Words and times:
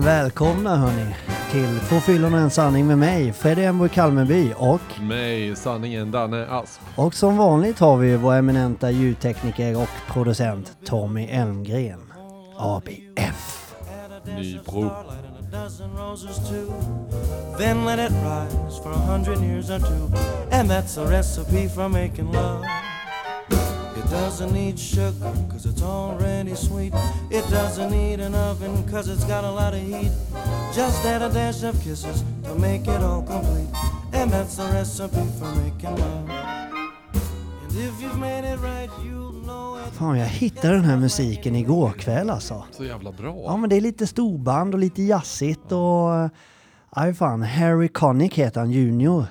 välkomna 0.00 0.76
hörni 0.76 1.14
till 1.50 1.80
Två 1.88 2.00
fyllon 2.00 2.34
och 2.34 2.40
en 2.40 2.50
sanning 2.50 2.86
med 2.86 2.98
mig, 2.98 3.32
Freddy 3.32 3.62
Embo 3.64 3.86
i 3.86 3.88
Kalmeby 3.88 4.52
och, 4.56 5.00
Mig, 5.00 5.56
sanningen, 5.56 6.10
Danne 6.10 6.46
Asp. 6.46 6.80
och 6.96 7.14
som 7.14 7.36
vanligt 7.36 7.78
har 7.78 7.96
vi 7.96 8.16
vår 8.16 8.34
eminenta 8.34 8.90
ljudtekniker 8.90 9.76
och 9.82 9.88
producent 10.12 10.76
Tommy 10.84 11.24
Elmgren, 11.24 12.12
ABF. 12.58 13.74
Nybro. 14.24 14.90
Then 17.58 17.84
let 17.84 17.98
it 17.98 18.12
rise 18.12 18.78
for 18.82 18.92
a 18.92 18.98
hundred 19.12 19.38
years 19.38 19.70
or 19.70 19.78
two. 19.78 20.08
And 20.52 20.70
that's 20.70 20.98
a 20.98 21.04
recipe 21.10 21.68
for 21.68 21.88
making 21.88 22.32
love. 22.32 22.64
Doesn't 24.10 24.52
need 24.52 24.78
sugar, 24.78 25.32
cause 25.50 25.66
it's 25.66 25.82
already 25.82 26.54
sweet. 26.54 26.92
It 27.30 27.48
doesn't 27.50 27.90
need 27.90 28.20
an 28.20 28.34
oven, 28.34 28.84
cause 28.90 29.08
it's 29.08 29.24
got 29.24 29.44
a 29.44 29.50
lot 29.50 29.72
of 29.72 29.80
heat. 29.80 30.12
Just 30.74 31.04
add 31.04 31.22
a 31.22 31.28
dash 31.28 31.62
of 31.62 31.80
kisses 31.84 32.24
to 32.44 32.54
make 32.54 32.82
it 32.88 33.02
all 33.02 33.22
complete. 33.22 33.68
And 34.12 34.30
that's 34.32 34.56
the 34.56 34.64
recipe 34.72 35.26
for 35.38 35.54
making 35.62 35.96
love. 35.96 36.30
And 37.62 37.72
if 37.72 38.02
you've 38.02 38.18
made 38.18 38.44
it 38.44 38.58
right, 38.60 38.90
you'll 39.04 39.32
know 39.44 39.78
it. 39.78 39.94
Fan, 39.94 40.18
jag 40.18 40.26
hittade 40.26 40.74
den 40.74 40.84
här 40.84 40.96
musiken 40.96 41.56
igår 41.56 41.90
kväll 41.90 42.30
alltså. 42.30 42.64
Så 42.70 42.84
jävla 42.84 43.12
bra. 43.12 43.42
Ja, 43.44 43.56
men 43.56 43.70
det 43.70 43.76
är 43.76 43.80
lite 43.80 44.06
storband 44.06 44.74
och 44.74 44.80
lite 44.80 45.02
jazzigt 45.02 45.72
och... 45.72 46.30
Aj 46.90 47.14
fan, 47.14 47.42
Harry 47.42 47.88
Connick 47.88 48.38
heter 48.38 48.60
han, 48.60 48.70
Junior. 48.70 49.24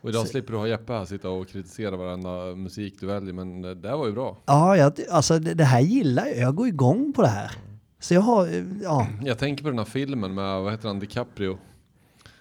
Och 0.00 0.08
idag 0.10 0.28
slipper 0.28 0.52
du 0.52 0.58
ha 0.58 0.66
Jeppe 0.68 0.92
här 0.92 1.04
sitta 1.04 1.30
och 1.30 1.48
kritisera 1.48 1.96
varenda 1.96 2.54
musik 2.56 2.94
du 3.00 3.06
väljer, 3.06 3.32
men 3.32 3.62
det 3.62 3.74
där 3.74 3.96
var 3.96 4.06
ju 4.06 4.12
bra. 4.12 4.36
Ja, 4.46 4.76
jag, 4.76 4.92
alltså 5.10 5.38
det, 5.38 5.54
det 5.54 5.64
här 5.64 5.80
gillar 5.80 6.26
jag. 6.26 6.36
Jag 6.38 6.54
går 6.54 6.68
igång 6.68 7.12
på 7.12 7.22
det 7.22 7.28
här. 7.28 7.50
Så 7.98 8.14
jag 8.14 8.20
har, 8.20 8.48
ja, 8.82 9.06
Jag 9.24 9.38
tänker 9.38 9.62
på 9.64 9.68
den 9.70 9.78
här 9.78 9.84
filmen 9.84 10.34
med, 10.34 10.60
vad 10.62 10.72
heter 10.72 10.88
han, 10.88 10.98
DiCaprio? 10.98 11.58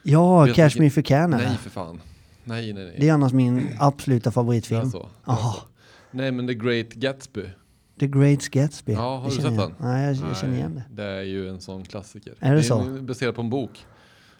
ja 0.03 0.45
Vet 0.45 0.55
Cash 0.55 0.79
Me 0.79 0.85
If 0.85 0.97
You 0.97 1.03
Can 1.03 1.33
är 1.33 1.37
Nej 1.37 1.47
det. 1.51 1.57
för 1.57 1.69
fan. 1.69 2.01
Nej, 2.43 2.73
nej, 2.73 2.83
nej. 2.85 2.95
Det 2.99 3.09
är 3.09 3.13
annars 3.13 3.33
min 3.33 3.67
absoluta 3.79 4.23
Det 4.23 4.29
är 4.29 4.31
favoritfilm. 4.31 4.91
så. 4.91 5.09
Jaha. 5.25 5.55
Nej 6.11 6.31
men 6.31 6.47
The 6.47 6.53
Great 6.53 6.89
Gatsby. 6.89 7.45
The 7.99 8.07
Great 8.07 8.49
Gatsby. 8.49 8.93
Ja, 8.93 9.17
har 9.17 9.29
Det 9.29 9.35
du 9.35 9.41
sett 9.41 9.57
den? 9.57 9.73
Nej, 9.77 10.05
jag, 10.17 10.29
jag 10.29 10.37
känner 10.37 10.55
igen 10.57 10.75
det. 10.89 11.03
Det 11.03 11.09
är 11.09 11.21
ju 11.23 11.49
en 11.49 11.61
sån 11.61 11.83
klassiker. 11.85 12.33
Är 12.39 12.53
det 12.53 12.59
är 12.59 12.63
så? 12.63 12.83
baserat 13.01 13.35
på 13.35 13.41
en 13.41 13.49
bok. 13.49 13.85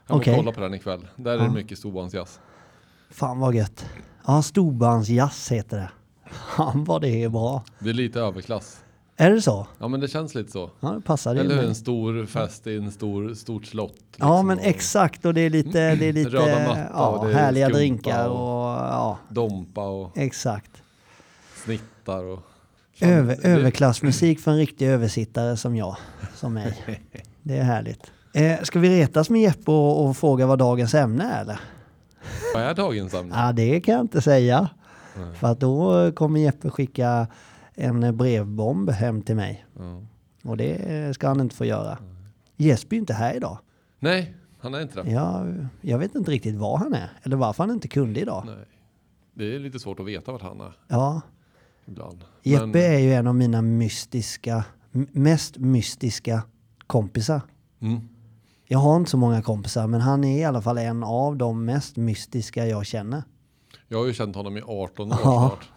Jag 0.07 0.25
får 0.25 0.35
kolla 0.35 0.51
på 0.51 0.61
den 0.61 0.73
ikväll. 0.73 1.07
Där 1.15 1.31
är 1.31 1.37
Ja. 1.37 1.43
det 1.43 1.49
mycket 1.49 1.77
storbandsjazz. 1.77 2.39
Fan 3.09 3.39
vad 3.39 3.55
gött. 3.55 3.85
Ja, 4.27 4.41
Storbandsjazz 4.41 5.51
heter 5.51 5.77
det. 5.77 5.89
Fan 6.55 6.83
vad 6.83 7.01
det 7.01 7.23
är 7.23 7.29
bra. 7.29 7.63
Det 7.79 7.89
är 7.89 7.93
lite 7.93 8.19
överklass. 8.19 8.77
Är 9.17 9.31
det 9.31 9.41
så? 9.41 9.67
Ja 9.79 9.87
men 9.87 9.99
det 9.99 10.07
känns 10.07 10.35
lite 10.35 10.51
så. 10.51 10.69
Ja, 10.79 10.89
det 10.91 11.01
passar 11.01 11.35
Eller 11.35 11.55
hur? 11.55 11.63
En 11.67 11.75
stor 11.75 12.25
fest 12.25 12.67
i 12.67 12.77
en 12.77 12.91
stor, 12.91 13.33
stort 13.33 13.65
slott. 13.65 13.93
Ja, 14.17 14.29
liksom, 14.33 14.47
men 14.47 14.57
och 14.57 14.63
exakt. 14.65 15.25
Och 15.25 15.33
det 15.33 15.41
är 15.41 15.49
lite, 15.49 15.95
det 15.95 16.05
är 16.05 16.13
lite 16.13 16.29
Röda 16.29 16.67
matta 16.67 16.85
ja, 16.93 17.07
och 17.07 17.29
härliga 17.29 17.69
drinkar 17.69 18.27
och- 18.29 18.37
ja, 18.79 19.17
Dompa 19.29 19.87
och 19.87 20.17
exakt. 20.17 20.71
snittar 21.65 22.23
och... 22.23 22.39
Över, 23.01 23.45
överklassmusik 23.45 24.39
för 24.39 24.51
en 24.51 24.57
riktig 24.57 24.87
översittare 24.87 25.57
som 25.57 25.75
jag, 25.75 25.95
som 26.35 26.53
mig. 26.53 27.01
Det 27.43 27.57
är 27.57 27.63
härligt. 27.63 28.11
Eh, 28.33 28.61
ska 28.63 28.79
vi 28.79 28.89
retas 28.89 29.29
med 29.29 29.41
Jeppe 29.41 29.71
och, 29.71 30.05
och 30.05 30.17
fråga 30.17 30.45
vad 30.45 30.59
dagens 30.59 30.93
ämne 30.93 31.23
är 31.23 31.41
eller? 31.41 31.59
Vad 32.53 32.63
är 32.63 32.73
dagens 32.73 33.13
ämne? 33.13 33.35
Ja, 33.37 33.51
det 33.51 33.81
kan 33.81 33.93
jag 33.93 34.01
inte 34.03 34.21
säga. 34.21 34.69
Nej. 35.17 35.35
För 35.35 35.47
att 35.47 35.59
då 35.59 36.11
kommer 36.11 36.39
Jeppe 36.39 36.69
skicka 36.69 37.27
en 37.73 38.17
brevbomb 38.17 38.89
hem 38.89 39.21
till 39.21 39.35
mig. 39.35 39.65
Ja. 39.79 40.01
Och 40.43 40.57
det 40.57 41.13
ska 41.15 41.27
han 41.27 41.41
inte 41.41 41.55
få 41.55 41.65
göra. 41.65 41.97
Jesper 42.57 42.95
är 42.95 42.99
inte 42.99 43.13
här 43.13 43.33
idag. 43.35 43.57
Nej, 43.99 44.35
han 44.59 44.73
är 44.73 44.81
inte 44.81 45.03
det. 45.03 45.11
Jag, 45.11 45.67
jag 45.81 45.97
vet 45.97 46.15
inte 46.15 46.31
riktigt 46.31 46.55
var 46.55 46.77
han 46.77 46.93
är. 46.93 47.09
Eller 47.23 47.37
varför 47.37 47.63
han 47.63 47.73
inte 47.73 47.87
kunde 47.87 48.19
idag. 48.19 48.43
Nej. 48.45 48.55
Det 49.33 49.55
är 49.55 49.59
lite 49.59 49.79
svårt 49.79 49.99
att 49.99 50.05
veta 50.05 50.31
vart 50.31 50.41
han 50.41 50.61
är 50.61 50.77
Ja, 50.87 51.21
ibland. 51.85 52.23
Jeppe 52.43 52.65
Men- 52.65 52.75
är 52.81 52.99
ju 52.99 53.13
en 53.13 53.27
av 53.27 53.35
mina 53.35 53.61
mystiska, 53.61 54.63
mest 55.11 55.57
mystiska 55.57 56.41
kompisar. 56.87 57.41
Mm. 57.79 58.09
Jag 58.71 58.79
har 58.79 58.95
inte 58.97 59.11
så 59.11 59.17
många 59.17 59.41
kompisar, 59.41 59.87
men 59.87 60.01
han 60.01 60.23
är 60.23 60.39
i 60.39 60.43
alla 60.43 60.61
fall 60.61 60.77
en 60.77 61.03
av 61.03 61.37
de 61.37 61.65
mest 61.65 61.95
mystiska 61.97 62.65
jag 62.67 62.85
känner. 62.85 63.23
Jag 63.87 63.97
har 63.97 64.05
ju 64.05 64.13
känt 64.13 64.35
honom 64.35 64.57
i 64.57 64.61
18 64.61 65.11
år 65.11 65.17
Ja. 65.23 65.47
snart. 65.49 65.69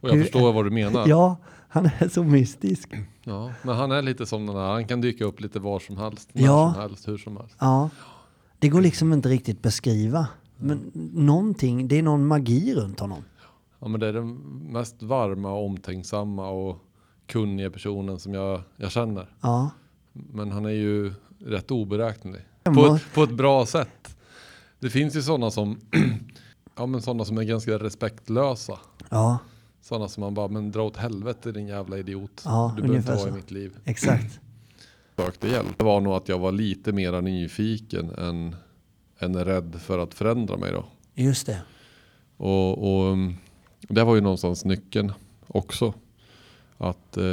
Och 0.00 0.08
jag 0.08 0.14
Hur- 0.14 0.22
förstår 0.22 0.52
vad 0.52 0.64
du 0.64 0.70
menar. 0.70 1.08
Ja, 1.08 1.36
han 1.68 1.90
är 1.98 2.08
så 2.08 2.22
mystisk. 2.24 2.94
Ja, 3.24 3.50
men 3.62 3.76
han 3.76 3.92
är 3.92 4.02
lite 4.02 4.26
som 4.26 4.46
den 4.46 4.56
här, 4.56 4.62
han 4.72 4.86
kan 4.86 5.00
dyka 5.00 5.24
upp 5.24 5.40
lite 5.40 5.58
var 5.58 5.78
som 5.80 5.96
helst, 5.96 6.28
när 6.32 6.42
Ja. 6.44 6.72
som 6.74 6.82
helst, 6.82 7.08
hur 7.08 7.18
som 7.18 7.36
helst. 7.36 7.56
Ja, 7.60 7.90
det 8.58 8.68
går 8.68 8.80
liksom 8.80 9.12
inte 9.12 9.28
riktigt 9.28 9.62
beskriva. 9.62 10.26
Men 10.56 10.90
någonting, 11.14 11.88
det 11.88 11.98
är 11.98 12.02
någon 12.02 12.26
magi 12.26 12.74
runt 12.74 13.00
honom. 13.00 13.24
Ja, 13.78 13.88
men 13.88 14.00
det 14.00 14.06
är 14.06 14.12
den 14.12 14.34
mest 14.72 15.02
varma, 15.02 15.52
omtänksamma 15.52 16.48
och 16.48 16.76
kunniga 17.26 17.70
personen 17.70 18.18
som 18.18 18.34
jag, 18.34 18.60
jag 18.76 18.90
känner. 18.92 19.28
Ja, 19.40 19.70
Men 20.12 20.52
han 20.52 20.64
är 20.64 20.70
ju 20.70 21.12
rätt 21.38 21.70
oberäknelig. 21.70 22.40
På, 22.64 22.98
på 23.14 23.22
ett 23.22 23.30
bra 23.34 23.66
sätt. 23.66 24.16
Det 24.80 24.90
finns 24.90 25.16
ju 25.16 25.22
sådana 25.22 25.50
som, 25.50 25.80
ja, 26.76 26.86
men 26.86 27.02
sådana 27.02 27.24
som 27.24 27.38
är 27.38 27.42
ganska 27.42 27.78
respektlösa. 27.78 28.78
ja, 29.10 29.38
Sådana 29.82 30.08
som 30.08 30.20
man 30.20 30.34
bara, 30.34 30.48
men 30.48 30.70
dra 30.70 30.82
åt 30.82 30.96
helvete 30.96 31.52
din 31.52 31.66
jävla 31.66 31.98
idiot. 31.98 32.42
Ja, 32.44 32.72
du 32.76 32.82
behöver 32.82 32.98
inte 32.98 33.14
vara 33.14 33.28
i 33.28 33.32
mitt 33.32 33.50
liv. 33.50 33.72
exakt. 33.84 34.40
Sökte 35.16 35.48
hjälp. 35.48 35.78
Det 35.78 35.84
var 35.84 36.00
nog 36.00 36.12
att 36.12 36.28
jag 36.28 36.38
var 36.38 36.52
lite 36.52 36.92
mera 36.92 37.20
nyfiken 37.20 38.10
än, 38.10 38.56
än 39.18 39.44
rädd 39.44 39.76
för 39.80 39.98
att 39.98 40.14
förändra 40.14 40.56
mig 40.56 40.72
då. 40.72 40.84
Just 41.14 41.46
det. 41.46 41.58
Och, 42.36 42.78
och 42.78 43.12
um, 43.12 43.36
det 43.80 44.04
var 44.04 44.14
ju 44.14 44.20
någonstans 44.20 44.64
nyckeln 44.64 45.12
också. 45.46 45.94
Att 46.78 47.16
eh, 47.16 47.24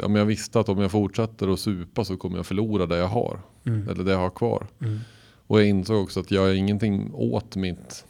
ja, 0.00 0.08
men 0.08 0.14
jag 0.14 0.26
visste 0.26 0.60
att 0.60 0.68
om 0.68 0.78
jag 0.78 0.90
fortsätter 0.90 1.52
att 1.52 1.60
supa 1.60 2.04
så 2.04 2.16
kommer 2.16 2.36
jag 2.36 2.46
förlora 2.46 2.86
det 2.86 2.96
jag 2.96 3.08
har. 3.08 3.40
Mm. 3.64 3.88
Eller 3.88 4.04
det 4.04 4.12
jag 4.12 4.18
har 4.18 4.30
kvar. 4.30 4.66
Mm. 4.80 4.98
Och 5.46 5.60
jag 5.60 5.68
insåg 5.68 6.02
också 6.02 6.20
att 6.20 6.30
jag 6.30 6.50
är 6.50 6.54
ingenting 6.54 7.10
åt 7.14 7.56
mitt, 7.56 8.04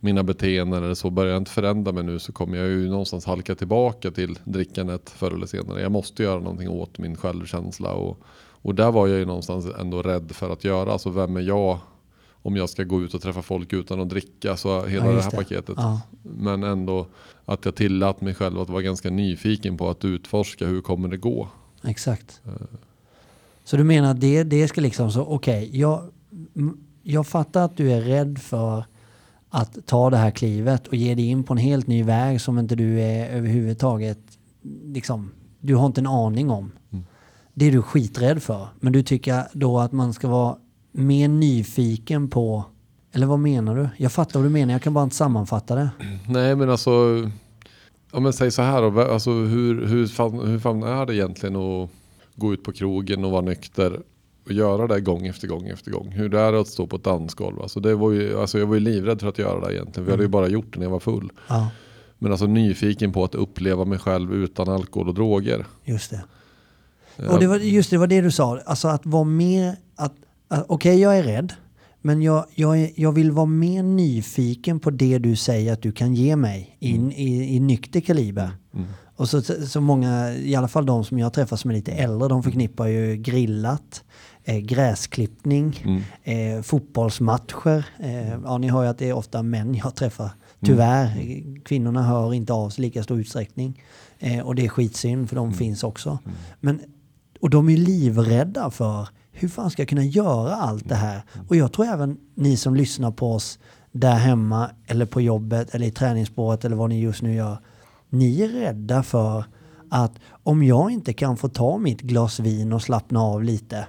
mina 0.00 0.22
beteenden 0.22 0.84
eller 0.84 0.94
så. 0.94 1.10
Börjar 1.10 1.32
jag 1.32 1.40
inte 1.40 1.50
förändra 1.50 1.92
mig 1.92 2.04
nu 2.04 2.18
så 2.18 2.32
kommer 2.32 2.58
jag 2.58 2.68
ju 2.68 2.88
någonstans 2.88 3.24
halka 3.24 3.54
tillbaka 3.54 4.10
till 4.10 4.38
drickandet 4.44 5.10
förr 5.10 5.30
eller 5.30 5.46
senare. 5.46 5.82
Jag 5.82 5.92
måste 5.92 6.22
göra 6.22 6.40
någonting 6.40 6.68
åt 6.68 6.98
min 6.98 7.16
självkänsla. 7.16 7.92
Och, 7.92 8.18
och 8.62 8.74
där 8.74 8.92
var 8.92 9.06
jag 9.06 9.18
ju 9.18 9.24
någonstans 9.24 9.66
ändå 9.80 10.02
rädd 10.02 10.32
för 10.32 10.50
att 10.52 10.64
göra. 10.64 10.92
Alltså 10.92 11.10
vem 11.10 11.36
är 11.36 11.40
jag 11.40 11.78
om 12.42 12.56
jag 12.56 12.70
ska 12.70 12.84
gå 12.84 13.02
ut 13.02 13.14
och 13.14 13.22
träffa 13.22 13.42
folk 13.42 13.72
utan 13.72 14.00
att 14.00 14.08
dricka? 14.08 14.56
Så 14.56 14.86
hela 14.86 15.06
Ja, 15.06 15.12
det 15.12 15.22
här 15.22 15.30
det. 15.30 15.36
paketet. 15.36 15.74
Ja, 15.76 16.00
Men 16.22 16.62
ändå 16.62 17.06
att 17.44 17.64
jag 17.64 17.74
tillät 17.74 18.20
mig 18.20 18.34
själv 18.34 18.60
att 18.60 18.68
vara 18.70 18.82
ganska 18.82 19.10
nyfiken 19.10 19.76
på 19.76 19.90
att 19.90 20.04
utforska 20.04 20.66
hur 20.66 20.80
kommer 20.80 21.08
det 21.08 21.16
gå. 21.16 21.48
exakt. 21.84 22.40
Så 23.64 23.76
du 23.76 23.84
menar 23.84 24.10
att 24.10 24.20
det, 24.20 24.42
det 24.44 24.68
ska 24.68 24.80
liksom 24.80 25.10
så, 25.12 25.22
okej, 25.22 25.70
jag, 25.72 26.02
m- 26.56 26.78
jag 27.02 27.26
fattar 27.26 27.64
att 27.64 27.76
du 27.76 27.92
är 27.92 28.00
rädd 28.00 28.38
för 28.38 28.84
att 29.50 29.86
ta 29.86 30.10
det 30.10 30.16
här 30.16 30.30
klivet 30.30 30.86
och 30.88 30.94
ge 30.94 31.14
dig 31.14 31.24
in 31.24 31.44
på 31.44 31.52
en 31.52 31.58
helt 31.58 31.86
ny 31.86 32.02
väg 32.02 32.40
som 32.40 32.58
inte 32.58 32.74
du 32.76 33.00
är 33.00 33.28
överhuvudtaget, 33.28 34.18
liksom, 34.84 35.30
du 35.60 35.74
har 35.74 35.86
inte 35.86 36.00
en 36.00 36.06
aning 36.06 36.50
om. 36.50 36.72
Mm. 36.92 37.04
Det 37.54 37.64
är 37.66 37.72
du 37.72 37.82
skiträdd 37.82 38.42
för. 38.42 38.68
Men 38.80 38.92
du 38.92 39.02
tycker 39.02 39.42
då 39.52 39.78
att 39.78 39.92
man 39.92 40.12
ska 40.14 40.28
vara 40.28 40.56
mer 40.98 41.28
nyfiken 41.28 42.28
på, 42.28 42.64
eller 43.12 43.26
vad 43.26 43.38
menar 43.38 43.76
du? 43.76 43.88
Jag 43.96 44.12
fattar 44.12 44.40
vad 44.40 44.46
du 44.48 44.52
menar, 44.52 44.72
jag 44.72 44.82
kan 44.82 44.94
bara 44.94 45.04
inte 45.04 45.16
sammanfatta 45.16 45.74
det. 45.74 45.90
Nej 46.28 46.56
men 46.56 46.70
alltså, 46.70 46.90
om 48.10 48.24
jag 48.24 48.34
säger 48.34 48.50
så 48.50 48.62
här 48.62 48.82
då, 48.82 49.00
alltså 49.00 49.30
hur, 49.30 49.86
hur, 49.86 50.06
fan, 50.06 50.48
hur 50.48 50.58
fan 50.58 50.82
är 50.82 51.06
det 51.06 51.14
egentligen 51.14 51.56
att 51.56 51.90
gå 52.36 52.52
ut 52.52 52.62
på 52.64 52.72
krogen 52.72 53.24
och 53.24 53.30
vara 53.30 53.42
nykter 53.42 54.02
och 54.44 54.52
göra 54.52 54.86
det 54.86 55.00
gång 55.00 55.26
efter 55.26 55.48
gång 55.48 55.68
efter 55.68 55.90
gång? 55.90 56.08
Hur 56.12 56.28
det 56.28 56.40
är 56.40 56.52
att 56.52 56.68
stå 56.68 56.86
på 56.86 56.96
ett 56.96 57.04
dansgolv? 57.04 57.62
Alltså 57.62 57.80
det 57.80 57.94
var 57.94 58.12
ju, 58.12 58.40
alltså 58.40 58.58
jag 58.58 58.66
var 58.66 58.74
ju 58.74 58.80
livrädd 58.80 59.20
för 59.20 59.28
att 59.28 59.38
göra 59.38 59.66
det 59.68 59.74
egentligen. 59.74 60.04
Vi 60.04 60.10
hade 60.10 60.22
ju 60.22 60.28
bara 60.28 60.48
gjort 60.48 60.72
det 60.72 60.78
när 60.78 60.86
jag 60.86 60.90
var 60.90 61.00
full. 61.00 61.32
Ja, 61.48 61.68
Men 62.18 62.32
alltså 62.32 62.46
nyfiken 62.46 63.12
på 63.12 63.24
att 63.24 63.34
uppleva 63.34 63.84
mig 63.84 63.98
själv 63.98 64.34
utan 64.34 64.68
alkohol 64.68 65.08
och 65.08 65.14
droger. 65.14 65.66
just 65.84 66.10
det. 66.10 66.24
Och 67.28 67.40
det 67.40 67.46
var, 67.46 67.56
just 67.56 67.90
det, 67.90 67.96
det 67.96 68.00
var 68.00 68.06
det 68.06 68.20
du 68.20 68.30
sa, 68.30 68.58
alltså 68.66 68.88
att 68.88 69.06
vara 69.06 69.24
mer, 69.24 69.76
att, 69.96 70.14
att 70.48 70.64
okej 70.68 71.00
jag 71.00 71.18
är 71.18 71.22
rädd, 71.22 71.52
men 72.02 72.22
jag, 72.22 72.44
jag, 72.54 72.92
jag 72.96 73.12
vill 73.12 73.30
vara 73.30 73.46
mer 73.46 73.82
nyfiken 73.82 74.80
på 74.80 74.90
det 74.90 75.18
du 75.18 75.36
säger 75.36 75.72
att 75.72 75.82
du 75.82 75.92
kan 75.92 76.14
ge 76.14 76.36
mig 76.36 76.76
in, 76.78 77.12
i, 77.12 77.56
i 77.56 77.60
nykter 77.60 78.00
kaliber. 78.00 78.50
Mm. 78.74 78.86
Och 79.16 79.28
så, 79.28 79.42
så 79.42 79.80
många, 79.80 80.34
i 80.34 80.54
alla 80.54 80.68
fall 80.68 80.86
de 80.86 81.04
som 81.04 81.18
jag 81.18 81.32
träffar 81.32 81.56
som 81.56 81.70
är 81.70 81.74
lite 81.74 81.92
äldre, 81.92 82.28
de 82.28 82.42
förknippar 82.42 82.86
ju 82.86 83.16
grillat, 83.16 84.04
eh, 84.44 84.56
gräsklippning, 84.58 85.84
Mm. 85.84 86.56
eh, 86.56 86.62
fotbollsmatcher. 86.62 87.84
Eh, 88.00 88.28
ja, 88.44 88.58
ni 88.58 88.68
hör 88.68 88.82
ju 88.82 88.88
att 88.88 88.98
det 88.98 89.08
är 89.08 89.12
ofta 89.12 89.42
män 89.42 89.74
jag 89.74 89.94
träffar. 89.94 90.30
Tyvärr, 90.64 91.04
eh, 91.06 91.42
kvinnorna 91.64 92.02
hör 92.02 92.34
inte 92.34 92.52
av 92.52 92.70
sig 92.70 92.82
lika 92.82 93.02
stor 93.02 93.20
utsträckning. 93.20 93.82
Eh, 94.18 94.40
och 94.40 94.54
det 94.54 94.64
är 94.64 94.68
skitsynd 94.68 95.28
för 95.28 95.36
de 95.36 95.52
finns 95.52 95.84
också. 95.84 96.18
Men, 96.60 96.80
och 97.40 97.50
de 97.50 97.68
är 97.68 97.76
livrädda 97.76 98.70
för 98.70 99.08
hur 99.40 99.48
fan 99.48 99.70
ska 99.70 99.82
jag 99.82 99.88
kunna 99.88 100.04
göra 100.04 100.54
allt 100.56 100.88
det 100.88 100.94
här? 100.94 101.22
Och 101.48 101.56
jag 101.56 101.72
tror 101.72 101.86
även 101.86 102.16
ni 102.34 102.56
som 102.56 102.74
lyssnar 102.74 103.10
på 103.10 103.32
oss 103.32 103.58
där 103.92 104.14
hemma 104.14 104.70
eller 104.86 105.06
på 105.06 105.20
jobbet 105.20 105.74
eller 105.74 105.86
i 105.86 105.90
träningsspåret 105.90 106.64
eller 106.64 106.76
vad 106.76 106.88
ni 106.88 107.00
just 107.00 107.22
nu 107.22 107.34
gör. 107.34 107.58
Ni 108.08 108.40
är 108.42 108.48
rädda 108.48 109.02
för 109.02 109.44
att 109.90 110.12
om 110.42 110.62
jag 110.62 110.90
inte 110.90 111.12
kan 111.12 111.36
få 111.36 111.48
ta 111.48 111.78
mitt 111.78 112.00
glas 112.00 112.40
vin 112.40 112.72
och 112.72 112.82
slappna 112.82 113.20
av 113.22 113.42
lite, 113.44 113.86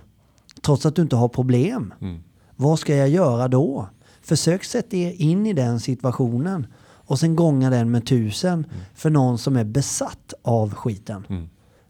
trots 0.62 0.86
att 0.86 0.96
du 0.96 1.01
inte 1.01 1.16
har 1.16 1.28
problem, 1.28 1.94
Mm. 2.02 2.24
vad 2.56 2.80
ska 2.80 2.95
jag 2.95 3.10
göra 3.10 3.48
då? 3.48 3.90
Försök 4.22 4.63
sätta 4.63 4.95
er 4.98 5.12
in 5.12 5.45
i 5.45 5.54
den 5.54 5.80
situationen 5.80 6.68
och 6.81 7.19
sen 7.19 7.36
gånga 7.36 7.69
den 7.69 7.92
med 7.92 8.06
tusen 8.07 8.66
för 8.95 9.10
någon 9.10 9.38
som 9.38 9.57
är 9.57 9.63
besatt 9.63 10.34
av 10.42 10.74
skiten. 10.74 11.25
Mm. 11.30 11.50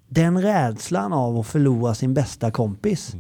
Den 0.10 0.42
rädslan 0.42 1.14
av 1.14 1.38
att 1.38 1.48
förlora 1.48 1.96
sin 1.96 2.14
bästa 2.14 2.52
kompis 2.52 3.16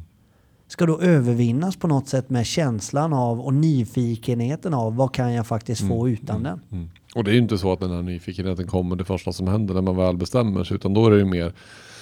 ska 0.69 0.85
då 0.85 0.99
övervinnas 0.99 1.75
på 1.75 1.87
något 1.87 2.07
sätt 2.07 2.29
med 2.29 2.45
känslan 2.45 3.13
av 3.13 3.41
och 3.41 3.53
nyfikenheten 3.53 4.73
av 4.73 4.95
vad 4.95 5.13
kan 5.13 5.33
jag 5.33 5.47
faktiskt 5.47 5.87
få 5.87 6.09
utan 6.09 6.43
den. 6.43 6.61
Mm. 6.71 6.89
Och 7.15 7.23
det 7.23 7.31
är 7.31 7.33
ju 7.33 7.39
inte 7.41 7.57
så 7.57 7.73
att 7.73 7.79
den 7.79 7.91
här 7.91 8.01
nyfikenheten 8.01 8.67
kommer 8.67 8.95
det 8.95 9.05
första 9.05 9.33
som 9.33 9.47
händer 9.47 9.73
när 9.73 9.81
man 9.81 9.95
väl 9.95 10.17
bestämmer 10.17 10.63
sig. 10.63 10.75
Utan 10.75 10.93
då 10.93 11.05
är 11.05 11.11
det 11.11 11.17
ju 11.17 11.25
mer 11.25 11.53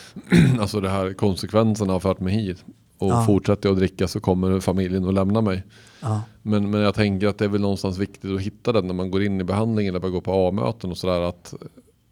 alltså 0.59 0.81
det 0.81 0.89
här 0.89 1.13
konsekvenserna 1.13 1.93
har 1.93 1.99
fört 1.99 2.19
mig 2.19 2.33
hit. 2.33 2.65
Och 2.97 3.11
Ja. 3.11 3.23
fortsätter 3.25 3.69
jag 3.69 3.73
att 3.73 3.79
dricka 3.79 4.07
så 4.07 4.19
kommer 4.19 4.59
familjen 4.59 5.07
att 5.07 5.13
lämna 5.13 5.41
mig. 5.41 5.63
Ja, 6.01 6.21
Men, 6.41 6.71
men 6.71 6.81
jag 6.81 6.95
tänker 6.95 7.27
att 7.27 7.37
det 7.37 7.45
är 7.45 7.49
väl 7.49 7.61
någonstans 7.61 7.97
viktigt 7.97 8.31
att 8.31 8.41
hitta 8.41 8.71
den 8.71 8.87
när 8.87 8.93
man 8.93 9.11
går 9.11 9.23
in 9.23 9.41
i 9.41 9.43
behandlingen 9.43 9.95
eller 9.95 10.09
gå 10.09 10.21
på 10.21 10.47
A-möten 10.47 10.91
och 10.91 10.97
sådär. 10.97 11.21
Att, 11.21 11.53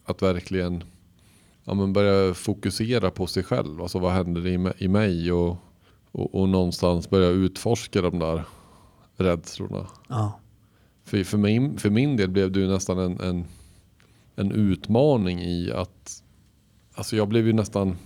att 0.06 0.22
verkligen 0.22 0.84
ja, 1.64 1.74
men 1.74 1.94
börja 1.94 2.34
fokusera 2.34 3.12
på 3.12 3.28
sig 3.28 3.44
själv. 3.44 3.82
Alltså 3.82 4.00
vad 4.00 4.12
händer 4.12 4.48
i, 4.48 4.72
i 4.78 4.88
mig 4.88 5.32
och, 5.32 5.58
och, 6.16 6.36
och 6.36 6.50
någonstans 6.50 7.10
börja 7.10 7.30
utforska 7.30 8.02
de 8.02 8.20
där 8.20 8.44
rädslorna. 9.18 9.88
ja, 10.10 10.40
För, 11.04 11.24
för, 11.24 11.38
min, 11.38 11.78
för 11.78 11.90
min 11.90 12.18
del 12.18 12.30
blev 12.30 12.52
det 12.52 12.60
ju 12.60 12.68
nästan 12.68 13.00
en, 13.00 13.20
en, 13.20 13.46
en 14.36 14.52
utmaning 14.52 15.42
i 15.42 15.72
att 15.72 16.22
Alltså 16.98 17.16
jag 17.16 17.28
blev 17.28 17.48
ju 17.48 17.54
nästan 17.54 17.98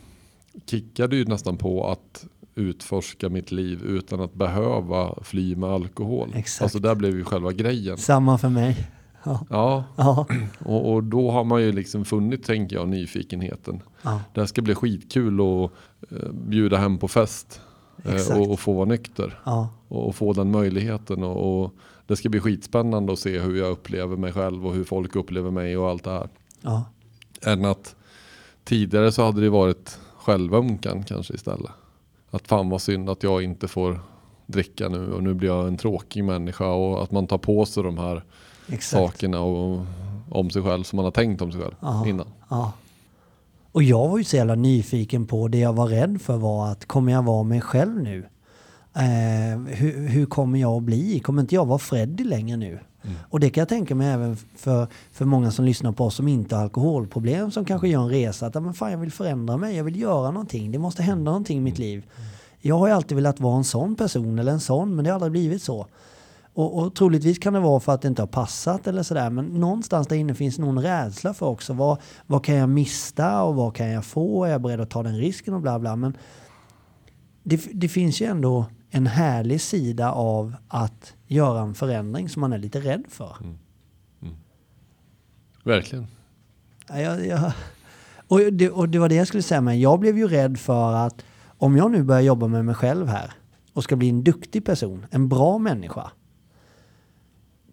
Kickade 0.66 1.16
ju 1.16 1.26
nästan 1.26 1.58
på 1.58 1.88
att 1.88 2.26
utforska 2.56 3.30
mitt 3.30 3.52
liv 3.52 3.82
utan 3.84 4.22
att 4.22 4.34
behöva 4.34 5.24
fly 5.24 5.56
med 5.56 5.70
alkohol. 5.70 6.32
Exakt. 6.36 6.62
Alltså 6.62 6.80
där 6.80 6.96
blev 6.96 7.16
ju 7.18 7.24
själva 7.24 7.52
grejen. 7.52 7.98
samma 7.98 8.38
för 8.38 8.50
mig. 8.50 8.88
Ja, 9.24 9.46
Ja, 9.50 9.84
ja, 9.98 10.26
och, 10.60 10.94
och 10.94 11.04
då 11.04 11.32
har 11.32 11.44
man 11.44 11.62
ju 11.62 11.72
liksom 11.72 12.06
funnit, 12.06 12.44
tänker 12.44 12.76
jag, 12.76 12.88
nyfikenheten. 12.90 13.82
ja, 14.02 14.22
Det 14.34 14.40
här 14.42 14.48
ska 14.48 14.62
bli 14.62 14.76
skitkul 14.76 15.40
att 15.40 15.72
eh, 16.12 16.32
bjuda 16.32 16.78
hem 16.78 16.98
på 16.98 17.08
fest. 17.08 17.62
Eh, 18.06 18.14
Exakt. 18.16 18.40
och, 18.40 18.52
och 18.52 18.60
få 18.60 18.74
vara 18.74 18.86
nykter. 18.86 19.40
ja, 19.46 19.70
och, 19.88 20.08
och 20.08 20.16
få 20.16 20.34
den 20.34 20.52
möjligheten. 20.52 21.24
Och, 21.24 21.64
och 21.64 21.74
det 22.08 22.16
ska 22.16 22.30
bli 22.30 22.40
skitspännande 22.40 23.14
att 23.14 23.20
se 23.20 23.40
hur 23.40 23.56
jag 23.58 23.72
upplever 23.72 24.18
mig 24.18 24.32
själv 24.34 24.68
och 24.68 24.74
hur 24.74 24.84
folk 24.84 25.16
upplever 25.16 25.52
mig 25.52 25.78
och 25.78 25.90
allt 25.90 26.04
det 26.04 26.12
här. 26.12 26.30
ja, 26.62 26.84
Än 27.46 27.66
att 27.66 27.96
tidigare 28.64 29.12
så 29.12 29.24
hade 29.26 29.42
det 29.42 29.50
varit 29.50 30.00
självömkan 30.18 31.04
kanske 31.04 31.34
istället. 31.34 31.72
Att 32.32 32.48
fan 32.48 32.70
vad 32.70 32.82
synd 32.82 33.10
att 33.10 33.24
jag 33.24 33.44
inte 33.44 33.68
får 33.68 34.00
dricka 34.46 34.90
nu 34.90 35.14
och 35.14 35.24
nu 35.24 35.34
blir 35.34 35.50
jag 35.50 35.68
en 35.68 35.78
tråkig 35.78 36.24
människa 36.24 36.68
och 36.72 37.04
att 37.04 37.12
man 37.12 37.28
tar 37.28 37.38
på 37.38 37.66
sig 37.66 37.84
de 37.84 37.98
här 37.98 38.24
exakt. 38.68 38.90
sakerna 38.90 39.40
och, 39.42 39.86
om 40.30 40.50
sig 40.50 40.62
själv 40.64 40.84
som 40.84 40.96
man 40.98 41.04
har 41.06 41.12
tänkt 41.12 41.42
om 41.42 41.52
sig 41.52 41.62
själv 41.62 41.76
Ja. 41.82 42.08
innan. 42.08 42.28
Ja. 42.50 42.74
Och 43.72 43.84
jag 43.84 44.08
var 44.10 44.18
ju 44.18 44.24
så 44.24 44.36
jävla 44.36 44.56
nyfiken 44.56 45.26
på 45.26 45.48
det 45.48 45.58
jag 45.60 45.74
var 45.74 45.88
rädd 45.88 46.22
för 46.22 46.38
var 46.38 46.68
att 46.72 46.86
kommer 46.86 47.12
jag 47.12 47.24
vara 47.24 47.44
mig 47.44 47.62
själv 47.62 48.02
nu? 48.04 48.26
Eh, 48.96 49.60
hur, 49.76 50.08
hur 50.08 50.26
kommer 50.26 50.60
jag 50.60 50.78
att 50.78 50.84
bli? 50.84 51.20
Kommer 51.20 51.42
inte 51.42 51.56
jag 51.56 51.66
vara 51.66 51.80
Freddy 51.80 52.24
längre 52.24 52.58
nu? 52.58 52.80
Och 53.30 53.40
det 53.40 53.50
kan 53.50 53.62
jag 53.62 53.70
tänka 53.70 53.96
mig 53.96 54.08
även 54.08 54.38
för, 54.56 54.88
för 55.12 55.26
många 55.26 55.52
som 55.52 55.66
lyssnar 55.66 55.92
på 55.92 56.06
oss 56.06 56.16
som 56.16 56.28
inte 56.28 56.56
har 56.56 56.64
alkoholproblem 56.64 57.52
som 57.52 57.66
kanske 57.66 57.88
gör 57.88 58.02
en 58.02 58.10
resa. 58.10 58.46
Att 58.46 58.56
"Ja, 58.56 58.62
men 58.62 58.74
fan, 58.74 58.92
jag 58.92 58.98
vill 58.98 59.12
förändra 59.12 59.58
mig, 59.58 59.76
jag 59.78 59.84
vill 59.84 60.00
göra 60.02 60.32
någonting. 60.32 60.72
Det 60.72 60.78
måste 60.80 61.04
hända 61.04 61.32
någonting 61.32 61.58
i 61.58 61.62
mitt 61.62 61.80
liv. 61.80 62.04
Jag 62.62 62.80
har 62.80 62.88
ju 62.88 62.94
alltid 62.94 63.16
velat 63.16 63.40
vara 63.40 63.58
en 63.58 63.64
sån 63.64 63.96
person 63.96 64.40
eller 64.40 64.52
en 64.52 64.60
sån 64.60 64.96
men 64.96 65.06
det 65.06 65.12
har 65.12 65.16
aldrig 65.16 65.32
blivit 65.32 65.64
så. 65.64 65.86
Och, 66.60 66.78
och 66.78 66.96
troligtvis 66.96 67.40
kan 67.40 67.54
det 67.54 67.60
vara 67.60 67.80
för 67.80 67.92
att 67.92 68.02
det 68.02 68.08
inte 68.08 68.22
har 68.22 68.28
passat 68.28 68.88
eller 68.88 69.04
sådär. 69.04 69.30
Men 69.30 69.46
någonstans 69.46 70.08
där 70.08 70.16
inne 70.16 70.36
finns 70.36 70.60
nog 70.60 70.70
en 70.70 70.82
rädsla 70.82 71.34
för 71.34 71.46
också. 71.46 71.74
Vad, 71.74 72.02
vad 72.28 72.44
kan 72.44 72.56
jag 72.56 72.70
mista 72.70 73.44
och 73.44 73.56
vad 73.56 73.76
kan 73.76 73.90
jag 73.90 74.06
få? 74.06 74.46
Är 74.46 74.50
jag 74.52 74.62
beredd 74.62 74.80
att 74.80 74.90
ta 74.90 75.04
den 75.04 75.18
risken 75.18 75.54
och 75.54 75.62
bla 75.62 75.80
bla. 75.80 75.96
Men 75.96 76.18
det, 77.44 77.62
det 77.74 77.88
finns 77.90 78.22
ju 78.22 78.26
ändå 78.26 78.66
en 78.90 79.08
härlig 79.08 79.62
sida 79.62 80.12
av 80.12 80.56
att 80.68 81.14
göra 81.28 81.62
en 81.62 81.74
förändring 81.74 82.30
som 82.30 82.42
man 82.42 82.54
är 82.54 82.58
lite 82.58 82.80
rädd 82.80 83.04
för. 83.10 83.38
Verkligen. 85.64 86.08
Ja, 86.88 87.00
Jag, 87.00 87.28
jag, 87.28 87.52
och, 88.28 88.40
det, 88.54 88.70
och 88.70 88.90
det 88.90 89.00
var 89.00 89.10
det 89.10 89.16
jag 89.16 89.28
skulle 89.28 89.44
säga, 89.44 89.62
men 89.62 89.80
jag 89.80 90.00
blev 90.00 90.18
ju 90.18 90.28
rädd 90.28 90.60
för 90.60 90.94
att 90.94 91.26
om 91.58 91.78
jag 91.78 91.92
nu 91.92 92.04
börjar 92.04 92.22
jobba 92.22 92.48
med 92.48 92.66
mig 92.66 92.76
själv 92.76 93.08
här 93.08 93.34
och 93.74 93.84
ska 93.84 93.96
bli 93.96 94.10
en 94.10 94.24
duktig 94.24 94.66
person, 94.66 95.06
en 95.12 95.30
bra 95.30 95.58
människa, 95.58 96.12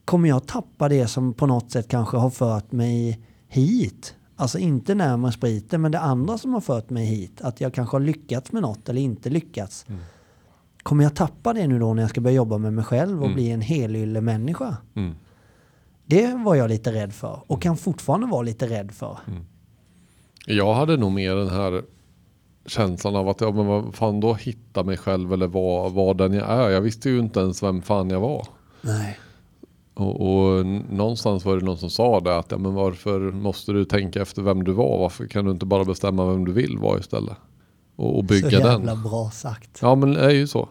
kommer 0.06 0.28
jag 0.28 0.46
tappa 0.46 0.88
det 0.88 1.06
som 1.06 1.34
på 1.34 1.46
något 1.46 1.70
sätt 1.70 1.88
kanske 1.88 2.16
har 2.16 2.30
fört 2.30 2.72
mig 2.72 3.20
hit? 3.48 4.14
Alltså 4.36 4.58
inte 4.58 4.94
närmare 4.94 5.32
spriten, 5.32 5.80
men 5.82 5.92
det 5.92 6.00
andra 6.00 6.38
som 6.38 6.54
har 6.54 6.60
fört 6.60 6.90
mig 6.90 7.04
hit, 7.06 7.40
att 7.40 7.60
jag 7.60 7.74
kanske 7.74 7.94
har 7.96 8.00
lyckats 8.00 8.52
med 8.52 8.62
något 8.62 8.88
eller 8.88 9.00
inte 9.00 9.30
lyckats. 9.30 9.86
Kommer 10.82 11.04
jag 11.04 11.14
tappa 11.16 11.52
det 11.52 11.66
nu 11.66 11.78
då 11.78 11.94
när 11.94 12.02
jag 12.02 12.10
ska 12.10 12.20
börja 12.20 12.36
jobba 12.36 12.58
med 12.58 12.72
mig 12.72 12.84
själv 12.84 13.18
och 13.18 13.24
Mm. 13.24 13.34
bli 13.34 13.50
en 13.50 13.60
helylle 13.60 14.20
människa? 14.20 14.76
Mm. 14.94 15.14
Det 16.06 16.34
var 16.34 16.54
jag 16.54 16.68
lite 16.70 16.92
rädd 16.92 17.12
för 17.12 17.40
och 17.46 17.62
kan 17.62 17.76
fortfarande 17.76 18.26
vara 18.26 18.42
lite 18.42 18.66
rädd 18.66 18.92
för. 18.92 19.18
Jag 20.46 20.74
hade 20.74 20.96
nog 20.96 21.12
mer 21.12 21.34
den 21.34 21.48
här 21.50 21.82
känslan 22.66 23.16
av 23.16 23.28
att 23.28 23.40
ja, 23.40 23.50
men 23.52 23.66
vad 23.66 23.94
fan 23.94 24.20
då 24.20 24.34
hitta 24.34 24.84
mig 24.84 24.96
själv 24.96 25.32
eller 25.32 25.46
vara 25.46 25.88
var 25.88 26.14
den 26.14 26.32
jag 26.32 26.48
är. 26.50 26.68
Jag 26.70 26.80
visste 26.80 27.10
ju 27.10 27.18
inte 27.18 27.40
ens 27.40 27.62
vem 27.62 27.82
fan 27.82 28.10
jag 28.10 28.20
var. 28.20 28.46
Nej. 28.80 29.18
Och, 29.96 30.20
och 30.20 30.66
någonstans 30.90 31.44
var 31.44 31.56
det 31.56 31.64
någon 31.64 31.76
som 31.78 31.90
sa 31.90 32.20
det 32.20 32.38
att 32.38 32.50
ja, 32.50 32.58
men 32.58 32.74
varför 32.74 33.20
måste 33.20 33.72
du 33.72 33.84
tänka 33.84 34.22
efter 34.22 34.42
vem 34.42 34.64
du 34.64 34.72
var? 34.72 34.98
Varför 34.98 35.26
kan 35.26 35.44
du 35.44 35.50
inte 35.50 35.66
bara 35.66 35.84
bestämma 35.84 36.26
vem 36.26 36.44
du 36.44 36.52
vill 36.52 36.78
vara 36.78 36.98
istället? 36.98 37.36
Och, 37.96 38.16
och 38.18 38.24
bygga 38.24 38.50
Så 38.50 38.56
den. 38.56 38.66
jävla 38.66 38.96
bra 38.96 39.30
sagt. 39.30 39.78
Ja 39.82 39.94
men 39.94 40.14
det 40.14 40.20
är 40.20 40.30
ju 40.30 40.46
så. 40.46 40.68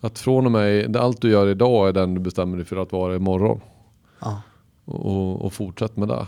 Att 0.00 0.18
från 0.18 0.46
och 0.46 0.52
med, 0.52 0.96
allt 0.96 1.20
du 1.20 1.30
gör 1.30 1.48
idag 1.48 1.88
är 1.88 1.92
den 1.92 2.14
du 2.14 2.20
bestämmer 2.20 2.56
dig 2.56 2.66
för 2.66 2.76
att 2.76 2.92
vara 2.92 3.16
imorgon. 3.16 3.60
Ja. 4.20 4.42
Och, 4.84 5.06
och, 5.06 5.42
och 5.44 5.52
fortsätt 5.52 5.96
med 5.96 6.08
det. 6.08 6.26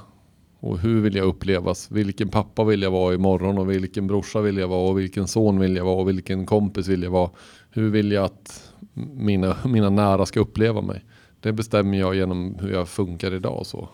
Och 0.60 0.78
hur 0.78 1.00
vill 1.00 1.14
jag 1.14 1.26
upplevas? 1.26 1.90
Vilken 1.90 2.28
pappa 2.28 2.64
vill 2.64 2.82
jag 2.82 2.90
vara 2.90 3.14
imorgon? 3.14 3.58
Och 3.58 3.70
vilken 3.70 4.06
brorsa 4.06 4.40
vill 4.40 4.56
jag 4.56 4.68
vara? 4.68 4.88
Och 4.88 4.98
vilken 4.98 5.28
son 5.28 5.58
vill 5.58 5.76
jag 5.76 5.84
vara? 5.84 5.96
Och 5.96 6.08
vilken 6.08 6.46
kompis 6.46 6.88
vill 6.88 7.02
jag 7.02 7.10
vara? 7.10 7.30
Hur 7.70 7.90
vill 7.90 8.12
jag 8.12 8.24
att 8.24 8.72
mina, 9.14 9.56
mina 9.64 9.90
nära 9.90 10.26
ska 10.26 10.40
uppleva 10.40 10.80
mig? 10.80 11.04
Det 11.40 11.52
bestämmer 11.52 11.98
jag 11.98 12.14
genom 12.14 12.54
hur 12.60 12.72
jag 12.72 12.88
funkar 12.88 13.34
idag 13.34 13.58
och 13.58 13.66
så. 13.66 13.88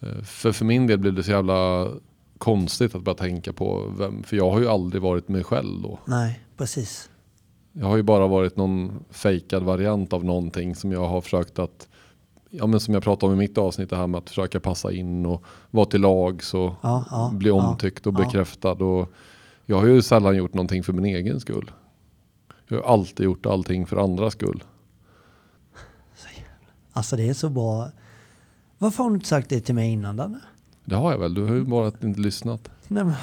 Eh, 0.00 0.22
För 0.22 0.52
för 0.52 0.64
min 0.64 0.86
del 0.86 0.98
blev 0.98 1.14
det 1.14 1.22
så 1.22 1.30
jävla 1.30 1.88
konstigt 2.38 2.94
att 2.94 3.02
börja 3.02 3.16
tänka 3.18 3.52
på 3.52 3.92
vem, 3.98 4.22
för 4.22 4.36
jag 4.36 4.50
har 4.50 4.60
ju 4.60 4.68
aldrig 4.68 5.02
varit 5.02 5.28
mig 5.28 5.44
själv 5.44 5.82
då. 5.82 5.98
Nej, 6.04 6.40
precis. 6.56 7.10
Jag 7.72 7.86
har 7.86 7.96
ju 7.96 8.02
bara 8.02 8.26
varit 8.26 8.56
någon 8.56 9.04
fejkad 9.10 9.62
variant 9.62 10.12
av 10.12 10.24
någonting 10.24 10.74
som 10.74 10.92
jag 10.92 11.08
har 11.08 11.20
försökt 11.20 11.58
att 11.58 11.88
Ja 12.52 12.66
men 12.66 12.80
som 12.80 12.94
jag 12.94 13.02
pratade 13.02 13.32
om 13.32 13.40
i 13.40 13.48
mitt 13.48 13.58
avsnitt 13.58 13.90
det 13.90 13.96
här 13.96 14.06
med 14.06 14.18
att 14.18 14.28
försöka 14.28 14.60
passa 14.60 14.92
in 14.92 15.26
och 15.26 15.44
vara 15.70 15.86
till 15.86 16.00
lags 16.00 16.54
och 16.54 16.72
Ja, 16.82 17.04
ja, 17.10 17.30
bli 17.34 17.50
omtyckt 17.50 18.06
och 18.06 18.14
ja. 18.14 18.18
bekräftad. 18.24 18.72
Och 18.72 19.12
jag 19.66 19.76
har 19.76 19.86
ju 19.86 20.02
sällan 20.02 20.36
gjort 20.36 20.54
någonting 20.54 20.82
för 20.82 20.92
min 20.92 21.04
egen 21.04 21.40
skull. 21.40 21.70
Jag 22.68 22.76
har 22.82 22.92
alltid 22.92 23.24
gjort 23.24 23.46
allting 23.46 23.86
för 23.86 23.96
andras 23.96 24.32
skull. 24.32 24.64
Alltså 26.92 27.16
det 27.16 27.28
är 27.28 27.34
så 27.34 27.48
bra. 27.48 27.90
Varför 28.78 29.02
har 29.02 29.10
du 29.10 29.16
inte 29.16 29.28
sagt 29.28 29.48
det 29.48 29.60
till 29.60 29.74
mig 29.74 29.92
innan 29.92 30.16
Danne? 30.16 30.40
Det 30.84 30.94
har 30.94 31.12
jag 31.12 31.18
väl, 31.18 31.34
du 31.34 31.46
har 31.46 31.54
ju 31.54 31.64
bara 31.64 31.86
inte 31.86 32.20
lyssnat. 32.20 32.70
Nej 32.88 33.04
men. 33.04 33.14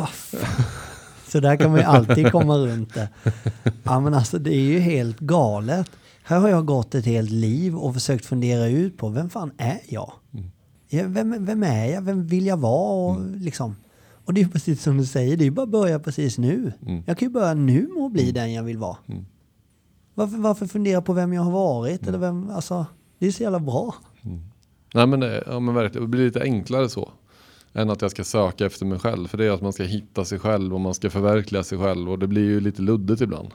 Så 1.28 1.40
där 1.40 1.56
kan 1.56 1.72
man 1.72 1.80
ju 1.80 1.86
alltid 1.86 2.32
komma 2.32 2.58
runt 2.58 2.94
det. 2.94 3.10
Ja 3.84 4.00
men 4.00 4.14
alltså 4.14 4.40
det 4.40 4.54
är 4.54 4.62
ju 4.62 4.80
helt 4.80 5.20
galet. 5.20 5.92
Här 6.24 6.40
har 6.40 6.50
jag 6.50 6.66
gått 6.66 6.96
ett 6.96 7.06
helt 7.06 7.32
liv 7.32 7.76
och 7.76 7.94
försökt 7.94 8.26
fundera 8.26 8.68
ut 8.68 8.98
på 8.98 9.10
vem 9.10 9.30
fan 9.30 9.52
är 9.58 9.80
jag? 9.88 10.14
Mm. 10.34 11.14
Vem, 11.14 11.46
vem 11.46 11.64
är 11.64 11.86
jag? 11.86 12.02
Vem 12.02 12.28
vill 12.28 12.46
jag 12.46 12.58
vara? 12.58 13.12
Och, 13.12 13.22
liksom. 13.38 13.76
och 14.26 14.34
det 14.34 14.42
är 14.42 14.44
ju 14.44 14.50
precis 14.52 14.84
som 14.84 14.98
du 14.98 15.06
säger, 15.06 15.38
det 15.38 15.46
är 15.46 15.52
bara 15.52 15.64
att 15.64 15.70
börja 15.70 16.00
precis 16.00 16.38
nu. 16.38 16.74
Mm. 16.82 17.04
Jag 17.08 17.18
kan 17.18 17.28
ju 17.28 17.34
börja 17.34 17.54
nu 17.54 17.90
med 17.96 18.04
att 18.04 18.12
bli 18.12 18.32
den 18.32 18.54
jag 18.54 18.64
vill 18.64 18.78
vara. 18.78 18.98
Mm. 19.08 19.26
Varför, 20.14 20.38
varför 20.38 20.68
fundera 20.68 21.02
på 21.02 21.14
vem 21.14 21.34
jag 21.34 21.42
har 21.42 21.52
varit? 21.52 22.08
Eller 22.08 22.18
vem, 22.18 22.50
alltså, 22.50 22.86
det 23.20 23.28
är 23.28 23.32
så 23.32 23.44
jävla 23.44 23.60
bra. 23.60 23.96
Nej 24.94 25.08
men, 25.08 25.20
det- 25.20 25.44
ja, 25.48 25.60
men 25.60 25.76
verkligen, 25.76 26.02
det 26.04 26.08
blir 26.10 26.26
lite 26.26 26.42
enklare 26.42 26.90
så. 26.90 27.12
Än 27.74 27.90
att 27.90 28.02
jag 28.02 28.12
ska 28.12 28.24
söka 28.24 28.66
efter 28.66 28.86
mig 28.86 29.00
själv. 29.00 29.28
För 29.28 29.38
det 29.38 29.46
är 29.46 29.52
att 29.52 29.62
man 29.62 29.74
ska 29.74 29.84
hitta 29.84 30.26
sig 30.26 30.40
själv 30.40 30.74
och 30.74 30.82
man 30.82 30.94
ska 30.94 31.10
förverkliga 31.10 31.64
sig 31.64 31.78
själv. 31.78 32.12
Och 32.12 32.20
det 32.20 32.28
blir 32.28 32.44
ju 32.46 32.60
lite 32.60 32.82
luddigt 32.82 33.22
ibland. 33.22 33.50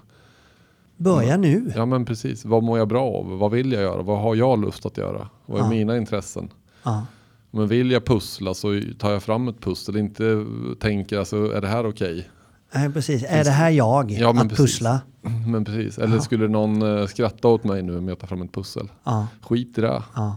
Börja 0.97 1.37
nu. 1.37 1.73
Ja 1.77 1.87
men 1.87 2.05
precis, 2.05 2.45
vad 2.45 2.63
mår 2.63 2.79
jag 2.79 2.89
bra 2.89 3.03
av? 3.05 3.39
Vad 3.39 3.51
vill 3.51 3.73
jag 3.73 3.83
göra? 3.83 4.03
Vad 4.03 4.21
har 4.21 4.35
jag 4.35 4.61
lust 4.61 4.87
att 4.87 4.97
göra? 4.99 5.29
Vad 5.47 5.61
är 5.61 5.65
Ja. 5.65 5.71
mina 5.71 5.97
intressen? 5.97 6.49
Ja. 6.83 7.07
Men 7.51 7.69
vill 7.69 7.91
jag 7.91 8.05
pussla 8.05 8.55
så 8.55 8.81
tar 8.99 9.11
jag 9.13 9.23
fram 9.23 9.49
ett 9.49 9.61
pussel, 9.61 9.97
inte 9.97 10.47
tänker 10.81 11.19
alltså, 11.19 11.53
är 11.53 11.61
det 11.61 11.69
här 11.69 11.87
okej? 11.87 12.29
Nej, 12.75 12.93
precis. 12.93 13.25
Är 13.29 13.45
det 13.45 13.51
här 13.51 13.71
jag? 13.71 14.11
Ja, 14.11 14.31
att 14.31 14.37
precis. 14.43 14.57
pussla? 14.59 15.01
Men 15.47 15.65
precis, 15.65 15.99
eller 15.99 16.19
skulle 16.19 16.49
någon 16.49 16.83
eh, 16.99 17.07
skratta 17.07 17.49
åt 17.49 17.65
mig 17.65 17.83
nu 17.83 17.99
om 17.99 18.09
jag 18.09 18.19
tar 18.19 18.27
fram 18.27 18.43
ett 18.43 18.53
pussel? 18.53 18.89
Ja. 19.05 19.27
Skit 19.43 19.79
i 19.79 19.81
det. 19.81 20.03
Ja. 20.15 20.37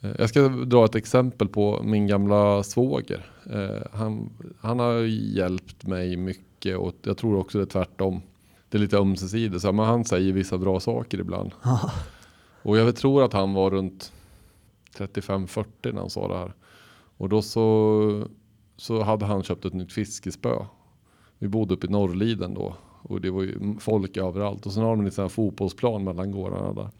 Eh, 0.00 0.10
Jag 0.18 0.28
ska 0.28 0.48
dra 0.48 0.84
ett 0.84 0.94
exempel 0.94 1.48
på 1.48 1.80
min 1.84 2.06
gamla 2.06 2.62
svåger. 2.62 3.26
Eh, 3.52 3.86
Han, 3.98 4.30
han 4.60 4.78
har 4.78 4.92
hjälpt 5.36 5.86
mig 5.86 6.16
mycket 6.16 6.76
och 6.76 6.94
jag 7.02 7.16
tror 7.18 7.38
också 7.38 7.58
det 7.58 7.64
är 7.64 7.66
tvärtom. 7.66 8.22
Det 8.68 8.78
är 8.78 8.80
lite 8.80 8.98
ömsesidigt, 8.98 9.62
så, 9.62 9.72
men 9.72 9.86
han 9.86 10.04
säger 10.04 10.32
vissa 10.32 10.58
bra 10.58 10.80
saker 10.80 11.20
ibland. 11.20 11.50
Ja. 11.64 11.90
Och 12.62 12.78
jag 12.78 12.96
tror 12.96 13.24
att 13.24 13.32
han 13.32 13.52
var 13.54 13.70
runt 13.70 14.12
35-40 14.98 15.64
när 15.82 16.00
han 16.00 16.10
sa 16.10 16.28
det 16.28 16.38
här. 16.38 16.52
Och 17.16 17.28
då 17.28 17.42
så, 17.42 18.28
så 18.76 19.02
hade 19.02 19.26
han 19.26 19.42
köpt 19.42 19.64
ett 19.64 19.74
nytt 19.74 19.92
fiskespö. 19.92 20.64
Vi 21.38 21.48
bodde 21.48 21.74
uppe 21.74 21.86
i 21.86 21.90
Norrliden 21.90 22.54
då. 22.54 22.74
Och 23.02 23.20
det 23.20 23.30
var 23.30 23.42
ju 23.42 23.76
folk 23.80 24.16
överallt. 24.16 24.66
Och 24.66 24.72
sen 24.72 24.82
har 24.82 24.90
de 24.90 24.98
en 24.98 25.04
liten 25.04 25.30
fotbollsplan 25.30 26.04
mellan 26.04 26.30
gårdarna 26.30 26.72
där. 26.72 26.90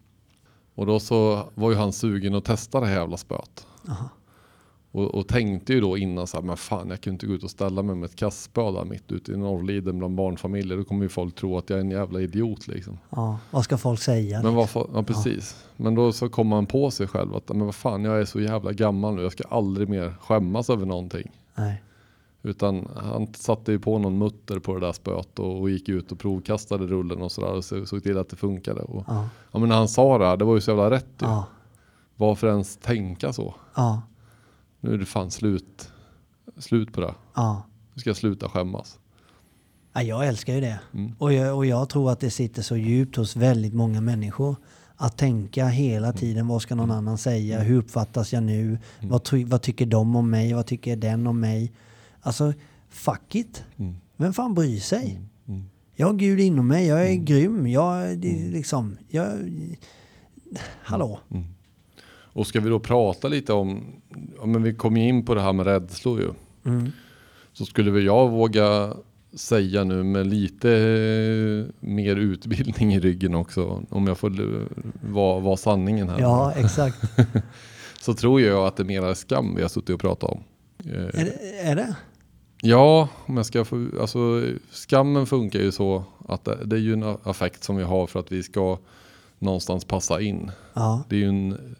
Och 0.74 0.86
då 0.86 1.00
så 1.00 1.48
var 1.54 1.70
ju 1.70 1.76
han 1.76 1.92
sugen 1.92 2.34
att 2.34 2.44
testa 2.44 2.80
det 2.80 2.86
här 2.86 2.94
jävla 3.00 3.16
spöet. 3.16 3.66
Och, 4.90 5.14
och 5.14 5.28
tänkte 5.28 5.72
ju 5.72 5.80
då 5.80 5.98
innan 5.98 6.26
så 6.26 6.36
här, 6.36 6.44
men 6.44 6.56
fan 6.56 6.90
jag 6.90 7.00
kunde 7.00 7.14
inte 7.14 7.26
gå 7.26 7.32
ut 7.32 7.42
och 7.44 7.50
ställa 7.50 7.82
mig 7.82 7.96
med 7.96 8.04
ett 8.06 8.16
kastspö 8.16 8.70
där 8.72 8.84
mitt 8.84 9.12
ute 9.12 9.32
i 9.32 9.36
Norrliden 9.36 9.98
bland 9.98 10.14
barnfamiljer. 10.14 10.76
Då 10.76 10.84
kommer 10.84 11.02
ju 11.02 11.08
folk 11.08 11.34
tro 11.34 11.58
att 11.58 11.70
jag 11.70 11.76
är 11.76 11.80
en 11.80 11.90
jävla 11.90 12.20
idiot 12.20 12.66
liksom. 12.68 12.98
Ja. 13.10 13.38
Vad 13.50 13.64
ska 13.64 13.78
folk 13.78 14.00
säga? 14.00 14.42
Men 14.42 14.54
vad 14.54 14.66
fa- 14.68 14.90
ja 14.94 15.02
precis. 15.02 15.64
Men 15.76 15.94
då 15.94 16.12
så 16.12 16.28
kom 16.28 16.46
man 16.46 16.66
på 16.66 16.90
sig 16.90 17.06
själv 17.06 17.34
att 17.34 17.48
men 17.48 17.64
vad 17.64 17.74
fan 17.74 18.04
jag 18.04 18.20
är 18.20 18.24
så 18.24 18.40
jävla 18.40 18.72
gammal 18.72 19.14
nu. 19.14 19.22
Jag 19.22 19.32
ska 19.32 19.44
aldrig 19.48 19.88
mer 19.88 20.14
skämmas 20.20 20.70
över 20.70 20.86
någonting. 20.86 21.30
Nej. 21.54 21.82
Utan 22.42 22.88
han 22.96 23.34
satte 23.34 23.72
ju 23.72 23.78
på 23.78 23.98
någon 23.98 24.18
mutter 24.18 24.58
på 24.58 24.74
det 24.74 24.80
där 24.86 24.92
spöet 24.92 25.38
och, 25.38 25.60
och 25.60 25.70
gick 25.70 25.88
ut 25.88 26.12
och 26.12 26.18
provkastade 26.18 26.86
rullen 26.86 27.22
och 27.22 27.32
sådär 27.32 27.52
och 27.52 27.64
så- 27.64 27.86
såg 27.86 28.02
till 28.02 28.18
att 28.18 28.28
det 28.28 28.36
funkade. 28.36 28.80
Och, 28.82 29.04
Ja. 29.08 29.28
ja 29.52 29.58
men 29.58 29.68
när 29.68 29.76
han 29.76 29.88
sa 29.88 30.18
det 30.18 30.26
här, 30.26 30.36
det 30.36 30.44
var 30.44 30.54
ju 30.54 30.60
så 30.60 30.70
jävla 30.70 30.90
rätt 30.90 31.06
ju. 31.20 31.26
Ja. 31.26 31.46
Varför 32.16 32.46
ens 32.48 32.76
tänka 32.76 33.32
så? 33.32 33.54
Ja. 33.74 34.02
Nu 34.80 34.94
är 34.94 34.98
det 34.98 35.04
fan 35.06 35.30
slut, 35.30 35.92
slut 36.58 36.92
på 36.92 37.00
det. 37.00 37.14
Ja. 37.34 37.62
Nu 37.94 38.00
ska 38.00 38.10
jag 38.10 38.16
sluta 38.16 38.48
skämmas. 38.48 38.98
Ja, 39.92 40.02
jag 40.02 40.26
älskar 40.26 40.54
ju 40.54 40.60
det. 40.60 40.80
Mm. 40.94 41.12
Och, 41.18 41.32
jag, 41.32 41.56
och 41.56 41.66
jag 41.66 41.88
tror 41.88 42.10
att 42.10 42.20
det 42.20 42.30
sitter 42.30 42.62
så 42.62 42.76
djupt 42.76 43.16
hos 43.16 43.36
väldigt 43.36 43.74
många 43.74 44.00
människor. 44.00 44.56
Att 44.96 45.16
tänka 45.18 45.66
hela 45.66 46.06
Mm. 46.06 46.16
tiden, 46.18 46.46
vad 46.48 46.62
ska 46.62 46.74
någon 46.74 46.90
annan 46.90 47.18
säga? 47.18 47.60
Hur 47.60 47.78
uppfattas 47.78 48.32
jag 48.32 48.42
nu? 48.42 48.78
Vad, 49.02 49.28
vad 49.46 49.62
tycker 49.62 49.86
de 49.86 50.16
om 50.16 50.30
mig? 50.30 50.52
Vad 50.52 50.66
tycker 50.66 50.96
den 50.96 51.26
om 51.26 51.40
mig? 51.40 51.72
Alltså, 52.20 52.52
fuck 52.88 53.34
it. 53.34 53.64
Mm. 53.76 53.94
Vem 54.16 54.32
fan 54.32 54.54
bryr 54.54 54.78
sig? 54.80 55.20
Mm. 55.48 55.64
Jag 55.96 56.06
har 56.06 56.14
Gud 56.14 56.40
inom 56.40 56.68
mig, 56.68 56.86
jag 56.86 57.10
är 57.10 57.14
grym. 57.14 57.66
Jag, 57.66 58.18
det, 58.18 58.40
är 58.46 58.50
liksom, 58.50 58.96
jag... 59.08 59.28
Hallå? 60.82 61.18
Mm. 61.30 61.44
Och 62.06 62.46
ska 62.46 62.60
vi 62.60 62.68
då 62.68 62.80
prata 62.80 63.28
lite 63.28 63.52
om, 63.52 63.84
ja, 64.40 64.46
men 64.46 64.62
vi 64.62 64.74
kom 64.74 64.96
ju 64.96 65.08
in 65.08 65.24
på 65.24 65.34
det 65.34 65.40
här 65.40 65.52
med 65.52 65.66
rädslor 65.66 66.20
ju. 66.20 66.30
Mm. 66.64 66.90
Så 67.52 67.64
skulle 67.64 67.90
väl 67.90 68.04
jag 68.04 68.28
våga 68.30 68.94
säga 69.36 69.84
nu 69.84 70.02
med 70.02 70.26
lite 70.26 70.70
eh, 70.70 71.86
mer 71.88 72.16
utbildning 72.16 72.94
i 72.94 73.00
ryggen 73.00 73.34
också, 73.34 73.82
om 73.90 74.06
jag 74.06 74.18
får 74.18 74.32
vara 75.12 75.40
vara 75.40 75.56
sanningen 75.56 76.08
här. 76.08 76.20
Ja, 76.20 76.52
exakt. 76.52 76.96
Så 78.00 78.14
tror 78.14 78.40
jag 78.40 78.66
att 78.66 78.76
det 78.76 78.82
är 78.82 78.84
mera 78.84 79.14
skam 79.14 79.54
vi 79.54 79.62
har 79.62 79.68
suttit 79.68 79.90
och 79.90 80.00
pratat 80.00 80.30
om. 80.30 80.44
Eh, 80.84 81.20
är, 81.20 81.24
det, 81.24 81.60
är 81.60 81.76
det? 81.76 81.96
Ja, 82.62 83.08
om 83.26 83.36
jag 83.36 83.46
ska 83.46 83.64
få, 83.64 83.88
alltså 84.00 84.42
skammen 84.70 85.26
funkar 85.26 85.58
ju 85.58 85.72
så 85.72 86.04
att 86.28 86.44
det, 86.44 86.58
det 86.64 86.76
är 86.76 86.80
ju 86.80 86.92
en 86.92 87.16
affekt 87.22 87.64
som 87.64 87.76
vi 87.76 87.82
har 87.82 88.06
för 88.06 88.20
att 88.20 88.32
vi 88.32 88.42
ska 88.42 88.78
någonstans 89.38 89.84
passa 89.84 90.20
in. 90.20 90.50
Ja. 90.74 91.04
Det 91.08 91.16
är 91.16 91.20
ju 91.20 91.28
en, 91.28 91.76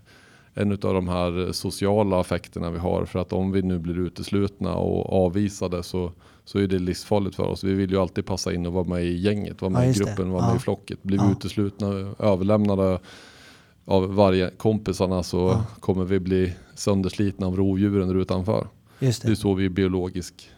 en 0.54 0.72
av 0.72 0.78
de 0.78 1.08
här 1.08 1.52
sociala 1.52 2.20
affekterna 2.20 2.70
vi 2.70 2.78
har 2.78 3.04
för 3.04 3.18
att 3.18 3.32
om 3.32 3.52
vi 3.52 3.62
nu 3.62 3.78
blir 3.78 3.98
uteslutna 3.98 4.74
och 4.74 5.26
avvisade 5.26 5.82
så, 5.82 6.12
så 6.44 6.58
är 6.58 6.66
det 6.66 6.78
livsfarligt 6.78 7.36
för 7.36 7.42
oss. 7.46 7.64
Vi 7.64 7.74
vill 7.74 7.90
ju 7.90 8.00
alltid 8.00 8.26
passa 8.26 8.52
in 8.52 8.66
och 8.66 8.72
vara 8.72 8.84
med 8.84 9.04
i 9.04 9.14
gänget, 9.16 9.62
vara 9.62 9.70
med 9.72 9.80
Ja, 9.86 9.90
i 9.90 9.92
det. 9.92 9.98
gruppen, 10.04 10.30
vara 10.30 10.42
Ja. 10.42 10.48
med 10.48 10.56
i 10.56 10.58
flocket. 10.58 11.02
Blir 11.02 11.18
vi 11.18 11.24
Ja. 11.24 11.32
uteslutna, 11.32 11.86
överlämnade 12.18 12.98
av 13.84 14.14
varje 14.14 14.50
kompisarna 14.50 15.22
så 15.22 15.62
kommer 15.80 16.04
vi 16.04 16.20
bli 16.20 16.52
sönderslitna 16.74 17.46
av 17.46 17.56
rovdjuren 17.56 18.08
där 18.08 18.14
utanför. 18.14 18.66
Just 18.98 19.22
Det 19.22 19.28
är 19.28 19.30
det. 19.30 19.36
så 19.36 19.54
vi 19.54 19.68
biologiskt 19.68 20.48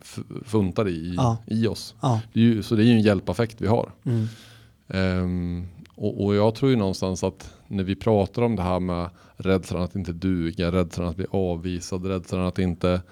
f- 0.00 0.18
funtar 0.44 0.88
i, 0.88 1.16
i 1.46 1.66
oss. 1.66 1.94
Ja. 2.00 2.20
Det 2.32 2.40
är 2.40 2.44
ju, 2.44 2.62
så 2.62 2.74
det 2.74 2.82
är 2.82 2.86
ju 2.86 2.92
en 2.92 3.00
hjälpaffekt 3.02 3.60
vi 3.60 3.66
har. 3.66 3.90
Mm. 4.04 4.26
Ehm, 4.88 5.66
och, 5.94 6.24
och 6.24 6.34
jag 6.34 6.54
tror 6.54 6.70
ju 6.70 6.76
någonstans 6.76 7.24
att 7.24 7.54
när 7.68 7.84
vi 7.84 7.94
pratar 7.96 8.42
om 8.42 8.56
det 8.56 8.62
här 8.62 8.80
med 8.80 9.08
rädslan 9.36 9.82
att 9.82 9.94
inte 9.96 10.12
duga, 10.12 10.72
rädslan 10.72 11.08
att 11.08 11.16
bli 11.16 11.26
avvisad, 11.30 12.06
rädslan 12.06 12.46
att 12.46 12.58
inte 12.58 13.02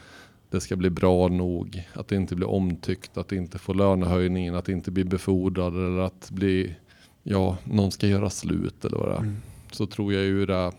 det 0.51 0.61
ska 0.61 0.77
bli 0.77 0.91
bra 0.91 1.29
nog, 1.29 1.89
att 1.95 2.09
det 2.09 2.17
inte 2.17 2.37
blir 2.37 2.49
omtyckt, 2.51 3.17
att 3.17 3.33
inte 3.33 3.59
få 3.59 3.73
lönehöjningen, 3.73 4.55
att 4.55 4.69
inte 4.69 4.91
bli 4.91 5.05
befordrad 5.05 5.75
eller 5.75 5.99
att 5.99 6.31
bli, 6.31 6.77
ja, 7.23 7.57
någon 7.65 7.91
ska 7.91 8.07
göra 8.07 8.31
slut 8.31 8.85
eller 8.85 8.99
vad 8.99 9.09
det 9.09 9.15
är. 9.15 9.19
Mm. 9.19 9.37
Så 9.73 9.87
tror 9.87 10.13
jag 10.13 10.23
ju 10.23 10.47
det 10.47 10.55
är 10.55 10.73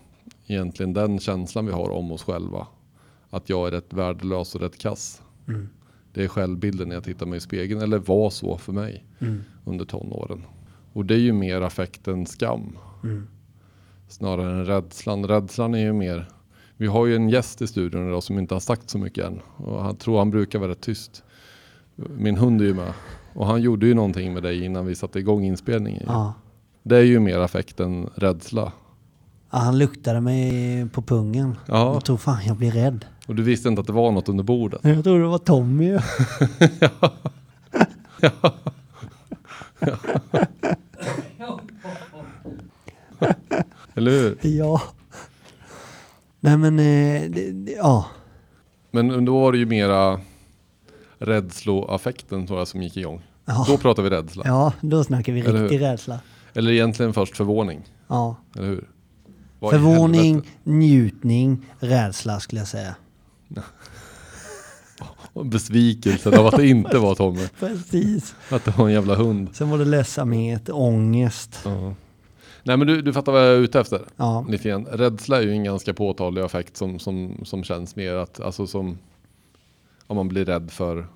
egentligen 0.46 0.92
den 0.92 1.18
känslan 1.18 1.66
vi 1.66 1.72
har 1.72 1.90
om 1.90 2.12
oss 2.12 2.22
själva. 2.22 2.66
Att 3.30 3.48
jag 3.48 3.66
är 3.66 3.70
rätt 3.70 3.92
värdelös 3.92 4.54
och 4.54 4.60
rätt 4.60 4.78
kass. 4.78 5.22
Mm. 5.48 5.68
Det 6.12 6.24
är 6.24 6.28
självbilden 6.28 6.88
när 6.88 6.94
jag 6.94 7.04
tittar 7.04 7.26
mig 7.26 7.36
i 7.36 7.40
spegeln, 7.40 7.80
eller 7.80 7.98
var 7.98 8.30
så 8.30 8.58
för 8.58 8.72
mig 8.72 9.04
Mm. 9.18 9.42
under 9.64 9.84
tonåren. 9.84 10.44
Och 10.92 11.04
det 11.04 11.14
är 11.14 11.18
ju 11.18 11.32
mer 11.32 11.60
affekt 11.60 12.08
än 12.08 12.26
skam. 12.26 12.78
Mm. 13.04 13.26
Snarare 14.08 14.50
än 14.52 14.64
rädslan. 14.66 15.26
Rädslan 15.28 15.74
är 15.74 15.78
ju 15.78 15.92
mer... 15.92 16.28
Vi 16.76 16.86
har 16.86 17.06
ju 17.06 17.16
en 17.16 17.28
gäst 17.28 17.62
i 17.62 17.66
studion 17.66 18.08
idag 18.08 18.22
som 18.22 18.38
inte 18.38 18.54
har 18.54 18.60
sagt 18.60 18.90
så 18.90 18.98
mycket 18.98 19.24
än. 19.24 19.40
Och 19.56 19.82
han 19.82 19.96
tror 19.96 20.18
han 20.18 20.30
brukar 20.30 20.58
vara 20.58 20.70
rätt 20.70 20.80
tyst. 20.80 21.22
Min 21.96 22.36
hund 22.36 22.60
är 22.60 22.64
ju 22.64 22.74
med. 22.74 22.92
Och 23.34 23.46
han 23.46 23.62
gjorde 23.62 23.86
ju 23.86 23.94
någonting 23.94 24.34
med 24.34 24.42
dig 24.42 24.64
innan 24.64 24.86
vi 24.86 24.94
satte 24.94 25.18
igång 25.18 25.44
inspelningen. 25.44 26.02
Ja. 26.06 26.34
Det 26.82 26.96
är 26.96 27.02
ju 27.02 27.20
mer 27.20 27.38
affekt 27.38 27.80
än 27.80 28.10
rädsla. 28.14 28.72
Ja, 29.50 29.58
han 29.58 29.78
luktade 29.78 30.20
mig 30.20 30.88
på 30.88 31.02
pungen. 31.02 31.56
Ja, 31.66 31.92
Jag 31.94 32.04
tror 32.04 32.16
fan 32.16 32.44
jag 32.46 32.56
blir 32.56 32.70
rädd. 32.70 33.04
och 33.26 33.34
du 33.34 33.42
visste 33.42 33.68
inte 33.68 33.80
att 33.80 33.86
det 33.86 33.92
var 33.92 34.12
något 34.12 34.28
under 34.28 34.44
bordet. 34.44 34.80
Jag 34.82 35.04
tror 35.04 35.18
det 35.20 35.26
var 35.26 35.38
Tommy. 35.38 35.98
Eller 43.94 44.10
hur? 44.10 44.38
ja. 44.42 44.82
Nej 46.40 46.56
men, 46.56 46.78
eh, 46.78 47.30
det, 47.30 47.52
det, 47.52 47.72
ja. 47.72 48.06
Men 48.90 49.24
då 49.24 49.40
var 49.40 49.52
det 49.52 49.58
ju 49.58 49.66
mera 49.66 50.20
rädsloaffekten 51.18 52.46
tror 52.46 52.58
jag 52.58 52.68
som 52.68 52.82
gick 52.82 52.96
igång. 52.96 53.22
Ja. 53.44 53.64
Då 53.68 53.76
pratar 53.78 54.02
vi 54.02 54.10
rädsla. 54.10 54.42
Ja, 54.46 54.72
då 54.80 55.04
snackar 55.04 55.32
vi 55.32 55.40
Eller 55.40 55.62
riktig 55.62 55.78
hur? 55.78 55.84
rädsla. 55.86 56.20
Eller 56.54 56.72
egentligen 56.72 57.12
först 57.14 57.36
förvåning. 57.36 57.82
Ja. 58.08 58.36
Eller 58.56 58.66
hur? 58.68 58.88
Vad 59.60 59.74
i 59.74 59.76
Förvåning, 59.76 60.34
helvete? 60.34 60.48
njutning, 60.64 61.66
rädsla 61.80 62.40
skulle 62.40 62.60
jag 62.60 62.68
säga. 62.68 62.94
Och 65.32 65.46
Besvikelsen 65.46 66.34
av 66.34 66.46
att 66.46 66.56
det 66.56 66.66
inte 66.68 66.98
var 66.98 67.14
Tommy. 67.14 67.48
Precis. 67.60 68.34
Att 68.50 68.64
det 68.64 68.78
var 68.78 68.86
en 68.86 68.92
jävla 68.92 69.14
hund. 69.14 69.48
Sen 69.52 69.70
var 69.70 69.78
det 69.78 69.84
ledsamhet, 69.84 70.68
ångest. 70.70 71.60
Ja. 71.64 71.94
Nej 72.66 72.76
men 72.76 72.86
du, 72.86 73.02
du 73.02 73.12
fattar 73.12 73.32
vad 73.32 73.40
jag 73.40 73.48
är 73.54 73.58
ute 73.60 73.80
efter. 73.80 74.00
Ja, 74.16 74.46
Lite 74.48 74.68
grann. 74.68 74.86
Rädsla 74.86 75.38
är 75.38 75.42
ju 75.42 75.50
en 75.50 75.64
ganska 75.64 75.94
påtaglig 75.94 76.42
affekt 76.42 76.76
som, 76.76 76.98
som, 76.98 77.40
som 77.44 77.64
känns 77.64 77.96
mer 77.96 78.14
att, 78.14 78.40
alltså 78.40 78.66
som 78.66 78.98
om 80.06 80.16
man 80.16 80.28
blir 80.28 80.44
rädd 80.44 80.70
för 80.70 81.06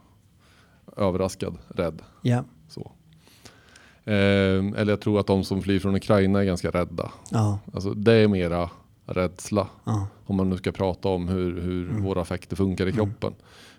överraskad, 0.97 1.59
rädd. 1.69 2.03
ja, 2.23 2.45
Så. 2.69 2.91
Ehm, 4.05 4.75
eller 4.75 4.93
jag 4.93 5.01
tror 5.01 5.21
att 5.21 5.27
de 5.27 5.45
som 5.45 5.63
flyr 5.63 5.79
från 5.81 5.95
Ukraina 5.97 6.41
är 6.41 6.45
ganska 6.45 6.71
rädda. 6.71 7.11
ja, 7.31 7.59
Alltså 7.75 7.91
det 7.95 8.13
är 8.13 8.29
mera 8.29 8.71
rädsla. 9.07 9.67
ja. 9.85 10.07
Om 10.27 10.37
man 10.37 10.51
nu 10.51 10.57
ska 10.57 10.73
prata 10.73 11.09
om 11.09 11.29
hur, 11.29 11.61
hur 11.61 11.89
Mm. 11.91 12.03
våra 12.03 12.21
affekter 12.21 12.57
funkar 12.57 12.87
i 12.87 12.93
kroppen. 12.93 13.33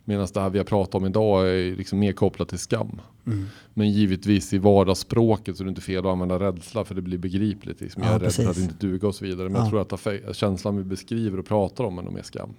Medan 0.09 0.27
det 0.33 0.39
här 0.41 0.49
vi 0.49 0.57
har 0.57 0.65
pratat 0.65 0.95
om 0.95 1.05
idag 1.05 1.49
är 1.49 1.75
liksom 1.75 1.99
mer 1.99 2.11
kopplat 2.11 2.49
till 2.49 2.59
skam. 2.59 3.01
Mm. 3.27 3.45
Men 3.73 3.91
givetvis 3.91 4.53
i 4.53 4.57
vardagsspråket 4.57 5.57
så 5.57 5.63
är 5.63 5.65
det 5.65 5.69
inte 5.69 5.81
fel 5.81 5.99
att 5.99 6.05
använda 6.11 6.39
rädsla 6.39 6.85
för 6.85 6.95
det 6.95 7.01
blir 7.01 7.17
begripligt. 7.17 7.81
Liksom. 7.81 8.03
Jag 8.03 8.11
Ja, 8.11 8.15
är 8.15 8.19
rädd 8.19 8.33
för 8.33 8.49
att 8.49 8.57
inte 8.57 8.73
duga 8.87 9.07
och 9.07 9.15
så 9.15 9.25
vidare. 9.25 9.49
Men 9.49 9.55
Ja. 9.61 9.79
jag 9.79 9.87
tror 9.89 10.29
att 10.29 10.35
känslan 10.35 10.77
vi 10.77 10.83
beskriver 10.83 11.39
och 11.39 11.45
pratar 11.45 11.83
om 11.83 11.97
är 11.97 12.01
nog 12.01 12.13
mer 12.13 12.21
skam. 12.23 12.49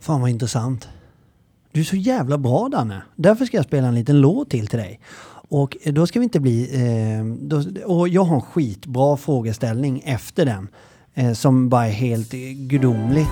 Fan 0.00 0.20
vad 0.20 0.30
intressant. 0.30 0.88
Du 1.72 1.80
är 1.80 1.84
så 1.84 1.96
jävla 1.96 2.38
bra 2.38 2.68
Danne. 2.68 3.02
Därför 3.16 3.44
ska 3.44 3.56
jag 3.56 3.66
spela 3.66 3.88
en 3.88 3.94
liten 3.94 4.20
låt 4.20 4.50
till 4.50 4.66
till 4.66 4.78
dig. 4.78 5.00
Och 5.48 5.76
då 5.84 6.06
ska 6.06 6.18
vi 6.18 6.24
inte 6.24 6.40
bli... 6.40 6.70
Eh, 6.74 7.24
då, 7.48 7.62
och 7.84 8.08
jag 8.08 8.24
har 8.24 8.34
en 8.36 8.42
skitbra 8.42 9.16
frågeställning 9.16 10.02
efter 10.04 10.44
den. 10.46 10.68
Eh, 11.14 11.32
som 11.32 11.68
bara 11.68 11.86
är 11.86 11.92
helt 11.92 12.34
eh, 12.34 12.38
gudomlig. 12.40 13.26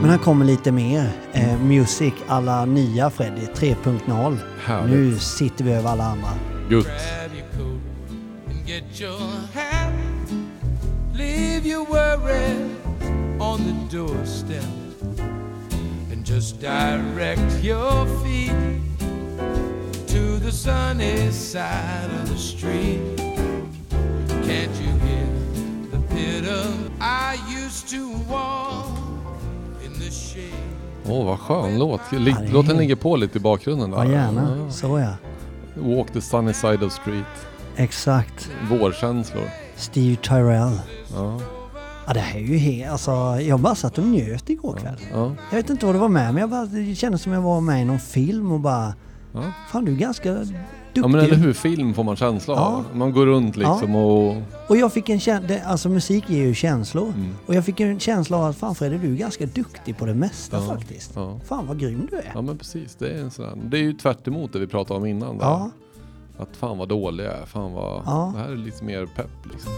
Men 0.00 0.10
här 0.10 0.18
kommer 0.18 0.44
lite 0.44 0.72
mer. 0.72 1.10
Eh, 1.32 1.58
music 1.60 2.14
alla 2.28 2.64
nya 2.64 3.10
Freddy 3.10 3.46
3.0. 3.54 4.38
Härligt. 4.64 4.90
Nu 4.90 5.18
sitter 5.18 5.64
vi 5.64 5.72
över 5.72 5.90
alla 5.90 6.04
andra. 6.04 6.28
Gutt. 6.68 6.86
grab 6.86 7.30
your 7.34 7.46
coat 7.56 7.80
and 8.50 8.66
get 8.66 9.00
your 9.00 9.18
hat. 9.54 9.92
Leave 11.14 11.66
your 11.68 11.86
worries 11.90 12.70
on 13.40 13.58
the 13.58 13.96
doorstep 13.96 14.64
and 16.12 16.26
just 16.26 16.60
direct 16.60 17.64
your 17.64 18.06
feet 18.24 18.52
to 20.08 20.38
the 20.44 20.52
sunny 20.52 21.30
side 21.32 22.10
of 22.22 22.28
the 22.28 22.38
street. 22.38 23.16
Can't 24.28 24.74
you 24.80 24.92
hear 25.06 25.28
the 25.90 25.98
pitter? 26.14 26.64
I 27.00 27.38
used 27.64 27.88
to 27.90 28.10
walk 28.28 28.95
Åh, 31.08 31.24
vad 31.26 31.38
skön 31.40 31.78
låt. 31.78 32.00
Li- 32.12 32.30
Ja, 32.30 32.36
det 32.40 32.46
är 32.46 32.52
Låt 32.52 32.66
den 32.66 32.76
helt- 32.76 32.78
ligga 32.78 32.96
på 32.96 33.16
lite 33.16 33.38
i 33.38 33.40
bakgrunden 33.40 33.90
där. 33.90 33.98
Ja, 33.98 34.10
gärna. 34.10 34.70
Så 34.70 34.98
ja. 34.98 35.10
Walk 35.74 36.12
the 36.12 36.20
sunny 36.20 36.52
side 36.52 36.82
of 36.82 36.92
street. 36.92 37.24
Exakt. 37.76 38.50
Vårkänslor. 38.70 39.42
Steve 39.76 40.16
Tyrell. 40.16 40.80
Ja. 41.14 41.40
Ja, 42.06 42.12
det 42.12 42.20
här 42.20 42.38
är 42.40 42.42
ju 42.44 42.56
helt... 42.56 42.92
Alltså, 42.92 43.10
jag 43.40 43.60
bara 43.60 43.74
satt 43.74 43.98
och 43.98 44.04
njöt 44.04 44.50
igår 44.50 44.76
kväll. 44.80 44.96
Ja. 45.12 45.32
Jag 45.50 45.56
vet 45.56 45.70
inte 45.70 45.86
vad 45.86 45.94
det 45.94 45.98
var 45.98 46.08
med 46.08 46.34
men 46.34 46.40
jag 46.40 46.50
bara, 46.50 46.64
det 46.66 46.94
kändes 46.94 47.22
som 47.22 47.32
jag 47.32 47.40
var 47.42 47.60
med 47.60 47.82
i 47.82 47.84
någon 47.84 47.98
film 48.00 48.52
och 48.52 48.60
bara... 48.60 48.94
Ja. 49.32 49.40
Fan, 49.72 49.84
du 49.84 49.92
är 49.92 49.96
ganska 49.96 50.36
duktig. 50.96 51.02
ja 51.04 51.08
men 51.08 51.20
eller 51.20 51.36
hur, 51.36 51.52
film 51.52 51.94
får 51.94 52.04
man 52.04 52.16
känsla 52.16 52.54
av. 52.54 52.84
Man 52.94 53.12
går 53.12 53.26
runt 53.26 53.56
liksom 53.56 53.94
och... 53.94 54.36
Och 54.68 54.76
jag 54.76 54.92
fick 54.92 55.08
en 55.08 55.20
känsla... 55.20 55.56
Alltså 55.64 55.88
musik 55.88 56.30
ger 56.30 56.42
ju 56.46 56.54
känslor. 56.54 57.08
Mm. 57.16 57.34
Och 57.46 57.54
jag 57.54 57.64
fick 57.64 57.80
en 57.80 58.00
känsla 58.00 58.36
av 58.36 58.44
att 58.44 58.56
fan 58.56 58.74
Fredrik, 58.74 59.00
du 59.02 59.12
är 59.12 59.16
ganska 59.16 59.46
duktig 59.46 59.98
på 59.98 60.06
det 60.06 60.14
mesta 60.14 60.56
Ja, 60.56 60.74
faktiskt. 60.74 61.12
ja. 61.14 61.40
Fan 61.44 61.66
vad 61.66 61.80
grym 61.80 62.08
du 62.10 62.16
är. 62.16 62.30
Ja 62.34 62.42
men 62.42 62.58
precis, 62.58 62.94
det 62.98 63.08
är 63.08 63.18
en 63.20 63.30
sån 63.30 63.70
Det 63.70 63.78
är 63.78 63.82
ju 63.82 63.92
tvärt 63.92 64.28
emot 64.28 64.52
det 64.52 64.58
vi 64.58 64.66
pratade 64.66 65.00
om 65.00 65.06
innan. 65.06 65.38
Där. 65.38 65.44
Ja. 65.44 65.70
Att 66.38 66.56
fan 66.56 66.78
vad 66.78 66.88
dålig 66.88 67.24
jag 67.24 67.32
är, 67.32 67.46
fan 67.46 67.72
vad... 67.72 68.02
Ja. 68.06 68.32
Det 68.34 68.40
här 68.40 68.50
är 68.50 68.56
lite 68.56 68.84
mer 68.84 69.06
pepp 69.06 69.46
liksom. 69.52 69.72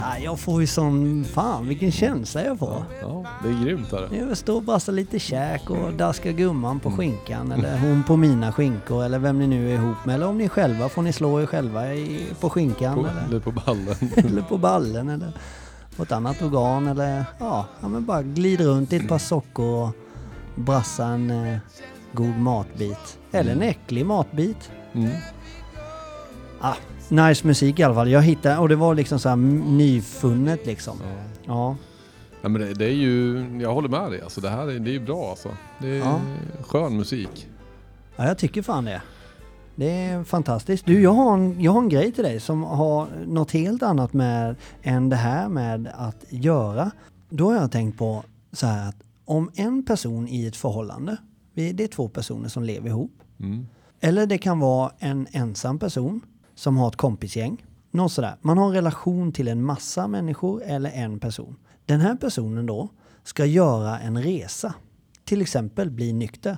Ja, 0.00 0.18
jag 0.18 0.40
får 0.40 0.60
ju 0.60 0.66
sån... 0.66 1.24
Fan 1.24 1.68
vilken 1.68 1.92
känsla 1.92 2.44
jag 2.44 2.58
får. 2.58 2.84
Ja, 3.00 3.24
det 3.42 3.48
är 3.48 3.64
grymt 3.64 3.92
är 3.92 4.08
det. 4.10 4.16
Jag 4.16 4.36
står 4.36 4.56
och 4.56 4.62
brassar 4.62 4.92
lite 4.92 5.18
käk 5.18 5.70
och 5.70 5.92
daskar 5.92 6.30
gumman 6.30 6.80
på 6.80 6.90
skinkan 6.90 7.52
eller 7.52 7.78
hon 7.78 8.02
på 8.02 8.16
mina 8.16 8.52
skinkor 8.52 9.04
eller 9.04 9.18
vem 9.18 9.38
ni 9.38 9.46
nu 9.46 9.70
är 9.70 9.74
ihop 9.74 10.04
med. 10.04 10.14
Eller 10.14 10.26
om 10.26 10.38
ni 10.38 10.48
själva 10.48 10.88
får 10.88 11.02
ni 11.02 11.12
slå 11.12 11.40
er 11.40 11.46
själva 11.46 11.94
i, 11.94 12.26
på 12.40 12.50
skinkan 12.50 12.94
På, 12.94 13.00
eller, 13.00 13.24
eller 13.28 13.40
på 13.40 13.52
ballen. 13.52 13.96
eller 14.16 14.42
på 14.42 14.58
ballen 14.58 15.08
eller 15.08 15.32
på 15.96 16.02
ett 16.02 16.12
annat 16.12 16.42
organ 16.42 16.86
eller 16.86 17.24
ja, 17.38 17.66
ja 17.80 17.88
men 17.88 18.04
bara 18.04 18.22
glid 18.22 18.60
runt 18.60 18.92
i 18.92 18.96
ett 18.96 19.08
par 19.08 19.18
sockor 19.18 19.82
och 19.82 19.94
brassa 20.54 21.04
en 21.04 21.30
eh, 21.30 21.58
god 22.12 22.38
matbit. 22.38 23.18
Eller 23.32 23.52
en 23.52 23.62
äcklig 23.62 24.06
matbit. 24.06 24.70
Mm. 24.92 25.10
Ah, 26.60 26.74
nice 27.08 27.46
musik 27.46 27.78
i 27.78 27.82
alla 27.82 27.94
fall. 27.94 28.10
Jag 28.10 28.22
hittade, 28.22 28.58
och 28.58 28.68
det 28.68 28.76
var 28.76 28.94
liksom 28.94 29.18
så 29.18 29.28
här 29.28 29.36
nyfunnet 29.36 30.66
liksom. 30.66 30.96
Ja. 31.02 31.14
Ja. 31.46 31.76
Ja, 32.42 32.48
men 32.48 32.60
det, 32.60 32.74
det 32.74 32.84
är 32.84 32.94
ju, 32.94 33.44
jag 33.62 33.74
håller 33.74 33.88
med 33.88 34.10
dig. 34.10 34.22
Alltså, 34.22 34.40
det 34.40 34.48
här 34.50 34.66
är, 34.70 34.78
det 34.78 34.90
är 34.90 34.92
ju 34.92 35.00
bra 35.00 35.30
alltså. 35.30 35.48
Det 35.80 35.88
är 35.88 35.98
Ja. 35.98 36.20
skön 36.62 36.96
musik. 36.96 37.48
Ja, 38.16 38.26
jag 38.26 38.38
tycker 38.38 38.62
fan 38.62 38.84
det. 38.84 39.02
Det 39.76 39.90
är 39.90 40.24
fantastiskt. 40.24 40.86
Du, 40.86 41.02
jag 41.02 41.12
har, 41.12 41.34
en, 41.34 41.60
jag 41.62 41.72
har 41.72 41.80
en 41.82 41.88
grej 41.88 42.12
till 42.12 42.24
dig 42.24 42.40
som 42.40 42.62
har 42.62 43.06
något 43.26 43.50
helt 43.50 43.82
annat 43.82 44.12
med 44.12 44.56
än 44.82 45.08
det 45.08 45.16
här 45.16 45.48
med 45.48 45.90
att 45.94 46.24
göra. 46.28 46.90
Då 47.30 47.50
har 47.50 47.56
jag 47.56 47.72
tänkt 47.72 47.98
på 47.98 48.24
så 48.52 48.66
här 48.66 48.88
att 48.88 48.96
om 49.24 49.50
en 49.54 49.84
person 49.84 50.28
i 50.28 50.46
ett 50.46 50.56
förhållande, 50.56 51.16
det 51.54 51.80
är 51.84 51.88
två 51.88 52.08
personer 52.08 52.48
som 52.48 52.62
lever 52.62 52.88
ihop, 52.88 53.12
Mm. 53.40 53.66
eller 54.00 54.26
det 54.26 54.38
kan 54.38 54.58
vara 54.58 54.92
en 54.98 55.26
ensam 55.32 55.78
person 55.78 56.20
som 56.58 56.76
har 56.76 56.88
ett 56.88 56.96
kompisgäng. 56.96 57.64
Någon 57.90 58.10
sådär. 58.10 58.36
Man 58.40 58.58
har 58.58 58.66
en 58.66 58.74
relation 58.74 59.32
till 59.32 59.48
en 59.48 59.62
massa 59.62 60.08
människor 60.08 60.62
eller 60.62 60.90
en 60.90 61.20
person. 61.20 61.56
Den 61.86 62.00
här 62.00 62.16
personen 62.16 62.66
då 62.66 62.88
ska 63.24 63.44
göra 63.44 63.98
en 63.98 64.22
resa. 64.22 64.74
Till 65.24 65.42
exempel 65.42 65.90
bli 65.90 66.12
nykter. 66.12 66.56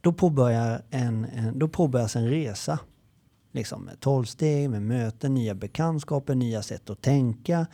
Då, 0.00 0.12
påbörjar 0.12 0.82
en, 0.90 1.24
en, 1.24 1.58
då 1.58 1.68
påbörjas 1.68 2.16
en 2.16 2.28
resa. 2.28 2.78
Liksom 3.52 3.84
med 3.84 4.00
tolvsteg, 4.00 4.70
med 4.70 4.82
möten, 4.82 5.34
nya 5.34 5.54
bekantskaper, 5.54 6.34
nya 6.34 6.62
sätt 6.62 6.90
att 6.90 7.02
tänka. 7.02 7.66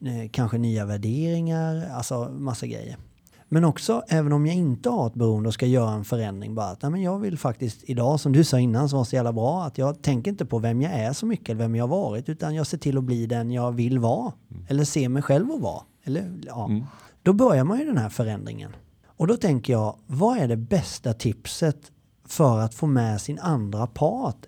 Eh, 0.00 0.30
kanske 0.30 0.58
nya 0.58 0.84
värderingar, 0.84 1.90
alltså 1.90 2.28
massa 2.28 2.66
grejer. 2.66 2.96
Men 3.48 3.64
också, 3.64 4.02
även 4.08 4.32
om 4.32 4.46
jag 4.46 4.56
inte 4.56 4.90
har 4.90 5.06
ett 5.06 5.14
beroende 5.14 5.48
och 5.48 5.54
ska 5.54 5.66
göra 5.66 5.90
en 5.90 6.04
förändring, 6.04 6.54
bara 6.54 6.66
att 6.66 6.82
men 6.82 7.02
jag 7.02 7.18
vill 7.18 7.38
faktiskt 7.38 7.84
idag, 7.84 8.20
som 8.20 8.32
du 8.32 8.44
sa 8.44 8.58
innan, 8.58 8.88
som 8.88 8.96
var 8.96 9.04
så 9.04 9.16
jävla 9.16 9.32
bra, 9.32 9.64
att 9.64 9.78
jag 9.78 10.02
tänker 10.02 10.30
inte 10.30 10.46
på 10.46 10.58
vem 10.58 10.82
jag 10.82 10.92
är 10.92 11.12
så 11.12 11.26
mycket 11.26 11.48
eller 11.48 11.58
vem 11.58 11.76
jag 11.76 11.88
har 11.88 11.96
varit, 11.96 12.28
utan 12.28 12.54
jag 12.54 12.66
ser 12.66 12.78
till 12.78 12.98
att 12.98 13.04
bli 13.04 13.26
den 13.26 13.50
jag 13.50 13.72
vill 13.72 13.98
vara. 13.98 14.32
Eller 14.68 14.84
se 14.84 15.08
mig 15.08 15.22
själv 15.22 15.52
att 15.52 15.60
vara. 15.60 15.82
Eller, 16.04 16.40
ja. 16.46 16.64
Mm. 16.64 16.84
Då 17.22 17.32
börjar 17.32 17.64
man 17.64 17.78
ju 17.78 17.84
den 17.84 17.98
här 17.98 18.08
förändringen. 18.08 18.76
Och 19.06 19.26
då 19.26 19.36
tänker 19.36 19.72
jag, 19.72 19.96
vad 20.06 20.38
är 20.38 20.48
det 20.48 20.56
bästa 20.56 21.12
tipset 21.12 21.92
för 22.28 22.60
att 22.60 22.74
få 22.74 22.86
med 22.86 23.20
sin 23.20 23.38
andra 23.38 23.86
part 23.86 24.46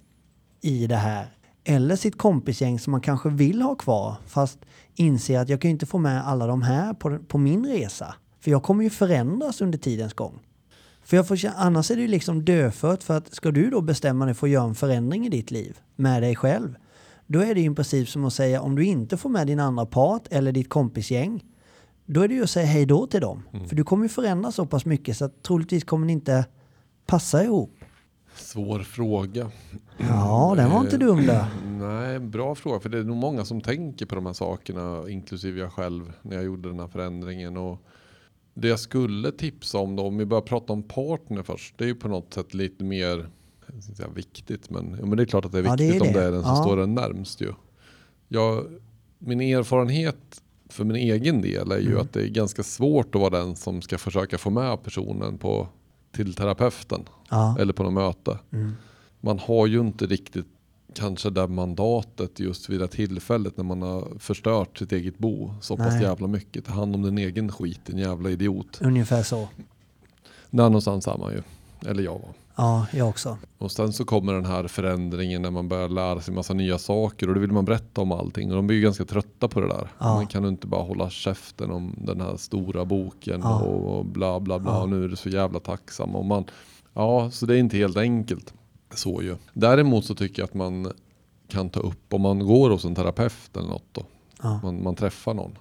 i 0.60 0.86
det 0.86 0.96
här? 0.96 1.26
Eller 1.64 1.96
sitt 1.96 2.18
kompisgäng 2.18 2.78
som 2.78 2.90
man 2.90 3.00
kanske 3.00 3.28
vill 3.28 3.62
ha 3.62 3.74
kvar, 3.74 4.16
fast 4.26 4.58
inser 4.94 5.38
att 5.38 5.48
jag 5.48 5.60
kan 5.60 5.70
inte 5.70 5.86
få 5.86 5.98
med 5.98 6.26
alla 6.26 6.46
de 6.46 6.62
här 6.62 6.94
på, 6.94 7.18
på 7.18 7.38
min 7.38 7.66
resa. 7.66 8.14
För 8.40 8.50
jag 8.50 8.62
kommer 8.62 8.84
ju 8.84 8.90
förändras 8.90 9.60
under 9.60 9.78
tidens 9.78 10.14
gång. 10.14 10.38
För 11.02 11.16
jag 11.16 11.28
får, 11.28 11.38
annars 11.56 11.90
är 11.90 11.96
det 11.96 12.02
ju 12.02 12.08
liksom 12.08 12.44
dödfött 12.44 13.04
för 13.04 13.16
att 13.16 13.34
ska 13.34 13.50
du 13.50 13.70
då 13.70 13.80
bestämma 13.80 14.24
dig 14.24 14.34
för 14.34 14.46
att 14.46 14.50
göra 14.50 14.64
en 14.64 14.74
förändring 14.74 15.26
i 15.26 15.28
ditt 15.28 15.50
liv 15.50 15.78
med 15.96 16.22
dig 16.22 16.36
själv, 16.36 16.74
då 17.26 17.40
är 17.40 17.54
det 17.54 17.60
ju 17.60 17.72
i 17.72 17.74
princip 17.74 18.08
som 18.08 18.24
att 18.24 18.32
säga 18.32 18.60
om 18.60 18.74
du 18.74 18.84
inte 18.84 19.16
får 19.16 19.30
med 19.30 19.46
din 19.46 19.60
andra 19.60 19.86
part 19.86 20.22
eller 20.30 20.52
ditt 20.52 20.68
kompisgäng, 20.68 21.44
då 22.06 22.20
är 22.22 22.28
det 22.28 22.34
ju 22.34 22.42
att 22.42 22.50
säga 22.50 22.66
hej 22.66 22.86
då 22.86 23.06
till 23.06 23.20
dem. 23.20 23.42
För 23.68 23.76
du 23.76 23.84
kommer 23.84 24.04
ju 24.04 24.08
förändras 24.08 24.54
så 24.54 24.66
pass 24.66 24.84
mycket 24.84 25.16
så 25.16 25.24
att 25.24 25.42
troligtvis 25.42 25.84
kommer 25.84 26.06
ni 26.06 26.12
inte 26.12 26.44
passa 27.06 27.44
ihop. 27.44 27.74
Svår 28.34 28.78
fråga. 28.80 29.50
Ja, 29.98 30.54
den 30.56 30.70
var 30.70 30.80
inte 30.80 30.96
dum 30.96 31.26
där. 31.26 31.46
Nej, 31.66 32.18
bra 32.18 32.54
fråga. 32.54 32.80
För 32.80 32.88
det 32.88 32.98
är 32.98 33.04
nog 33.04 33.16
många 33.16 33.44
som 33.44 33.60
tänker 33.60 34.06
på 34.06 34.14
de 34.14 34.26
här 34.26 34.32
sakerna, 34.32 35.08
inklusive 35.08 35.60
jag 35.60 35.72
själv, 35.72 36.12
när 36.22 36.36
jag 36.36 36.44
gjorde 36.44 36.68
den 36.68 36.80
här 36.80 36.86
förändringen. 36.86 37.56
Och 37.56 37.82
det 38.60 38.68
jag 38.68 38.80
skulle 38.80 39.32
tipsa 39.32 39.78
om 39.78 39.96
då, 39.96 40.02
om 40.06 40.18
vi 40.18 40.24
börjar 40.26 40.42
prata 40.42 40.72
om 40.72 40.82
partner 40.82 41.42
först, 41.42 41.74
det 41.78 41.84
är 41.84 41.88
ju 41.88 41.94
på 41.94 42.08
något 42.08 42.34
sätt 42.34 42.54
lite 42.54 42.84
mer 42.84 43.28
säga 43.96 44.08
viktigt, 44.08 44.70
men, 44.70 44.96
ja, 45.00 45.06
men 45.06 45.16
det 45.16 45.22
är 45.22 45.26
klart 45.26 45.44
att 45.44 45.52
det 45.52 45.58
är 45.58 45.62
Ja, 45.64 45.76
det 45.76 45.84
viktigt 45.84 46.02
är 46.02 46.06
om 46.08 46.12
det. 46.12 46.20
det 46.20 46.26
är 46.26 46.30
den 46.32 46.42
som 46.42 46.50
Ja. 46.56 46.62
står 46.64 46.80
en 46.80 46.94
närmst 46.94 47.40
ju. 47.40 47.52
Jag, 48.28 48.64
min 49.18 49.40
erfarenhet 49.40 50.42
för 50.68 50.84
min 50.84 50.96
egen 50.96 51.42
del 51.42 51.72
är 51.72 51.78
ju 51.78 51.86
Mm. 51.90 52.00
att 52.00 52.12
det 52.12 52.22
är 52.22 52.26
ganska 52.28 52.62
svårt 52.62 53.14
att 53.14 53.20
vara 53.20 53.30
den 53.44 53.56
som 53.56 53.82
ska 53.82 53.98
försöka 53.98 54.38
få 54.38 54.50
med 54.50 54.82
personen 54.82 55.38
på, 55.38 55.68
till 56.12 56.34
terapeuten 56.34 57.04
eller 57.58 57.72
på 57.72 57.82
något 57.82 57.92
möte. 57.92 58.38
Mm. 58.52 58.72
Man 59.20 59.38
har 59.38 59.66
ju 59.66 59.80
inte 59.80 60.06
riktigt 60.06 60.46
kanske 60.98 61.30
det 61.30 61.46
mandatet 61.48 62.40
just 62.40 62.68
vid 62.68 62.80
det 62.80 62.88
tillfället 62.88 63.56
när 63.56 63.64
man 63.64 63.82
har 63.82 64.18
förstört 64.18 64.78
sitt 64.78 64.92
eget 64.92 65.18
bo 65.18 65.54
så 65.60 65.76
pass 65.76 65.92
Nej. 65.94 66.02
jävla 66.02 66.26
mycket. 66.26 66.64
Ta 66.64 66.72
hand 66.72 66.94
om 66.94 67.02
din 67.02 67.18
egen 67.18 67.52
skit, 67.52 67.80
din 67.86 67.98
jävla 67.98 68.30
idiot. 68.30 68.78
Ungefär 68.82 69.22
så. 69.22 69.48
Där 70.50 70.64
någonstans 70.64 71.06
är 71.06 71.18
man 71.18 71.32
ju. 71.32 71.42
Eller 71.90 72.02
jag 72.02 72.12
var. 72.12 72.28
Ja, 72.56 72.86
jag 72.92 73.08
också. 73.08 73.36
Och 73.58 73.72
sen 73.72 73.92
så 73.92 74.04
kommer 74.04 74.32
den 74.34 74.44
här 74.44 74.68
förändringen 74.68 75.42
när 75.42 75.50
man 75.50 75.68
börjar 75.68 75.88
lära 75.88 76.20
sig 76.20 76.34
massa 76.34 76.54
nya 76.54 76.78
saker 76.78 77.28
och 77.28 77.34
då 77.34 77.40
vill 77.40 77.52
man 77.52 77.64
berätta 77.64 78.00
om 78.00 78.12
allting. 78.12 78.50
Och 78.50 78.56
de 78.56 78.66
blir 78.66 78.76
ju 78.76 78.82
ganska 78.82 79.04
trötta 79.04 79.48
på 79.48 79.60
det 79.60 79.68
där. 79.68 79.88
Ja. 79.98 80.14
Man 80.14 80.26
kan 80.26 80.42
ju 80.42 80.48
inte 80.48 80.66
bara 80.66 80.82
hålla 80.82 81.10
käften 81.10 81.70
om 81.70 81.94
den 81.98 82.20
här 82.20 82.36
stora 82.36 82.84
boken 82.84 83.40
Ja. 83.44 83.60
och, 83.60 84.04
bla 84.04 84.40
bla 84.40 84.58
bla. 84.58 84.72
Ja. 84.72 84.82
Och 84.82 84.88
nu 84.88 85.04
är 85.04 85.08
det 85.08 85.16
så 85.16 85.28
jävla 85.28 85.60
tacksam. 85.60 86.16
Och 86.16 86.24
man, 86.24 86.44
ja, 86.94 87.30
så 87.30 87.46
det 87.46 87.54
är 87.54 87.58
inte 87.58 87.76
helt 87.76 87.96
enkelt. 87.96 88.54
Så 88.94 89.22
ju. 89.22 89.36
Däremot 89.52 90.04
så 90.04 90.14
tycker 90.14 90.42
jag 90.42 90.46
att 90.46 90.54
man 90.54 90.92
kan 91.48 91.70
ta 91.70 91.80
upp 91.80 92.14
om 92.14 92.20
man 92.20 92.38
går 92.38 92.70
hos 92.70 92.84
en 92.84 92.94
terapeut 92.94 93.56
eller 93.56 93.68
något 93.68 93.88
då. 93.92 94.02
Ja. 94.42 94.60
Man, 94.62 94.82
man 94.82 94.94
träffar 94.94 95.34
någon. 95.34 95.58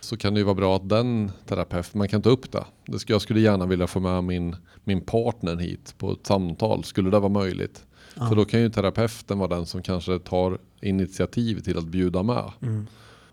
så 0.00 0.16
kan 0.16 0.34
det 0.34 0.40
ju 0.40 0.44
vara 0.44 0.54
bra 0.54 0.76
att 0.76 0.88
den 0.88 1.32
terapeuten, 1.46 1.98
man 1.98 2.08
kan 2.08 2.22
ta 2.22 2.30
upp 2.30 2.52
det. 2.52 2.64
det 2.86 2.98
skulle, 2.98 3.14
jag 3.14 3.22
skulle 3.22 3.40
gärna 3.40 3.66
vilja 3.66 3.86
få 3.86 4.00
med 4.00 4.24
min, 4.24 4.56
min 4.84 5.00
partner 5.00 5.56
hit 5.56 5.94
på 5.98 6.12
ett 6.12 6.26
samtal, 6.26 6.84
skulle 6.84 7.10
det 7.10 7.18
vara 7.18 7.32
möjligt? 7.32 7.86
Ja. 8.14 8.28
För 8.28 8.36
då 8.36 8.44
kan 8.44 8.60
ju 8.60 8.70
terapeuten 8.70 9.38
vara 9.38 9.56
den 9.56 9.66
som 9.66 9.82
kanske 9.82 10.18
tar 10.18 10.58
initiativ 10.80 11.60
till 11.60 11.78
att 11.78 11.86
bjuda 11.86 12.22
med. 12.22 12.52
Mm. 12.62 12.86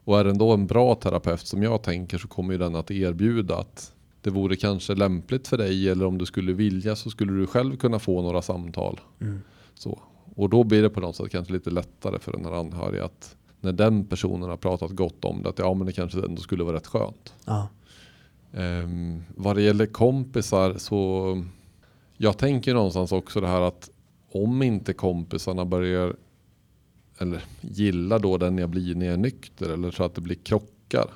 Och 0.03 0.19
är 0.19 0.23
den 0.23 0.37
då 0.37 0.51
en 0.51 0.67
bra 0.67 0.95
terapeut 0.95 1.47
som 1.47 1.63
jag 1.63 1.81
tänker 1.83 2.17
så 2.17 2.27
kommer 2.27 2.53
ju 2.53 2.57
den 2.57 2.75
att 2.75 2.91
erbjuda 2.91 3.57
att 3.57 3.93
det 4.27 4.31
vore 4.31 4.55
kanske 4.55 4.95
lämpligt 4.95 5.47
för 5.47 5.57
dig 5.57 5.89
eller 5.89 6.05
om 6.05 6.17
du 6.17 6.25
skulle 6.25 6.53
vilja 6.53 6.95
så 6.95 7.09
skulle 7.09 7.33
du 7.33 7.47
själv 7.47 7.77
kunna 7.77 7.99
få 7.99 8.21
några 8.21 8.41
samtal. 8.41 8.99
Mm. 9.21 9.41
Så. 9.73 9.99
Och 10.35 10.49
då 10.49 10.63
blir 10.63 10.81
det 10.81 10.89
på 10.89 10.99
något 10.99 11.15
sätt 11.15 11.31
kanske 11.31 11.53
lite 11.53 11.69
lättare 11.69 12.19
för 12.19 12.31
den 12.31 12.45
här 12.45 12.51
anhöriga 12.51 13.05
att 13.05 13.35
när 13.61 13.71
den 13.71 14.05
personen 14.05 14.49
har 14.49 14.57
pratat 14.57 14.91
gott 14.91 15.25
om 15.25 15.43
det 15.43 15.49
att 15.49 15.59
ja 15.59 15.73
men 15.73 15.87
det 15.87 15.93
kanske 15.93 16.25
ändå 16.25 16.41
skulle 16.41 16.63
vara 16.63 16.75
rätt 16.75 16.87
skönt. 16.87 17.33
Ja. 17.45 17.67
Um, 18.51 19.23
vad 19.35 19.55
det 19.55 19.61
gäller 19.61 19.85
kompisar 19.85 20.77
så 20.77 21.43
jag 22.17 22.37
tänker 22.37 22.73
någonstans 22.73 23.11
också 23.11 23.41
det 23.41 23.47
här 23.47 23.61
att 23.61 23.89
om 24.31 24.61
inte 24.61 24.93
kompisarna 24.93 25.65
börjar 25.65 26.15
eller 27.17 27.43
gillar 27.61 28.19
då 28.19 28.37
den 28.37 28.57
jag 28.57 28.69
blir 28.69 28.95
när 28.95 29.05
jag 29.05 29.13
är 29.13 29.17
nykter 29.17 29.69
eller 29.69 29.91
så 29.91 30.03
att 30.03 30.15
det 30.15 30.21
blir 30.21 30.35
krockar. 30.35 31.07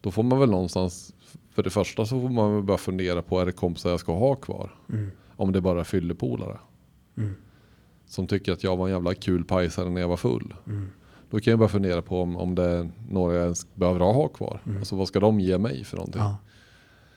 Då 0.00 0.10
får 0.10 0.22
man 0.22 0.38
väl 0.40 0.50
någonstans, 0.50 1.14
för 1.50 1.62
det 1.62 1.70
första 1.70 2.06
så 2.06 2.20
får 2.20 2.28
man 2.28 2.54
väl 2.54 2.62
börja 2.62 2.78
fundera 2.78 3.22
på 3.22 3.40
är 3.40 3.46
det 3.46 3.52
kompisar 3.52 3.90
jag 3.90 4.00
ska 4.00 4.12
ha 4.12 4.34
kvar? 4.34 4.74
Mm. 4.92 5.10
Om 5.36 5.52
det 5.52 5.60
bara 5.60 5.80
är 5.80 5.84
fyllepolare. 5.84 6.58
Mm. 7.16 7.34
Som 8.06 8.26
tycker 8.26 8.52
att 8.52 8.64
jag 8.64 8.76
var 8.76 8.86
en 8.86 8.92
jävla 8.92 9.14
kul 9.14 9.44
pajsare 9.44 9.90
när 9.90 10.00
jag 10.00 10.08
var 10.08 10.16
full. 10.16 10.54
Mm. 10.66 10.90
Då 11.30 11.40
kan 11.40 11.50
jag 11.50 11.58
börja 11.58 11.68
fundera 11.68 12.02
på 12.02 12.22
om, 12.22 12.36
om 12.36 12.54
det 12.54 12.64
är 12.64 12.90
några 13.10 13.34
jag 13.34 13.42
ens 13.42 13.74
behöver 13.74 14.00
ha 14.00 14.28
kvar. 14.28 14.60
Mm. 14.66 14.78
Alltså 14.78 14.96
vad 14.96 15.08
ska 15.08 15.20
de 15.20 15.40
ge 15.40 15.58
mig 15.58 15.84
för 15.84 15.96
någonting? 15.96 16.22
Ja, 16.22 16.36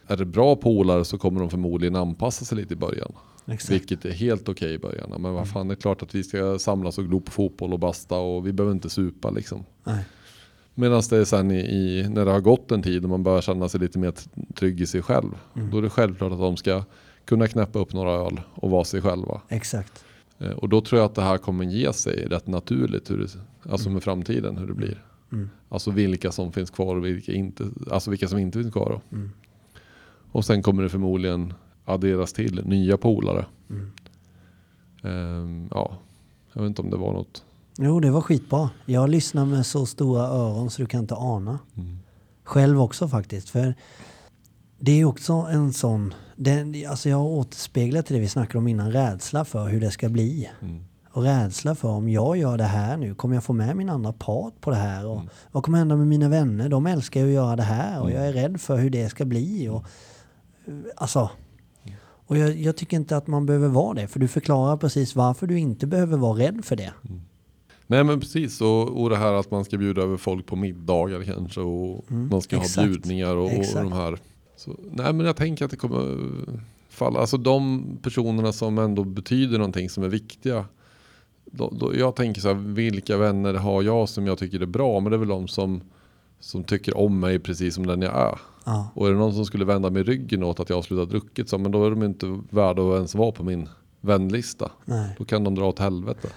Är 0.08 0.17
det 0.17 0.26
bra 0.26 0.56
polare 0.56 1.06
så 1.06 1.17
kommer 1.17 1.39
de 1.39 1.50
förmodligen 1.50 1.96
anpassa 1.96 2.46
sig 2.46 2.58
lite 2.58 2.74
i 2.74 2.78
början. 2.78 3.12
exakt. 3.46 3.72
Vilket 3.72 4.06
är 4.06 4.12
helt 4.12 4.50
okej 4.50 4.74
i 4.74 4.78
början. 4.80 5.22
Men 5.22 5.34
vad 5.34 5.50
fan, 5.50 5.67
det 5.67 5.74
är 5.74 5.76
klart 5.76 6.04
att 6.04 6.15
vi 6.15 6.24
ska 6.24 6.60
samlas 6.60 6.98
och 6.98 7.06
glo 7.06 7.20
på 7.20 7.32
fotboll 7.32 7.74
och 7.74 7.80
basta 7.80 8.17
och 8.17 8.48
vi 8.48 8.54
behöver 8.54 8.74
inte 8.74 8.89
supa 8.89 9.30
liksom. 9.30 9.65
Nej. 9.84 10.06
Medan 10.75 11.01
det 11.10 11.17
är 11.17 11.25
sen 11.25 11.51
i, 11.51 11.60
i, 11.60 12.10
när 12.10 12.25
det 12.25 12.31
har 12.31 12.39
gått 12.41 12.71
en 12.71 12.81
tid 12.84 13.03
och 13.03 13.10
man 13.10 13.23
börjar 13.23 13.41
känna 13.41 13.69
sig 13.69 13.79
lite 13.79 13.99
mer 13.99 14.13
trygg 14.55 14.81
i 14.81 14.86
sig 14.86 15.01
själv. 15.01 15.31
Mm. 15.55 15.69
Då 15.71 15.77
är 15.77 15.81
det 15.81 15.89
självklart 15.89 16.31
att 16.31 16.39
de 16.39 16.57
ska 16.57 16.84
kunna 17.25 17.47
knäppa 17.47 17.79
upp 17.79 17.93
några 17.93 18.12
öl 18.12 18.41
och 18.55 18.69
vara 18.69 18.84
sig 18.84 19.01
själva. 19.01 19.41
Exakt. 19.49 20.05
Eh, 20.39 20.51
Och 20.51 20.69
då 20.69 20.81
tror 20.81 20.99
jag 21.01 21.05
att 21.05 21.15
det 21.15 21.21
här 21.21 21.38
kommer 21.38 21.65
ge 21.65 21.93
sig 21.93 22.25
rätt 22.25 22.47
naturligt. 22.47 23.12
Hur 23.12 23.17
det, 23.17 23.27
alltså 23.71 23.89
med 23.89 24.03
framtiden 24.03 24.57
hur 24.57 24.67
det 24.67 24.73
blir. 24.73 25.05
Mm. 25.31 25.49
Alltså 25.69 25.91
vilka 25.91 26.31
som 26.31 26.51
finns 26.51 26.69
kvar 26.69 26.95
och 26.95 27.05
vilka, 27.05 27.31
inte, 27.31 27.67
alltså 27.91 28.10
vilka 28.10 28.27
som 28.27 28.39
inte 28.39 28.60
finns 28.60 28.73
kvar. 28.73 29.01
Mm. 29.12 29.31
Och 30.31 30.45
sen 30.45 30.63
kommer 30.63 30.84
det 30.84 30.89
förmodligen 30.89 31.53
adderas 31.86 32.34
till 32.34 32.62
nya 32.65 32.97
polare. 32.97 33.45
Mm. 33.69 33.91
Ehm, 35.03 35.67
ja, 35.71 35.97
jag 36.53 36.62
vet 36.62 36.67
inte 36.69 36.81
om 36.81 36.89
det 36.89 36.97
var 36.97 37.13
något. 37.13 37.43
Jo, 37.77 37.99
det 37.99 38.12
var 38.12 38.21
skitbra. 38.21 38.69
Jag 38.86 39.10
lyssnar 39.10 39.45
med 39.45 39.65
så 39.65 39.86
stora 39.86 40.21
öron 40.23 40.69
så 40.69 40.81
du 40.81 40.86
kan 40.88 40.99
inte 40.99 41.15
ana. 41.15 41.60
Mm. 41.77 41.97
Själv 42.43 42.81
också 42.81 43.07
faktiskt. 43.07 43.49
För 43.49 43.75
det 44.79 44.91
är 44.91 45.05
också 45.05 45.34
en 45.34 45.73
sån... 45.73 46.13
Det, 46.36 46.86
alltså 46.86 47.10
jag 47.10 47.25
återspeglar 47.25 48.01
till 48.01 48.15
det 48.15 48.19
vi 48.21 48.27
snackade 48.27 48.57
om 48.57 48.67
innan. 48.67 48.91
Rädsla 48.91 49.45
för 49.45 49.67
hur 49.67 49.81
det 49.81 49.91
ska 49.91 50.10
bli. 50.10 50.49
Mm. 50.62 50.84
Och 51.13 51.23
rädsla 51.23 51.75
för 51.75 51.89
om 51.89 52.10
jag 52.10 52.38
gör 52.38 52.57
det 52.57 52.63
här 52.63 52.97
nu, 52.97 53.15
kommer 53.15 53.36
jag 53.36 53.43
få 53.43 53.53
med 53.53 53.75
min 53.75 53.89
andra 53.89 54.13
part 54.13 54.62
på 54.62 54.69
det 54.69 54.75
här? 54.75 55.05
Och 55.05 55.15
Mm. 55.15 55.29
Vad 55.51 55.63
kommer 55.63 55.77
hända 55.77 55.95
med 55.95 56.07
mina 56.07 56.29
vänner? 56.29 56.69
De 56.69 56.86
älskar 56.88 57.19
ju 57.21 57.25
att 57.27 57.34
göra 57.34 57.55
det 57.55 57.63
här 57.63 58.01
och 58.01 58.10
Mm. 58.10 58.21
jag 58.21 58.29
är 58.29 58.34
rädd 58.34 58.62
för 58.62 58.77
hur 58.77 58.89
det 58.89 59.10
ska 59.10 59.25
bli. 59.25 59.69
Och, 59.69 59.86
alltså, 60.95 61.29
och 62.27 62.38
jag, 62.38 62.55
jag 62.55 62.77
tycker 62.77 62.97
inte 62.97 63.17
att 63.17 63.27
man 63.27 63.45
behöver 63.45 63.67
vara 63.67 63.93
det, 63.93 64.07
för 64.07 64.19
du 64.19 64.27
förklarar 64.27 64.77
precis 64.77 65.15
varför 65.15 65.47
du 65.47 65.60
inte 65.60 65.88
behöver 65.88 66.17
vara 66.17 66.39
rädd 66.39 66.65
för 66.65 66.75
det. 66.75 66.93
Nej 67.91 68.04
men 68.04 68.19
precis 68.19 68.62
och, 68.62 69.01
och 69.01 69.10
det 69.10 69.15
här 69.15 69.34
att 69.34 69.51
man 69.51 69.65
ska 69.65 69.77
bjuda 69.77 70.01
över 70.01 70.17
folk 70.17 70.45
på 70.45 70.56
middagar 70.56 71.23
kanske 71.23 71.60
och 71.62 72.06
Mm, 72.12 72.30
man 72.30 72.41
ska 72.41 72.58
exakt. 72.58 72.75
ha 72.75 72.86
bjudningar 72.86 73.36
och, 73.36 73.45
och 73.45 73.65
de 73.73 73.91
här. 73.91 74.17
Så, 74.58 74.75
nej 74.91 75.13
men 75.13 75.25
jag 75.25 75.36
tänker 75.36 75.65
att 75.65 75.71
det 75.71 75.77
kommer 75.77 76.17
falla. 76.89 77.19
Alltså 77.19 77.38
de 77.38 77.84
personerna 78.01 78.51
som 78.54 78.77
ändå 78.77 79.04
betyder 79.04 79.58
någonting 79.58 79.89
som 79.89 80.04
är 80.04 80.08
viktiga. 80.08 80.65
Då, 81.45 81.69
då, 81.80 81.95
jag 81.95 82.15
tänker 82.15 82.41
så 82.41 82.47
här, 82.47 82.56
vilka 82.56 83.17
vänner 83.17 83.54
har 83.54 83.84
jag 83.84 84.10
som 84.10 84.27
jag 84.27 84.38
tycker 84.38 84.60
är 84.60 84.65
bra? 84.65 84.99
Men 84.99 85.12
det 85.12 85.15
är 85.15 85.19
väl 85.19 85.27
de 85.27 85.47
som, 85.47 85.82
som 86.39 86.63
tycker 86.63 86.97
om 86.97 87.19
mig 87.19 87.39
precis 87.39 87.75
som 87.75 87.88
den 87.88 88.01
jag 88.01 88.15
är. 88.15 88.39
Ja, 88.65 88.91
Och 88.95 89.08
är 89.08 89.12
det 89.12 89.17
någon 89.17 89.34
som 89.34 89.45
skulle 89.45 89.65
vända 89.65 89.89
mig 89.89 90.04
ryggen 90.04 90.43
åt 90.43 90.60
att 90.60 90.69
jag 90.69 90.77
har 90.77 90.84
slutat 90.84 91.10
druckit 91.10 91.49
så 91.49 91.58
men 91.58 91.71
då 91.71 91.86
är 91.86 91.89
de 91.89 92.04
inte 92.04 92.39
värda 92.49 92.82
att 92.82 92.95
ens 92.95 93.15
vara 93.15 93.32
på 93.32 93.43
min 93.43 93.69
vänlista. 94.01 94.71
nej. 94.85 95.15
Då 95.17 95.25
kan 95.25 95.43
de 95.43 95.55
dra 95.55 95.65
åt 95.65 95.79
helvete. 95.79 96.27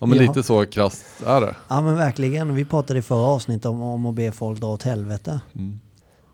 Ja 0.00 0.06
men 0.06 0.18
Ja. 0.18 0.22
lite 0.28 0.42
så 0.42 0.66
krasst 0.66 1.04
är 1.26 1.40
det. 1.40 1.56
ja 1.68 1.80
men 1.80 1.96
verkligen. 1.96 2.54
Vi 2.54 2.64
pratade 2.64 2.98
i 2.98 3.02
förra 3.02 3.26
avsnittet 3.26 3.66
om, 3.66 3.82
om 3.82 4.06
att 4.06 4.14
be 4.14 4.32
folk 4.32 4.60
dra 4.60 4.66
åt 4.68 4.82
helvete. 4.82 5.40
Mm. 5.54 5.80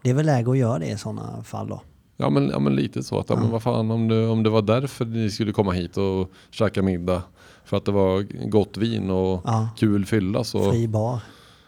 Det 0.03 0.11
är 0.11 0.15
väl 0.15 0.27
läge 0.27 0.51
att 0.51 0.59
göra 0.59 0.79
det 0.79 0.87
i 0.87 0.99
sådana 0.99 1.43
fall 1.43 1.69
då. 1.69 1.81
Ja 2.17 2.31
men, 2.31 2.49
ja 2.49 2.59
men 2.59 2.77
lite 2.77 3.03
så 3.03 3.19
att, 3.19 3.29
ja. 3.29 3.35
Ja. 3.35 3.41
men 3.41 3.51
vad 3.51 3.63
fan 3.63 3.91
om 3.91 4.09
det, 4.09 4.27
om 4.29 4.43
det 4.43 4.51
var 4.51 4.63
därför 4.63 5.05
ni 5.05 5.31
skulle 5.31 5.53
komma 5.53 5.73
hit 5.73 5.97
och 5.97 6.31
käka 6.51 6.83
middag. 6.83 7.23
För 7.65 7.77
att 7.77 7.85
det 7.85 7.93
var 7.93 8.23
gott 8.51 8.77
vin 8.77 9.11
och 9.11 9.41
Ja, 9.45 9.69
kul 9.77 10.07
fylla 10.07 10.45
så. 10.45 10.71
fri 10.71 10.89
bar. 10.89 11.21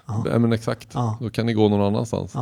Ja, 0.07 0.39
men 0.39 0.53
exakt. 0.53 0.97
Då 1.21 1.31
kan 1.31 1.47
ni 1.47 1.53
gå 1.53 1.69
någon 1.69 1.81
annanstans. 1.95 2.35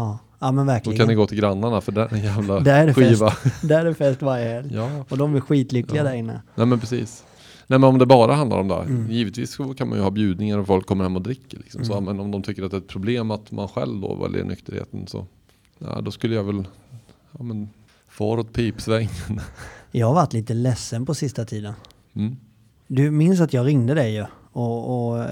Ja. 0.42 0.52
men 0.52 0.66
Då 0.66 0.72
verkligen. 0.72 0.98
kan 0.98 1.08
ni 1.08 1.14
gå 1.14 1.26
till 1.26 1.38
grannarna 1.38 1.80
för 1.80 1.92
där 1.92 2.02
är 2.06 2.12
en 2.14 2.22
jävla 2.24 2.60
Där 2.60 2.82
är 2.82 2.86
det 2.86 2.94
skiva. 2.94 3.32
Där 3.62 3.80
är 3.80 3.84
det 3.84 3.94
fest 3.94 4.22
varje 4.22 4.48
helg. 4.48 4.74
Ja, 4.74 5.04
Och 5.08 5.18
de 5.18 5.34
är 5.36 5.40
skitlyckliga 5.40 6.02
Ja. 6.04 6.08
där 6.10 6.16
inne. 6.16 6.42
nej 6.54 6.66
men 6.66 6.80
precis. 6.80 7.24
Nej 7.66 7.78
men 7.78 7.88
om 7.88 7.98
det 7.98 8.06
bara 8.06 8.34
handlar 8.34 8.58
om 8.58 8.68
det. 8.68 8.74
Mm. 8.74 9.10
Givetvis 9.10 9.52
så 9.54 9.74
kan 9.74 9.88
man 9.88 9.98
ju 9.98 10.04
ha 10.04 10.10
bjudningar 10.10 10.58
och 10.58 10.66
folk 10.66 10.86
kommer 10.86 11.04
hem 11.04 11.16
och 11.16 11.22
dricker. 11.22 11.58
Liksom. 11.58 11.84
Så, 11.84 11.92
Mm. 11.92 12.04
men 12.04 12.20
om 12.20 12.30
de 12.30 12.42
tycker 12.42 12.62
att 12.62 12.70
det 12.70 12.76
är 12.76 12.80
ett 12.80 12.88
problem 12.88 13.30
att 13.30 13.50
man 13.52 13.68
själv 13.68 14.00
då 14.00 14.14
väljer 14.14 14.44
nykterheten 14.44 15.06
så. 15.06 15.26
Ja, 15.78 16.00
då 16.00 16.10
skulle 16.10 16.34
jag 16.34 16.44
väl 16.44 16.64
ja, 17.38 17.42
men, 17.42 17.68
far 18.08 18.38
åt 18.38 18.52
pipsvängen. 18.52 19.10
Jag 19.94 20.06
har 20.06 20.14
varit 20.14 20.32
lite 20.32 20.54
ledsen 20.54 21.06
på 21.06 21.14
sista 21.14 21.44
tiden. 21.44 21.74
Mm. 22.14 22.36
Du 22.86 23.10
minns 23.10 23.40
att 23.40 23.52
jag 23.52 23.66
ringde 23.66 23.94
dig 23.94 24.14
ju. 24.14 24.24
Och, 24.52 25.12
och, 25.14 25.24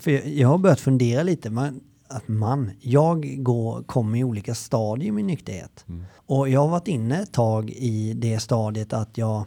för 0.00 0.10
jag- 0.10 0.28
jag 0.28 0.48
har 0.48 0.58
börjat 0.58 0.80
fundera 0.80 1.22
lite. 1.22 1.50
Man, 1.50 1.80
att 2.14 2.28
man, 2.28 2.70
jag 2.80 3.44
går, 3.44 3.82
kommer 3.82 4.18
i 4.18 4.24
olika 4.24 4.54
stadier 4.54 5.18
i 5.18 5.22
nykterhet. 5.22 5.84
Mm. 5.88 6.04
Och 6.26 6.48
jag 6.48 6.60
har 6.60 6.68
varit 6.68 6.88
inne 6.88 7.22
ett 7.22 7.32
tag 7.32 7.70
i 7.70 8.12
det 8.12 8.40
stadiet 8.40 8.92
att 8.92 9.18
jag 9.18 9.44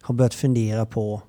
har 0.00 0.14
börjat 0.14 0.34
fundera 0.34 0.86
på 0.86 1.22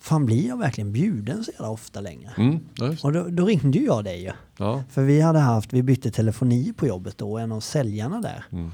Fan 0.00 0.26
blir 0.26 0.48
jag 0.48 0.56
verkligen 0.56 0.92
bjuden 0.92 1.44
så 1.44 1.50
jävla 1.50 1.70
ofta 1.70 2.00
längre? 2.00 2.30
Mm. 2.36 2.60
Och 3.02 3.12
då, 3.12 3.22
då 3.28 3.44
ringde 3.44 3.78
jag 3.78 4.04
dig 4.04 4.22
ju. 4.22 4.32
Ja. 4.58 4.82
För 4.90 5.02
vi 5.02 5.20
hade 5.20 5.38
haft, 5.38 5.72
vi 5.72 5.82
bytte 5.82 6.10
telefoni 6.10 6.72
på 6.76 6.86
jobbet 6.86 7.18
då, 7.18 7.38
en 7.38 7.52
av 7.52 7.60
säljarna 7.60 8.20
där. 8.20 8.44
Mm. 8.52 8.70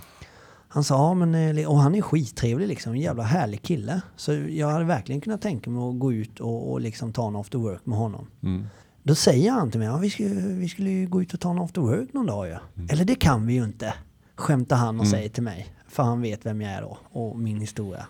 Han 0.68 0.84
sa, 0.84 0.94
ja 0.94 1.14
men, 1.14 1.58
eh, 1.58 1.70
och 1.70 1.78
han 1.78 1.94
är 1.94 2.00
skittrevlig 2.00 2.68
liksom, 2.68 2.92
en 2.92 3.00
jävla 3.00 3.22
härlig 3.22 3.62
kille. 3.62 4.00
Så 4.16 4.32
jag 4.32 4.68
hade 4.68 4.84
verkligen 4.84 5.20
kunnat 5.20 5.42
tänka 5.42 5.70
mig 5.70 5.88
att 5.88 5.98
gå 5.98 6.12
ut 6.12 6.40
och, 6.40 6.72
och 6.72 6.80
liksom 6.80 7.12
ta 7.12 7.28
en 7.28 7.36
after 7.36 7.58
work 7.58 7.86
med 7.86 7.98
honom. 7.98 8.26
Mm. 8.42 8.66
Då 9.06 9.14
säger 9.14 9.50
han 9.50 9.70
till 9.70 9.80
mig, 9.80 9.88
ja 9.88 9.96
vi 9.96 10.10
skulle, 10.10 10.28
vi 10.34 10.68
skulle 10.68 10.90
ju 10.90 11.06
gå 11.06 11.22
ut 11.22 11.34
och 11.34 11.40
ta 11.40 11.50
en 11.50 11.58
after 11.58 11.80
work 11.80 12.12
någon 12.12 12.26
dag 12.26 12.46
ju. 12.48 12.56
Eller 12.88 13.04
det 13.04 13.14
kan 13.14 13.46
vi 13.46 13.54
ju 13.54 13.64
inte, 13.64 13.94
skämtar 14.36 14.76
han 14.76 15.00
och 15.00 15.04
Mm. 15.06 15.10
säger 15.10 15.28
till 15.28 15.42
mig. 15.42 15.66
För 15.88 16.02
han 16.02 16.20
vet 16.22 16.46
vem 16.46 16.60
jag 16.60 16.72
är 16.72 16.82
då 16.82 16.98
och 17.02 17.38
min 17.38 17.60
historia. 17.60 18.06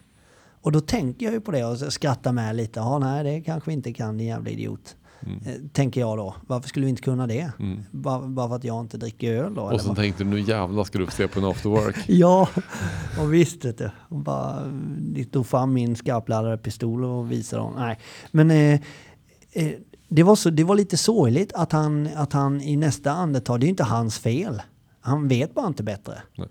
Och 0.60 0.72
då 0.72 0.80
tänker 0.80 1.26
jag 1.26 1.32
ju 1.32 1.40
på 1.40 1.50
det 1.50 1.64
och 1.64 1.78
så 1.78 1.90
skrattar 1.90 2.32
med 2.32 2.56
lite. 2.56 2.80
Ja, 2.80 2.98
nej, 2.98 3.24
det 3.24 3.40
kanske 3.40 3.70
vi 3.70 3.74
inte 3.74 3.92
kan, 3.92 4.18
din 4.18 4.26
jävla 4.26 4.50
idiot. 4.50 4.96
Mm. 5.26 5.38
Eh, 5.46 5.68
tänker 5.72 6.00
jag 6.00 6.18
då. 6.18 6.34
Varför 6.46 6.68
skulle 6.68 6.84
vi 6.86 6.90
inte 6.90 7.02
kunna 7.02 7.26
det? 7.26 7.52
Mm. 7.58 7.80
Bara, 7.90 8.28
bara 8.28 8.48
för 8.48 8.56
att 8.56 8.64
jag 8.64 8.80
inte 8.80 8.98
dricker 8.98 9.32
öl 9.32 9.54
då? 9.54 9.62
Och 9.62 9.80
vad? 9.86 9.96
tänkte 9.96 10.24
du 10.24 10.30
nu 10.30 10.40
jävlar 10.40 10.84
ska 10.84 10.98
du 10.98 11.06
få 11.06 11.12
se 11.12 11.28
på 11.28 11.38
en 11.40 11.44
after 11.46 11.68
work. 11.70 11.96
Ja, 12.08 12.48
och 13.20 13.34
visst 13.34 13.64
vet 13.64 13.78
du. 13.78 13.90
Och 13.98 14.18
bara 14.18 14.64
de 14.98 15.24
tog 15.24 15.46
fram 15.46 15.72
min 15.72 15.96
skarpladdade 15.96 16.58
pistol 16.58 17.04
och 17.04 17.32
visade 17.32 17.62
dem. 17.62 17.72
Nej, 17.78 17.98
men 18.30 18.50
eh, 18.50 18.80
eh, 19.52 19.72
det, 20.08 20.22
var 20.22 20.36
så, 20.36 20.50
det 20.50 20.64
var 20.64 20.74
lite 20.74 20.96
sorgligt 20.96 21.52
att 21.52 21.72
han, 21.72 22.08
att 22.16 22.32
han 22.32 22.60
i 22.60 22.76
nästa 22.76 23.12
andetag, 23.12 23.60
det 23.60 23.64
är 23.64 23.66
ju 23.66 23.70
inte 23.70 23.84
hans 23.84 24.18
fel. 24.18 24.62
Han 25.00 25.28
vet 25.28 25.54
bara 25.54 25.66
inte 25.66 25.82
bättre. 25.82 26.22
Nej. 26.36 26.48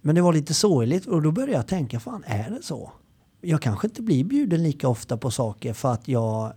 Men 0.00 0.14
det 0.14 0.20
var 0.22 0.32
lite 0.32 0.54
sorgligt 0.54 1.06
och 1.06 1.22
då 1.22 1.30
började 1.32 1.52
jag 1.52 1.66
tänka, 1.66 2.00
fan 2.00 2.24
är 2.26 2.50
det 2.50 2.62
så? 2.62 2.92
Jag 3.40 3.62
kanske 3.62 3.86
inte 3.86 4.02
blir 4.02 4.24
bjuden 4.24 4.62
lika 4.62 4.88
ofta 4.88 5.16
på 5.16 5.30
saker 5.30 5.72
för 5.72 5.92
att 5.92 6.08
jag 6.08 6.52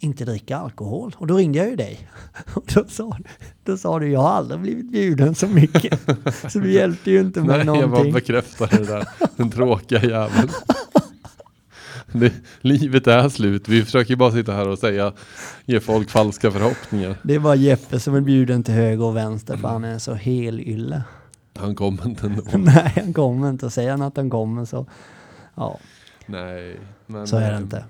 inte 0.00 0.24
dricker 0.24 0.56
alkohol. 0.56 1.16
Och 1.18 1.26
då 1.26 1.36
ringde 1.36 1.58
jag 1.58 1.68
ju 1.68 1.76
dig. 1.76 2.08
Och 2.54 2.64
då 2.74 2.84
sa, 2.88 3.16
då 3.64 3.76
sa 3.76 3.98
du, 3.98 4.08
jag 4.08 4.20
har 4.20 4.28
aldrig 4.30 4.60
blivit 4.60 4.92
bjuden 4.92 5.34
så 5.34 5.46
mycket. 5.46 6.00
Så 6.52 6.58
du 6.58 6.72
hjälpte 6.72 7.10
ju 7.10 7.20
inte 7.20 7.40
med 7.40 7.48
Nej, 7.48 7.58
jag 7.58 7.66
bara 7.66 7.86
någonting. 7.86 8.12
bekräftar 8.12 8.66
det 8.66 8.84
där. 8.84 9.08
Den 9.36 9.50
tråkiga 9.50 10.04
jäveln. 10.04 10.48
Det, 12.12 12.32
livet 12.60 13.06
är 13.06 13.28
slut. 13.28 13.68
Vi 13.68 13.84
försöker 13.84 14.16
bara 14.16 14.32
sitta 14.32 14.52
här 14.52 14.68
och 14.68 14.78
säga, 14.78 15.12
ge 15.64 15.80
folk 15.80 16.10
falska 16.10 16.50
förhoppningar. 16.50 17.16
Det 17.22 17.34
är 17.34 17.38
bara 17.38 17.54
Jeppe 17.54 18.00
som 18.00 18.14
är 18.14 18.20
bjuden 18.20 18.62
till 18.62 18.74
höger 18.74 19.04
och 19.04 19.16
vänster 19.16 19.56
för 19.56 19.68
han 19.68 19.84
är 19.84 19.98
så 19.98 20.14
helylle. 20.14 21.02
Han 21.56 21.74
kommer 21.74 22.06
inte 22.06 22.26
ändå. 22.26 22.42
Nej, 22.58 22.92
han 22.96 23.12
kommer 23.12 23.48
inte. 23.50 23.66
Och 23.66 23.72
säger 23.72 23.90
han 23.90 24.02
att 24.02 24.16
han 24.16 24.30
kommer 24.30 24.64
så... 24.64 24.86
Ja, 25.54 25.78
Nej, 26.26 26.80
men, 27.06 27.26
så 27.26 27.36
är 27.36 27.52
det 27.52 27.58
inte. 27.58 27.84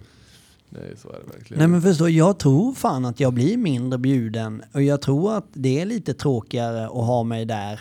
Nej, 0.68 0.94
så 0.96 1.09
är 1.09 1.12
det 1.12 1.37
verkligen. 1.37 1.59
Nej 1.59 1.68
men 1.68 1.83
förstå, 1.83 2.09
jag 2.09 2.38
tror 2.38 2.72
fan 2.74 3.04
att 3.04 3.20
jag 3.20 3.33
blir 3.35 3.57
mindre 3.57 3.98
bjuden. 3.98 4.62
Och 4.72 4.83
jag 4.83 5.02
tror 5.02 5.37
att 5.37 5.46
det 5.52 5.81
är 5.81 5.87
lite 5.87 6.14
tråkigare 6.14 6.85
att 6.85 6.92
ha 6.92 7.22
mig 7.22 7.44
där. 7.44 7.81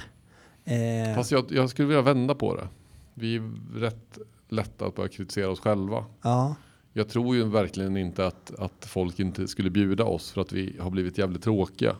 Eh, 0.65 1.15
Fast 1.15 1.31
jag, 1.31 1.45
jag 1.49 1.69
skulle 1.69 1.87
vilja 1.87 2.01
vända 2.01 2.35
på 2.35 2.55
det. 2.55 2.67
Vi 3.13 3.35
är 3.35 3.51
rätt 3.75 4.17
lätta 4.49 4.85
att 4.85 4.95
börja 4.95 5.09
kritisera 5.09 5.49
oss 5.49 5.59
själva. 5.59 6.05
ja, 6.21 6.55
Jag 6.93 7.09
tror 7.09 7.35
ju 7.35 7.43
verkligen 7.43 7.97
inte 7.97 8.27
att, 8.27 8.51
att 8.59 8.85
folk 8.85 9.19
inte 9.19 9.47
skulle 9.47 9.69
bjuda 9.69 10.03
oss 10.03 10.31
för 10.31 10.41
att 10.41 10.51
vi 10.53 10.77
har 10.79 10.89
blivit 10.89 11.17
jävligt 11.17 11.43
tråkiga. 11.43 11.95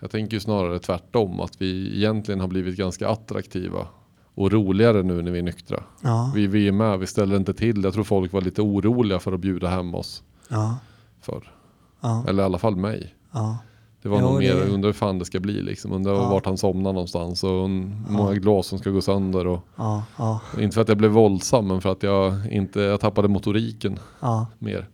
Jag 0.00 0.10
tänker 0.10 0.34
ju 0.36 0.40
snarare 0.40 0.78
tvärtom, 0.78 1.40
att 1.40 1.62
vi 1.62 1.96
egentligen 1.96 2.40
har 2.40 2.48
blivit 2.48 2.76
ganska 2.76 3.08
attraktiva 3.08 3.88
och 4.34 4.52
roligare 4.52 5.02
nu 5.02 5.22
när 5.22 5.30
vi 5.30 5.38
är 5.38 5.42
nyktra. 5.42 5.82
ja, 6.02 6.32
Vi, 6.34 6.46
vi 6.46 6.68
är 6.68 6.72
med, 6.72 6.98
vi 6.98 7.06
ställer 7.06 7.36
inte 7.36 7.54
till. 7.54 7.84
Jag 7.84 7.94
tror 7.94 8.04
folk 8.04 8.32
var 8.32 8.40
lite 8.40 8.62
oroliga 8.62 9.18
för 9.18 9.32
att 9.32 9.40
bjuda 9.40 9.68
hem 9.68 9.94
oss 9.94 10.22
ja, 10.48 10.78
förr. 11.20 11.52
ja, 12.00 12.24
Eller 12.28 12.42
i 12.42 12.46
alla 12.46 12.58
fall 12.58 12.76
mig. 12.76 13.14
ja. 13.32 13.58
Det 14.02 14.08
var 14.08 14.20
Jo, 14.20 14.26
nog 14.28 14.38
mer, 14.38 14.54
det- 14.54 14.68
undrar 14.68 14.88
hur 14.88 14.92
fan 14.94 15.18
det 15.18 15.24
ska 15.24 15.40
bli 15.40 15.62
liksom. 15.62 15.92
Undrar 15.92 16.12
Ja. 16.12 16.28
vart 16.28 16.46
han 16.46 16.58
somnar 16.58 16.92
någonstans 16.92 17.44
och 17.44 17.50
hur 17.50 18.10
många 18.12 18.34
glas 18.34 18.66
som 18.66 18.78
ska 18.78 18.90
gå 18.90 19.00
sönder. 19.00 19.46
Och, 19.46 19.60
ja, 19.76 20.04
ja, 20.18 20.40
inte 20.60 20.74
för 20.74 20.80
att 20.82 20.88
jag 20.88 20.98
blev 20.98 21.10
våldsam 21.10 21.66
men 21.68 21.80
för 21.80 21.92
att 21.92 22.02
jag 22.02 22.52
inte, 22.52 22.80
jag 22.80 23.00
tappade 23.00 23.28
motoriken 23.28 23.98
ja. 24.20 24.46
mer. 24.58 24.88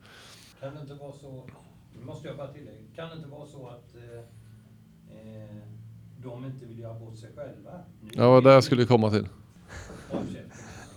Kan 0.60 0.74
det 0.74 0.80
inte 0.80 0.94
vara 0.94 1.12
så, 1.12 1.44
nu 2.00 2.06
måste 2.06 2.28
jag 2.28 2.36
bara 2.36 2.46
tillägga, 2.46 2.70
kan 2.96 3.08
det 3.08 3.16
inte 3.16 3.28
vara 3.28 3.46
så 3.46 3.66
att 3.66 3.94
eh, 3.94 4.18
eh, 5.16 5.56
de 6.24 6.44
inte 6.46 6.66
vill 6.66 6.78
göra 6.78 6.94
bort 6.98 7.16
sig 7.16 7.28
själva? 7.36 7.70
Nu 8.00 8.10
Ja, 8.14 8.40
det 8.40 8.52
jag 8.52 8.64
skulle 8.64 8.84
komma 8.84 9.10
till. 9.10 9.26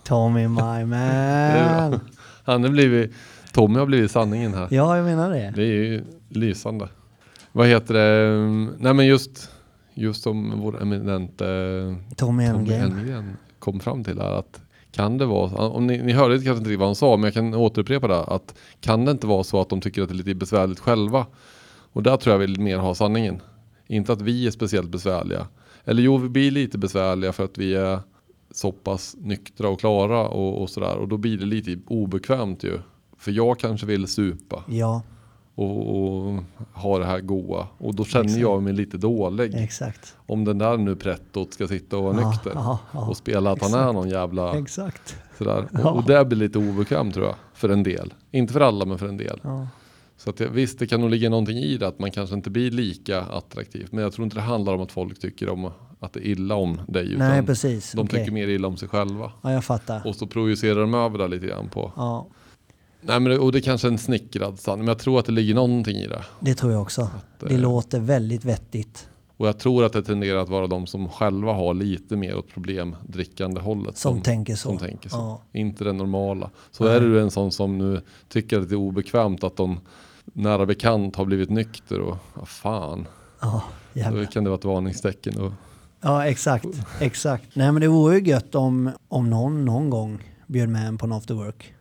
Tommy 0.03 0.47
my 0.47 0.85
man. 0.85 1.99
Han 2.43 2.63
har 2.63 2.69
blivit, 2.69 3.11
Tommy 3.53 3.79
har 3.79 3.85
blivit 3.85 4.11
sanningen 4.11 4.53
här. 4.53 4.67
Ja, 4.71 4.97
jag 4.97 5.05
menar 5.05 5.29
det. 5.29 5.53
Det 5.55 5.61
är 5.63 5.65
ju 5.83 6.03
lysande. 6.29 6.89
Vad 7.55 7.67
heter 7.67 7.93
det? 7.93 8.37
Nej 8.77 8.93
men 8.93 9.05
just, 9.05 9.51
just 9.93 10.23
som 10.23 10.59
vår 10.59 10.81
eminente 10.81 11.45
Tommy 12.15 12.45
Elmgren. 12.45 12.81
Elmgren 12.81 13.37
kom 13.59 13.79
fram 13.79 14.03
till 14.03 14.19
här 14.19 14.31
att 14.31 14.61
kan 14.91 15.17
det 15.17 15.25
vara, 15.25 15.69
om 15.69 15.87
ni, 15.87 15.97
ni 15.97 16.13
hörde 16.13 16.35
kanske 16.35 16.51
inte 16.51 16.69
riktigt 16.69 16.79
vad 16.79 16.87
han 16.87 16.95
sa 16.95 17.17
men 17.17 17.23
jag 17.23 17.33
kan 17.33 17.53
återupprepa 17.53 18.07
det 18.07 18.23
att 18.23 18.55
kan 18.79 19.05
det 19.05 19.11
inte 19.11 19.27
vara 19.27 19.43
så 19.43 19.61
att 19.61 19.69
de 19.69 19.81
tycker 19.81 20.01
att 20.01 20.09
det 20.09 20.13
är 20.13 20.17
lite 20.17 20.35
besvärligt 20.35 20.79
själva? 20.79 21.25
Och 21.93 22.03
där 22.03 22.17
tror 22.17 22.33
jag 22.33 22.39
vill 22.39 22.59
mer 22.59 22.77
ha 22.77 22.95
sanningen. 22.95 23.41
Inte 23.87 24.13
att 24.13 24.21
vi 24.21 24.47
är 24.47 24.51
speciellt 24.51 24.89
besvärliga. 24.89 25.47
Eller 25.85 26.03
jo, 26.03 26.17
vi 26.17 26.29
blir 26.29 26.51
lite 26.51 26.77
besvärliga 26.77 27.33
för 27.33 27.45
att 27.45 27.57
vi 27.57 27.75
är 27.75 27.99
så 28.51 28.71
pass 28.71 29.15
nyktra 29.19 29.69
och 29.69 29.79
klara 29.79 30.27
och, 30.27 30.61
och 30.61 30.69
sådär. 30.69 30.95
Och 30.95 31.07
då 31.07 31.17
blir 31.17 31.37
det 31.37 31.45
lite 31.45 31.79
obekvämt 31.87 32.63
ju. 32.63 32.79
För 33.17 33.31
jag 33.31 33.59
kanske 33.59 33.87
vill 33.87 34.07
supa 34.07 34.63
Ja, 34.67 35.01
och, 35.55 35.95
och 35.95 36.43
ha 36.73 36.99
det 36.99 37.05
här 37.05 37.19
goa. 37.19 37.67
Och 37.77 37.95
då 37.95 38.05
känner 38.05 38.25
Exakt. 38.25 38.41
jag 38.41 38.63
mig 38.63 38.73
lite 38.73 38.97
dålig. 38.97 39.55
exakt. 39.55 40.15
Om 40.25 40.45
den 40.45 40.57
där 40.57 40.77
nu 40.77 40.95
prettot 40.95 41.53
ska 41.53 41.67
sitta 41.67 41.97
och 41.97 42.03
vara 42.03 42.21
Ja, 42.21 42.29
nykter. 42.29 42.51
ja, 42.55 42.79
ja. 42.93 43.07
Och 43.07 43.17
spela 43.17 43.51
att 43.51 43.61
han 43.61 43.73
är 43.73 43.93
någon 43.93 44.09
jävla 44.09 44.57
Exakt. 44.57 45.15
sådär. 45.37 45.67
Och, 45.83 45.95
och 45.95 46.03
det 46.03 46.25
blir 46.25 46.37
lite 46.37 46.57
obekvämt 46.59 47.13
tror 47.13 47.25
jag. 47.25 47.35
För 47.53 47.69
en 47.69 47.83
del. 47.83 48.13
Inte 48.31 48.53
för 48.53 48.61
alla 48.61 48.85
men 48.85 48.97
för 48.97 49.07
en 49.07 49.17
del. 49.17 49.39
Så 50.17 50.29
att 50.29 50.41
visst 50.41 50.79
det 50.79 50.87
kan 50.87 51.01
nog 51.01 51.09
ligga 51.09 51.29
någonting 51.29 51.57
i 51.57 51.77
det 51.77 51.87
att 51.87 51.99
man 51.99 52.11
kanske 52.11 52.35
inte 52.35 52.49
blir 52.49 52.71
lika 52.71 53.21
attraktiv. 53.21 53.87
Men 53.91 54.03
jag 54.03 54.13
tror 54.13 54.23
inte 54.23 54.35
det 54.35 54.41
handlar 54.41 54.73
om 54.73 54.81
att 54.81 54.91
folk 54.91 55.19
tycker 55.19 55.49
om 55.49 55.71
att 55.99 56.13
det 56.13 56.19
är 56.19 56.31
illa 56.31 56.55
om 56.55 56.81
dig. 56.87 57.13
Utan 57.13 57.27
Nej, 57.29 57.43
precis. 57.43 57.91
de 57.91 58.01
Okej. 58.01 58.19
tycker 58.19 58.31
mer 58.31 58.47
illa 58.47 58.67
om 58.67 58.77
sig 58.77 58.89
själva. 58.89 59.31
Ja, 59.41 59.51
jag 59.53 59.63
fattar. 59.63 60.07
Och 60.07 60.15
så 60.15 60.27
projicerar 60.27 60.79
de 60.81 60.93
över 60.93 61.17
det 61.17 61.27
lite 61.27 61.47
grann 61.47 61.69
på. 61.69 61.91
Ja, 61.95 62.27
Nej 63.07 63.19
men 63.19 63.23
det, 63.31 63.39
och 63.39 63.51
det 63.51 63.61
kanske 63.61 63.87
är 63.87 63.91
en 63.91 63.97
snickrad 63.97 64.59
sanning. 64.59 64.85
Men 64.85 64.87
jag 64.87 64.99
tror 64.99 65.19
att 65.19 65.25
det 65.25 65.31
ligger 65.31 65.55
någonting 65.55 65.97
i 65.97 66.07
det. 66.07 66.23
det 66.39 66.55
tror 66.55 66.71
jag 66.71 66.81
också. 66.81 67.09
Det 67.39 67.53
eh, 67.53 67.59
låter 67.59 67.99
väldigt 67.99 68.45
vettigt. 68.45 69.07
Och 69.37 69.47
jag 69.47 69.59
tror 69.59 69.85
att 69.85 69.93
det 69.93 70.03
tenderar 70.03 70.39
att 70.39 70.49
vara 70.49 70.67
de 70.67 70.87
som 70.87 71.09
själva 71.09 71.53
har 71.53 71.73
lite 71.73 72.15
mer 72.15 72.37
åt 72.37 72.47
problemdrickande 72.53 73.61
hållet. 73.61 73.97
Som 73.97 74.21
tänker 74.21 74.55
så. 74.55 74.69
Som 74.69 74.77
tänker 74.77 75.09
så. 75.09 75.17
Ja. 75.17 75.41
Inte 75.59 75.83
det 75.83 75.93
normala. 75.93 76.49
Så 76.71 76.83
Nej. 76.83 76.95
är 76.95 77.01
du 77.01 77.21
en 77.21 77.31
sån 77.31 77.51
som 77.51 77.77
nu 77.77 78.01
tycker 78.29 78.59
att 78.59 78.69
det 78.69 78.75
är 78.75 78.79
obekvämt 78.79 79.43
att 79.43 79.57
de 79.57 79.79
nära 80.25 80.65
bekant 80.65 81.15
har 81.15 81.25
blivit 81.25 81.49
nykter 81.49 81.99
och 81.99 82.17
vad 82.33 82.47
fan. 82.47 83.07
Ja, 83.41 83.61
Då 84.11 84.25
kan 84.25 84.43
det 84.43 84.49
vara 84.49 84.57
ett 84.57 84.65
varningstecken. 84.65 85.41
Och, 85.41 85.51
ja 86.01 86.25
exakt. 86.27 86.65
Exakt. 86.99 87.55
Nej, 87.55 87.71
men 87.71 87.81
det 87.81 87.87
vore 87.87 88.17
ju 88.17 88.29
gött 88.29 88.55
om, 88.55 88.91
om 89.07 89.29
någon 89.29 89.65
någon 89.65 89.89
gång 89.89 90.23
bjöd 90.47 90.69
med 90.69 90.87
en 90.87 90.97
på 90.97 91.05
en 91.05 91.11
after 91.11 91.33
work. 91.33 91.73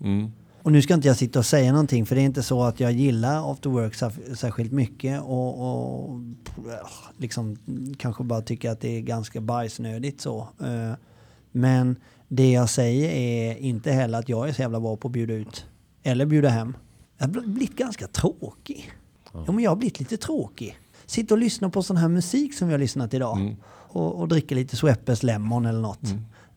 mm, 0.00 0.32
Och 0.62 0.72
nu 0.72 0.82
ska 0.82 0.94
inte 0.94 1.08
jag 1.08 1.16
sitta 1.16 1.38
och 1.38 1.46
säga 1.46 1.72
någonting 1.72 2.06
för 2.06 2.14
det 2.14 2.20
är 2.20 2.24
inte 2.24 2.42
så 2.42 2.62
att 2.62 2.80
jag 2.80 2.92
gillar 2.92 3.52
after 3.52 3.70
work 3.70 3.94
sär- 3.94 4.34
särskilt 4.34 4.72
mycket 4.72 5.22
och, 5.22 5.60
och 5.60 6.20
ja, 6.66 6.88
liksom 7.16 7.56
kanske 7.98 8.24
bara 8.24 8.42
tycker 8.42 8.70
att 8.70 8.80
det 8.80 8.96
är 8.96 9.00
ganska 9.00 9.40
bajsnödigt 9.40 10.20
så. 10.20 10.48
Eh, 10.60 10.92
Men 11.52 11.96
det 12.28 12.52
jag 12.52 12.70
säger 12.70 13.10
är 13.10 13.58
inte 13.58 13.92
heller 13.92 14.18
att 14.18 14.28
jag 14.28 14.48
är 14.48 14.52
så 14.52 14.62
jävla 14.62 14.80
bra 14.80 14.96
på 14.96 15.08
att 15.08 15.12
bjuda 15.12 15.34
ut 15.34 15.66
eller 16.02 16.26
bjuda 16.26 16.48
hem. 16.48 16.76
Jag 17.18 17.26
har 17.26 17.40
blivit 17.40 17.76
ganska 17.76 18.06
tråkig. 18.06 18.92
Ja, 19.32 19.52
men 19.52 19.58
jag 19.58 19.70
har 19.70 19.76
blivit 19.76 20.00
lite 20.00 20.16
tråkig. 20.16 20.78
Sitter 21.06 21.34
och 21.34 21.38
lyssnar 21.38 21.68
på 21.68 21.82
sån 21.82 21.96
här 21.96 22.08
musik 22.08 22.54
som 22.54 22.68
vi 22.68 22.74
har 22.74 22.78
lyssnat 22.78 23.14
idag 23.14 23.40
mm. 23.40 23.56
och, 23.64 24.14
och 24.14 24.28
dricker 24.28 24.56
lite 24.56 24.76
Sweppes 24.76 25.22
Lemon 25.22 25.66
eller 25.66 25.80
något. 25.80 26.02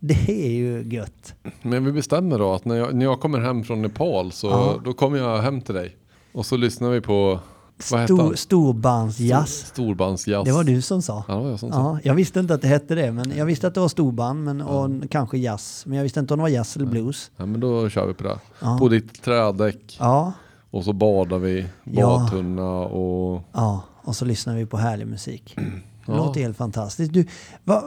Det 0.07 0.29
är 0.47 0.51
ju 0.51 0.83
gött. 0.95 1.33
Men 1.61 1.85
vi 1.85 1.91
bestämmer 1.91 2.39
då 2.39 2.53
att 2.53 2.65
när 2.65 2.75
jag, 2.75 2.93
när 2.93 3.05
jag 3.05 3.19
kommer 3.19 3.39
hem 3.39 3.63
från 3.63 3.81
Nepal 3.81 4.31
så 4.31 4.47
Ja. 4.47 4.75
då 4.85 4.93
kommer 4.93 5.17
jag 5.17 5.41
hem 5.41 5.61
till 5.61 5.75
dig. 5.75 5.95
Och 6.33 6.45
så 6.45 6.57
lyssnar 6.57 6.89
vi 6.89 7.01
på, 7.01 7.39
Stor, 7.79 8.35
storbandsjazz. 8.35 9.65
Storbandsjazz. 9.67 10.45
Det 10.45 10.51
var 10.51 10.63
du 10.63 10.81
som 10.81 11.01
sa. 11.01 11.23
Ja, 11.27 11.49
jag 11.49 11.59
som 11.59 11.71
sa. 11.71 11.77
Ja, 11.77 11.99
jag 12.03 12.13
visste 12.15 12.39
inte 12.39 12.53
att 12.53 12.61
det 12.61 12.67
hette 12.67 12.95
det, 12.95 13.11
men 13.11 13.33
jag 13.37 13.45
visste 13.45 13.67
att 13.67 13.73
det 13.73 13.79
var 13.79 13.87
storband 13.87 14.43
men, 14.43 14.61
och 14.61 14.89
kanske 15.11 15.37
jazz. 15.37 15.83
Men 15.87 15.97
jag 15.97 16.03
visste 16.03 16.19
inte 16.19 16.33
om 16.33 16.37
det 16.37 16.41
var 16.41 16.49
jazz 16.49 16.75
eller 16.75 16.85
blues. 16.85 17.31
Ja, 17.37 17.45
men 17.45 17.59
då 17.59 17.89
kör 17.89 18.07
vi 18.07 18.13
på 18.13 18.23
det. 18.23 18.39
Ja. 18.61 18.77
På 18.79 18.87
ditt 18.89 19.23
trädäck. 19.23 19.97
Ja, 19.99 20.33
Och 20.71 20.83
så 20.83 20.93
badar 20.93 21.37
vi, 21.37 21.65
Ja. 21.83 22.01
badtunna 22.07 22.69
och... 22.79 23.41
ja, 23.53 23.81
och 24.03 24.15
så 24.15 24.25
lyssnar 24.25 24.55
vi 24.55 24.65
på 24.65 24.77
härlig 24.77 25.07
musik. 25.07 25.53
Det 25.55 25.61
Ja. 26.07 26.15
låter 26.17 26.41
helt 26.41 26.57
fantastiskt. 26.57 27.13
Du, 27.13 27.27
va, 27.63 27.83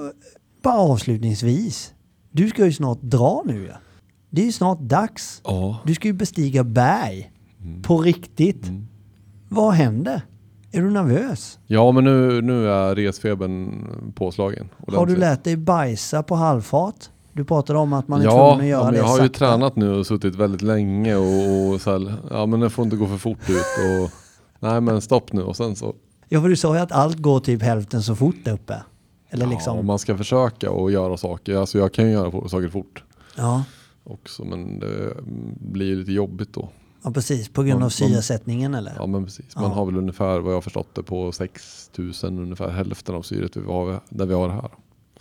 bara 0.63 0.79
avslutningsvis. 0.79 1.93
Du 2.39 2.49
ska 2.49 2.65
ju 2.65 2.73
snart 2.73 3.01
dra 3.01 3.43
nu 3.47 3.67
ja. 3.67 3.75
Det 4.31 4.43
är 4.43 4.47
ju 4.47 4.53
snart 4.53 4.81
dags. 4.81 5.41
Ja. 5.45 5.81
Du 5.85 5.95
ska 5.95 6.09
ju 6.09 6.15
bestiga 6.15 6.65
berg. 6.65 7.33
På 7.83 7.99
riktigt. 7.99 8.71
Vad 9.49 9.75
händer? 9.75 10.23
Är 10.73 10.83
du 10.83 10.91
nervös? 10.91 11.59
Ja 11.67 11.93
men 11.93 12.05
nu, 12.05 12.43
nu 12.43 12.71
är 12.71 12.95
resfebern 12.95 14.13
påslagen. 14.15 14.69
Har 14.79 14.87
du 14.93 14.97
ordentligt. 14.97 15.19
lärt 15.19 15.45
dig 15.45 15.57
bajsa 15.57 16.23
på 16.23 16.35
halvfart? 16.35 17.11
Du 17.33 17.45
pratade 17.45 17.79
om 17.79 17.93
att 17.93 18.09
man 18.09 18.21
är 18.21 18.25
ja, 18.25 18.31
tvungen 18.31 18.61
att 18.61 18.67
göra 18.67 18.81
ja, 18.81 18.85
men 18.85 18.93
det 18.93 18.99
jag 18.99 19.05
har 19.05 19.19
ju 19.19 19.23
sakta. 19.25 19.39
tränat 19.39 19.77
nu 19.77 19.91
och 19.91 20.07
suttit 20.07 20.35
väldigt 20.35 20.63
länge 20.63 21.17
och, 21.17 21.73
och 21.75 21.81
så 21.81 21.91
här, 21.91 22.15
ja 22.31 22.47
men 22.47 22.61
det 22.61 22.71
får 22.71 22.85
inte 22.85 22.97
gå 22.97 23.07
för 23.07 23.19
fort 23.19 23.51
ut 23.51 24.03
och 24.03 24.11
nej 24.59 24.81
men 24.81 25.01
stopp 25.01 25.33
nu 25.33 25.43
och 25.43 25.57
sen 25.57 25.77
så. 25.77 25.95
Ja, 26.29 26.41
för 26.41 26.49
du 26.49 26.57
sa 26.57 26.75
ju 26.75 26.81
att 26.81 26.93
allt 26.93 27.19
går 27.19 27.41
typ 27.41 27.63
hälften 27.63 28.03
så 28.03 28.17
fort 28.17 28.37
där 28.45 28.53
uppe. 28.53 28.83
Eller 29.31 29.45
Ja, 29.45 29.51
liksom. 29.51 29.87
man 29.87 29.99
ska 29.99 30.17
försöka 30.17 30.71
och 30.71 30.91
göra 30.91 31.17
saker. 31.17 31.57
Alltså 31.57 31.79
jag 31.79 31.93
kan 31.93 32.05
ju 32.07 32.11
göra 32.13 32.49
saker 32.49 32.69
fort 32.69 33.05
Ja, 33.37 33.65
också 34.05 34.45
men 34.45 34.79
det 34.81 35.15
blir 35.61 35.97
lite 35.97 36.13
jobbigt 36.13 36.53
då. 36.53 36.69
ja 37.03 37.11
precis. 37.11 37.49
På 37.49 37.63
grund 37.63 37.73
Man- 37.75 37.77
av 37.77 37.81
man- 37.83 37.91
syresättningen 37.91 38.75
eller? 38.75 38.93
Ja 38.97 39.07
men 39.07 39.25
precis. 39.25 39.55
Man 39.57 39.65
Ja. 39.65 39.71
har 39.71 39.87
väl 39.87 39.97
ungefär 39.97 40.39
vad 40.41 40.55
jag 40.55 40.65
förstått 40.65 40.95
det 40.95 41.03
på 41.03 41.33
6000 41.33 42.39
ungefär 42.39 42.69
hälften 42.71 43.15
av 43.15 43.23
syret 43.23 43.57
vi 43.57 43.67
har, 43.67 44.01
där 44.09 44.27
vi 44.27 44.35
har 44.35 44.49
det 44.49 44.55
här. 44.55 44.71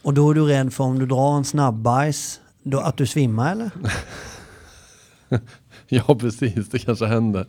Och 0.02 0.14
då 0.14 0.30
är 0.30 0.34
du 0.34 0.46
rädd 0.46 0.74
för 0.74 0.84
om 0.84 1.00
du 1.00 1.06
drar 1.06 1.38
en 1.38 1.46
snabbbajs, 1.46 2.40
då, 2.64 2.80
att 2.80 2.98
du 2.98 3.06
svimmar 3.08 3.52
eller? 3.52 3.72
Ja 5.90 6.16
precis, 6.20 6.70
det 6.70 6.80
kanske 6.80 7.06
händer. 7.06 7.46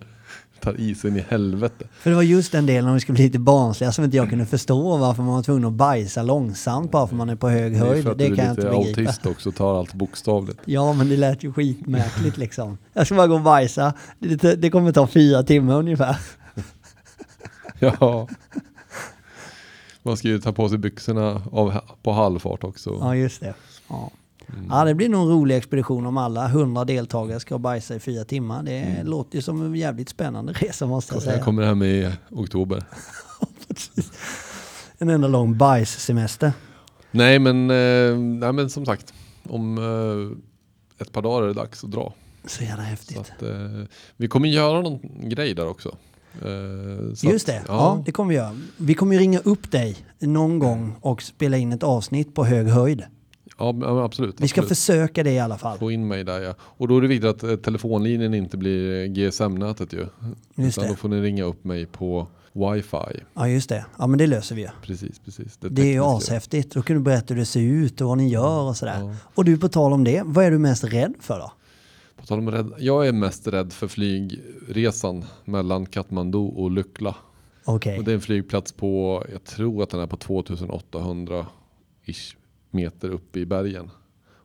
Tar 0.61 0.81
isen 0.81 1.17
i 1.17 1.25
helvete. 1.29 1.85
För 2.01 2.11
det 2.11 2.17
var 2.17 2.23
just 2.23 2.53
den 2.53 2.67
delen 2.67 2.89
om 2.89 2.95
vi 2.95 3.01
skulle 3.01 3.15
bli 3.17 3.25
lite 3.25 3.39
barnsliga 3.39 3.93
som 3.93 4.05
inte 4.05 4.17
jag 4.17 4.29
kunde 4.29 4.47
förstå 4.47 4.97
varför 4.97 5.23
man 5.23 5.35
var 5.35 5.43
tvungen 5.43 5.65
att 5.65 5.73
bajsa 5.73 6.23
långsamt 6.23 6.91
bara 6.91 7.07
för 7.07 7.17
man 7.17 7.29
är 7.29 7.37
på 7.37 7.49
hög 7.49 7.73
Det 7.73 7.79
är 7.79 7.85
höjd. 7.87 8.03
för 8.05 8.11
att 8.13 8.19
Det 8.19 8.29
du 8.29 8.37
kan 8.37 8.45
är 8.45 8.49
jag 8.49 8.53
inte 8.53 8.63
lite 8.63 8.79
begripa. 8.79 9.01
autist 9.11 9.27
också 9.27 9.49
och 9.49 9.55
tar 9.55 9.79
allt 9.79 9.95
bokstavligt. 9.95 10.59
Ja, 10.65 10.93
men 10.93 11.09
det 11.09 11.17
lät 11.17 11.43
ju 11.45 11.53
skitmärkligt 11.53 12.37
liksom. 12.37 12.79
Jag 12.93 13.07
ska 13.07 13.15
bara 13.17 13.27
gå 13.27 13.35
och 13.35 13.41
bajsa. 13.43 13.93
Det, 14.19 14.55
det 14.55 14.71
kommer 14.71 14.93
ta 14.93 15.07
fyra 15.07 15.43
timmar 15.43 15.75
ungefär. 15.79 16.17
Ja. 17.81 18.29
Man 20.03 20.17
ska 20.17 20.29
ju 20.29 20.39
ta 20.39 20.53
på 20.53 20.69
sig 20.69 20.79
byxorna 20.79 21.43
av, 21.53 21.81
på 22.03 22.13
halvfart 22.13 22.65
också. 22.65 22.99
Ja, 23.01 23.15
just 23.17 23.41
det. 23.41 23.55
Ja. 23.89 24.11
Ja, 24.71 24.85
det 24.85 24.95
blir 24.95 25.09
nog 25.09 25.23
en 25.23 25.29
rolig 25.29 25.57
expedition 25.57 26.07
om 26.07 26.17
alla 26.17 26.49
hundra 26.49 26.85
deltagare 26.85 27.41
ska 27.41 27.59
bajsa 27.59 27.95
i 27.95 28.01
fyra 28.01 28.25
timmar. 28.25 28.63
Det 28.63 29.03
låter 29.05 29.37
ju 29.37 29.43
som 29.43 29.63
en 29.63 29.75
jävligt 29.75 30.09
spännande 30.09 30.53
resa 30.53 30.87
måste 30.87 31.15
jag 31.15 31.17
Jag 31.17 31.23
säga. 31.33 31.45
kommer 31.45 31.63
hem 31.63 31.83
i 31.83 32.11
oktober. 32.31 32.83
En 34.99 35.09
enda 35.11 35.29
lång 35.29 35.59
bajssemester. 35.59 36.53
Nej 37.11 37.39
men, 37.39 37.71
eh, 37.71 38.19
nej 38.19 38.53
men 38.53 38.71
som 38.71 38.87
sagt, 38.87 39.15
om 39.49 39.79
eh, 39.79 41.03
ett 41.03 41.13
par 41.13 41.23
dagar 41.23 41.43
är 41.43 41.47
det 41.47 41.55
dags 41.55 41.85
att 41.85 41.91
dra. 41.91 42.15
Så 42.47 42.63
jävla 42.65 42.77
Så 42.83 42.89
häftigt. 42.89 43.19
att, 43.19 43.43
eh, 43.43 43.49
vi 44.17 44.29
kommer 44.29 44.49
göra 44.49 44.81
någon 44.83 45.01
grej 45.29 45.55
där 45.55 45.69
också. 45.69 45.97
Så 47.15 47.27
Just 47.31 47.49
att- 47.49 47.55
det, 47.55 47.63
ja. 47.69 48.03
det 48.07 48.13
kommer 48.13 48.29
vi 48.29 48.35
göra. 48.37 48.57
Vi 48.77 48.95
kommer 48.95 49.19
ringa 49.19 49.39
upp 49.41 49.71
dig 49.71 49.97
någon 50.19 50.59
gång 50.59 50.95
och 51.01 51.23
spela 51.23 51.57
in 51.57 51.73
ett 51.73 51.83
avsnitt 51.83 52.35
på 52.35 52.45
hög 52.45 52.69
höjd. 52.69 53.03
Ja, 53.59 54.05
absolut. 54.05 54.41
Vi 54.41 54.49
ska 54.49 54.61
absolut. 54.61 54.79
försöka 54.79 55.23
det 55.23 55.33
i 55.33 55.39
alla 55.39 55.59
fall. 55.59 55.79
Få 55.79 55.91
in 55.91 56.09
mig 56.09 56.25
där 56.25 56.41
ja. 56.41 56.55
Och 56.61 56.89
då 56.89 56.97
är 56.97 57.01
det 57.01 57.09
viktigt 57.09 57.31
att 57.31 57.43
eh, 57.43 57.57
telefonlinjen 57.57 58.35
inte 58.35 58.57
blir 58.57 59.03
eh, 59.03 59.07
GSM-nätet 59.07 59.93
ju. 59.93 60.07
Just 60.55 60.79
Utan 60.79 60.85
det. 60.85 60.91
då 60.91 60.97
får 60.97 61.09
ni 61.09 61.21
ringa 61.21 61.45
upp 61.45 61.65
mig 61.65 61.87
på 61.87 62.27
wifi. 62.53 63.23
Ja, 63.35 63.49
just 63.49 63.69
det. 63.69 63.85
Ja, 63.99 64.07
men 64.07 64.19
det 64.19 64.27
löser 64.27 64.55
vi 64.55 64.63
ju. 64.63 64.69
Precis, 64.83 65.19
precis. 65.19 65.57
Det 65.57 65.67
är 65.67 65.71
ju 65.71 65.77
tekniska. 65.77 66.05
ashäftigt. 66.05 66.75
Då 66.75 66.83
kan 66.83 66.97
du 66.97 67.03
berätta 67.03 67.35
hur 67.35 67.41
det 67.41 67.47
ser 67.47 67.61
ut 67.61 68.01
och 68.01 68.09
vad 68.09 68.19
ni 68.19 68.29
gör 68.29 68.63
och 68.63 68.77
sådär. 68.77 69.01
Ja. 69.01 69.15
Och 69.35 69.45
du, 69.45 69.59
på 69.59 69.69
tal 69.69 69.93
om 69.93 70.05
det, 70.05 70.23
vad 70.25 70.45
är 70.45 70.51
du 70.51 70.59
mest 70.59 70.85
rädd 70.85 71.15
för 71.21 71.39
då? 71.39 71.53
På 72.21 72.27
tal 72.27 72.39
om 72.39 72.51
rädd, 72.51 72.73
jag 72.79 73.09
är 73.09 73.13
mest 73.13 73.47
rädd 73.47 73.73
för 73.73 73.89
flygresan 73.89 75.25
mellan 75.45 75.87
Kathmandu 75.87 76.39
och 76.39 76.71
Lykla. 76.71 77.15
Okej. 77.65 77.99
Och 77.99 78.05
det 78.05 78.13
är 78.13 78.15
en 78.15 78.21
flygplats 78.21 78.73
på, 78.73 79.25
jag 79.33 79.45
tror 79.45 79.83
att 79.83 79.91
den 79.91 80.01
är 80.01 80.07
på 80.07 80.17
2800 80.17 81.47
ish 82.05 82.37
meter 82.71 83.11
uppe 83.11 83.39
i 83.41 83.47
bergen. 83.47 83.91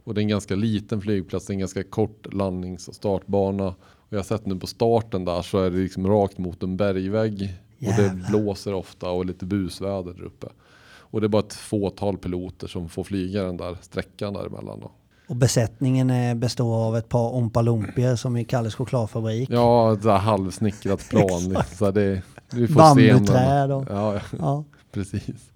Och 0.06 0.14
det 0.14 0.20
är 0.20 0.24
en 0.24 0.28
ganska 0.30 0.56
liten 0.56 1.02
flygplats, 1.02 1.46
det 1.46 1.52
är 1.52 1.56
en 1.56 1.60
ganska 1.60 1.84
kort 1.84 2.34
landnings 2.34 2.88
och 2.88 2.96
startbana. 2.96 3.68
Och 3.68 4.08
jag 4.10 4.18
har 4.18 4.24
sett 4.24 4.46
nu 4.46 4.56
på 4.56 4.68
starten 4.68 5.26
där 5.26 5.42
så 5.42 5.60
är 5.60 5.70
det 5.72 5.78
liksom 5.78 6.08
rakt 6.08 6.38
mot 6.38 6.64
en 6.64 6.78
bergvägg. 6.78 7.34
Och 7.78 7.94
det 7.98 8.02
Jävlar. 8.04 8.30
blåser 8.30 8.74
ofta 8.74 9.10
och 9.10 9.26
lite 9.26 9.46
busväder 9.46 10.14
där 10.14 10.24
uppe. 10.24 10.48
Och 10.86 11.22
det 11.22 11.28
är 11.28 11.30
bara 11.30 11.40
ett 11.44 11.54
fåtal 11.54 12.18
piloter 12.18 12.68
som 12.68 12.90
får 12.90 13.04
flyga 13.04 13.44
den 13.44 13.58
där 13.58 13.78
sträckan 13.82 14.34
däremellan. 14.34 14.80
Då. 14.80 14.92
Och 15.28 15.36
besättningen 15.36 16.40
består 16.40 16.76
av 16.76 16.98
ett 16.98 17.10
par 17.10 17.34
ompalumpier 17.34 18.16
som 18.16 18.38
i 18.38 18.46
Kalles 18.46 18.76
chokladfabrik. 18.76 19.50
Ja, 19.50 19.94
ett 19.94 20.04
halvsnickrat 20.04 21.10
plan. 21.10 21.58
så 21.78 21.92
det, 21.92 22.22
vi 22.54 22.68
får 22.68 22.76
Bambuträd 22.76 23.72
och- 23.72 23.86
Ja, 23.90 24.14
ja, 24.14 24.22
Ja. 24.40 24.64
precis. 24.92 25.52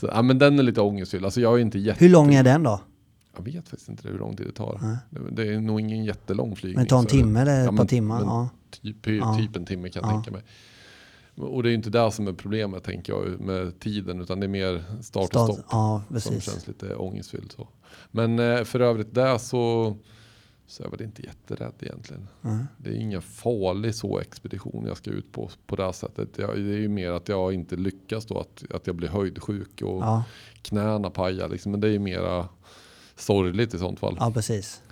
Så, 0.00 0.06
ja, 0.06 0.22
men 0.22 0.38
den 0.38 0.58
är 0.58 0.62
lite 0.62 0.80
ångestfylld. 0.80 1.24
Alltså 1.24 1.40
jag 1.40 1.54
är 1.54 1.58
inte 1.58 1.78
jätte... 1.78 2.04
Hur 2.04 2.08
lång 2.10 2.34
är 2.34 2.42
den 2.44 2.62
då? 2.62 2.80
Jag 3.36 3.42
vet 3.44 3.68
faktiskt 3.68 3.88
inte 3.88 4.08
hur 4.08 4.18
lång 4.18 4.36
tid 4.36 4.46
det 4.46 4.52
tar. 4.52 4.78
Nej. 4.82 4.96
Det, 5.32 5.54
är 5.54 5.60
nog 5.60 5.80
ingen 5.80 6.04
jättelång 6.04 6.56
flygning. 6.56 6.76
Men 6.76 6.84
det 6.84 6.90
tar 6.90 6.98
en 6.98 7.06
timme 7.06 7.40
eller 7.40 7.60
ett 7.60 7.66
Ja, 7.70 7.76
par 7.76 7.84
timmar? 7.84 8.20
Ja. 8.22 8.48
Typ, 8.70 9.02
typ 9.38 9.56
en 9.56 9.64
timme 9.64 9.88
kan 9.88 10.02
jag 10.02 10.10
Ja. 10.10 10.14
tänka 10.14 10.30
mig. 10.30 10.42
Och 11.36 11.62
det 11.62 11.68
är 11.68 11.70
ju 11.70 11.76
inte 11.76 11.90
det 11.90 12.10
som 12.12 12.28
är 12.28 12.32
problemet 12.32 12.84
tänker 12.84 13.12
jag 13.12 13.40
med 13.40 13.80
tiden 13.80 14.20
utan 14.20 14.40
det 14.40 14.46
är 14.46 14.48
mer 14.48 14.84
start 15.02 15.22
och 15.24 15.28
Start- 15.28 15.52
stopp 15.54 15.66
Ja, 15.70 16.02
som 16.20 16.40
känns 16.40 16.66
lite 16.66 16.94
ångestfyllt. 16.94 17.52
Så. 17.52 17.68
Men 18.10 18.38
eh, 18.38 18.64
för 18.64 18.80
övrigt 18.80 19.14
där 19.14 19.38
så, 19.38 19.96
så 20.70 20.82
jag 20.82 20.90
väl 20.90 21.02
inte 21.02 21.22
jätterädd 21.22 21.72
egentligen. 21.80 22.28
Mm. 22.44 22.64
Det 22.76 22.90
är 22.90 22.94
ingen 22.94 23.22
farlig 23.22 23.94
så 23.94 24.18
expedition 24.18 24.84
jag 24.86 24.96
ska 24.96 25.10
ut 25.10 25.32
på 25.32 25.50
på 25.66 25.76
det 25.76 25.84
här 25.84 25.92
sättet. 25.92 26.28
Jag, 26.38 26.48
det 26.56 26.74
är 26.74 26.78
ju 26.78 26.88
mer 26.88 27.12
att 27.12 27.28
jag 27.28 27.52
inte 27.52 27.76
lyckas 27.76 28.26
då, 28.26 28.38
att, 28.40 28.64
att 28.74 28.86
jag 28.86 28.96
blir 28.96 29.08
höjdsjuk 29.08 29.82
och 29.82 30.02
Ja, 30.02 30.24
knäna 30.62 31.10
pajar. 31.10 31.48
Liksom. 31.48 31.72
Men 31.72 31.80
det 31.80 31.88
är 31.88 31.92
ju 31.92 31.98
mera 31.98 32.48
sorgligt 33.16 33.74
i 33.74 33.78
sånt 33.78 34.00
fall. 34.00 34.16
ja, 34.20 34.30
precis. 34.30 34.82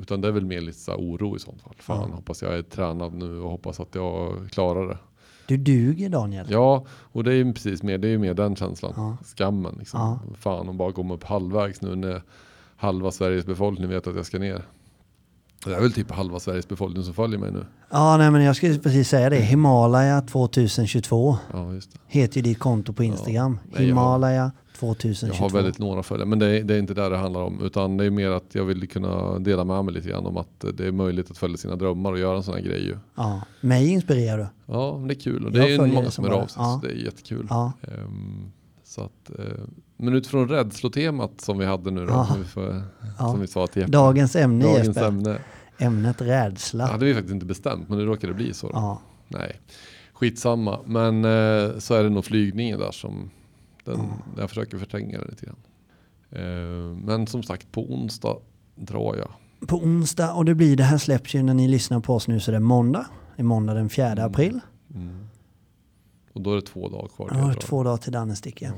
Utan 0.00 0.20
det 0.20 0.28
är 0.28 0.32
väl 0.32 0.44
mer 0.46 0.60
lite 0.60 0.78
så 0.78 0.94
oro 0.94 1.36
i 1.36 1.38
sånt 1.38 1.62
fall. 1.62 1.74
Fan, 1.78 2.08
Ja. 2.10 2.14
hoppas 2.16 2.42
jag 2.42 2.54
är 2.58 2.62
tränad 2.62 3.12
nu 3.14 3.38
och 3.40 3.50
hoppas 3.50 3.80
att 3.80 3.94
jag 3.94 4.48
klarar 4.50 4.88
det. 4.88 4.98
Du 5.46 5.56
duger 5.56 6.08
Daniel. 6.08 6.46
Ja, 6.50 6.84
och 6.90 7.24
det 7.24 7.30
är 7.32 7.36
ju 7.36 7.52
precis 7.52 7.82
mer, 7.82 7.98
det 7.98 8.08
är 8.08 8.10
ju 8.12 8.18
mer 8.18 8.34
den 8.34 8.56
känslan. 8.56 8.92
Ja. 8.96 9.16
Skammen 9.24 9.74
liksom. 9.78 10.00
Ja. 10.00 10.20
Fan, 10.36 10.68
och 10.68 10.74
bara 10.74 10.92
komma 10.92 11.14
upp 11.14 11.24
halvvägs 11.24 11.80
nu 11.82 11.96
när 11.96 12.22
halva 12.76 13.10
Sveriges 13.10 13.46
befolkning 13.46 13.88
vet 13.88 14.06
att 14.06 14.16
jag 14.16 14.26
ska 14.26 14.38
ner. 14.38 14.62
Det 15.64 15.74
är 15.74 15.80
väl 15.80 15.92
typ 15.92 16.10
halva 16.10 16.40
Sveriges 16.40 16.68
befolkning 16.68 17.04
som 17.04 17.14
följer 17.14 17.38
mig 17.38 17.52
nu. 17.52 17.66
Ja, 17.90 18.16
nej 18.16 18.30
men 18.30 18.42
jag 18.42 18.56
skulle 18.56 18.78
precis 18.78 19.08
säga 19.08 19.30
det. 19.30 19.36
Himalaya 19.36 20.20
2022 20.20 21.36
Ja, 21.52 21.72
just 21.72 21.92
det. 21.92 21.98
heter 22.06 22.36
ju 22.36 22.42
ditt 22.42 22.58
konto 22.58 22.92
på 22.92 23.04
Instagram. 23.04 23.52
Nej, 23.64 23.70
jag 23.72 23.78
har- 23.80 23.86
Himalaya 23.86 24.34
Jag 24.80 24.80
2022. 24.80 25.42
har 25.44 25.50
väldigt 25.50 25.78
några 25.78 26.02
följare, 26.02 26.28
men 26.28 26.38
det 26.38 26.46
är, 26.46 26.64
det 26.64 26.74
är 26.74 26.78
inte 26.78 26.94
där 26.94 27.10
det 27.10 27.16
handlar 27.16 27.40
om. 27.40 27.60
Utan 27.62 27.96
det 27.96 28.04
är 28.04 28.10
mer 28.10 28.30
att 28.30 28.44
jag 28.54 28.64
vill 28.64 28.88
kunna 28.88 29.38
dela 29.38 29.64
med 29.64 29.84
mig 29.84 29.94
lite 29.94 30.08
grann 30.08 30.26
om 30.26 30.36
att 30.36 30.64
det 30.74 30.86
är 30.86 30.92
möjligt 30.92 31.30
att 31.30 31.38
följa 31.38 31.56
sina 31.56 31.76
drömmar 31.76 32.12
och 32.12 32.18
göra 32.18 32.36
en 32.36 32.42
sån 32.42 32.54
här 32.54 32.60
grej 32.62 32.84
ju. 32.84 32.96
Ja, 33.16 33.40
mig 33.60 33.88
inspirerar 33.88 34.38
du. 34.38 34.46
Ja, 34.66 35.02
det 35.08 35.14
är 35.14 35.20
kul 35.20 35.44
och 35.46 35.52
det 35.52 35.58
Jag 35.58 35.70
är 35.88 35.92
många 35.94 36.10
som 36.10 36.24
hör 36.24 36.32
av 36.32 36.46
sig, 36.46 36.62
ja. 36.62 36.80
så 36.82 36.86
det 36.86 36.92
är 36.92 36.96
jättekul. 37.04 37.46
Ja. 37.50 37.72
Ehm, 37.82 38.52
så 38.90 39.00
att, 39.00 39.38
eh, 39.38 39.44
men 39.96 40.14
utifrån 40.14 40.48
rädslotemat 40.48 41.40
som 41.40 41.58
vi 41.58 41.64
hade 41.66 41.90
nu 41.90 42.06
då, 42.06 42.12
Ja. 42.12 42.26
som, 42.26 42.38
vi 42.42 42.44
får, 42.48 42.82
Ja. 43.18 43.30
som 43.30 43.40
vi 43.40 43.46
sa 43.46 43.66
till 43.66 43.80
Jeppe. 43.82 43.92
Dagens 43.92 44.36
ämne 44.36 44.64
Dagens 44.64 44.86
Jesper. 44.86 45.04
ämne. 45.06 45.38
Ämnet 45.78 46.20
rädsla. 46.20 46.86
hade 46.86 47.04
vi 47.04 47.14
faktiskt 47.14 47.34
inte 47.34 47.46
bestämt, 47.46 47.88
men 47.88 47.98
nu 47.98 48.04
råkade 48.04 48.26
det 48.32 48.34
bli 48.36 48.54
så. 48.54 48.70
Ja. 48.72 49.00
Nej, 49.28 49.60
skitsamma. 50.12 50.78
Men 50.86 51.24
eh, 51.24 51.78
så 51.78 51.94
är 51.94 52.02
det 52.02 52.10
nog 52.10 52.24
flygningen 52.24 52.78
där 52.78 52.90
som 52.92 53.30
den, 53.84 53.96
där 54.34 54.40
jag 54.42 54.48
försöker 54.48 54.78
förtränga 54.78 55.18
det 55.18 55.28
lite 55.30 55.46
grann. 55.46 55.56
Eh, 56.30 56.96
men 57.06 57.26
som 57.26 57.42
sagt, 57.42 57.72
på 57.72 57.92
onsdag 57.92 58.36
drar 58.76 59.16
jag. 59.16 59.30
På 59.68 59.76
onsdag, 59.76 60.32
och 60.32 60.44
det 60.44 60.54
blir 60.54 60.76
det 60.76 60.84
här 60.84 60.98
släpps 60.98 61.34
ju 61.34 61.42
när 61.42 61.54
ni 61.54 61.68
lyssnar 61.68 62.00
på 62.00 62.14
oss 62.14 62.28
nu 62.28 62.40
så 62.40 62.50
det 62.50 62.56
är 62.56 62.60
måndag. 62.60 63.06
Det 63.36 63.42
är 63.42 63.44
måndag 63.44 63.74
den 63.74 63.88
4 63.88 64.06
Mm. 64.12 64.24
april. 64.26 64.60
Mm. 64.94 65.26
Och 66.32 66.40
då 66.40 66.52
är 66.52 66.56
det 66.56 66.62
två 66.62 66.88
dagar 66.88 67.08
kvar. 67.08 67.28
till 67.28 67.38
Ja, 67.38 67.48
jag 67.52 67.60
två 67.60 67.82
dagar 67.82 67.96
till 67.96 68.12
Dannestick 68.12 68.62
ja. 68.62 68.70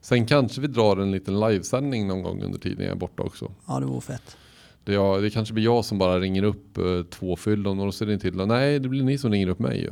Sen 0.00 0.26
kanske 0.26 0.60
vi 0.60 0.66
drar 0.66 0.96
en 0.96 1.10
liten 1.10 1.40
livesändning 1.40 2.08
någon 2.08 2.22
gång 2.22 2.42
under 2.42 2.58
tiden 2.58 2.84
jag 2.84 2.92
är 2.92 2.98
borta 2.98 3.22
också. 3.22 3.52
Ja, 3.66 3.80
det 3.80 3.86
vore 3.86 4.00
fett. 4.00 4.36
Det, 4.84 4.92
jag, 4.92 5.22
det 5.22 5.30
kanske 5.30 5.54
blir 5.54 5.64
jag 5.64 5.84
som 5.84 5.98
bara 5.98 6.20
ringer 6.20 6.42
upp 6.42 6.78
eh, 6.78 6.84
två 7.10 7.36
fyllon 7.36 7.80
och 7.80 7.86
då 7.86 7.92
ser 7.92 8.06
det 8.06 8.18
till. 8.18 8.34
Nej, 8.36 8.78
det 8.78 8.88
blir 8.88 9.02
ni 9.02 9.18
som 9.18 9.30
ringer 9.32 9.48
upp 9.48 9.58
mig 9.58 9.80
ju. 9.80 9.90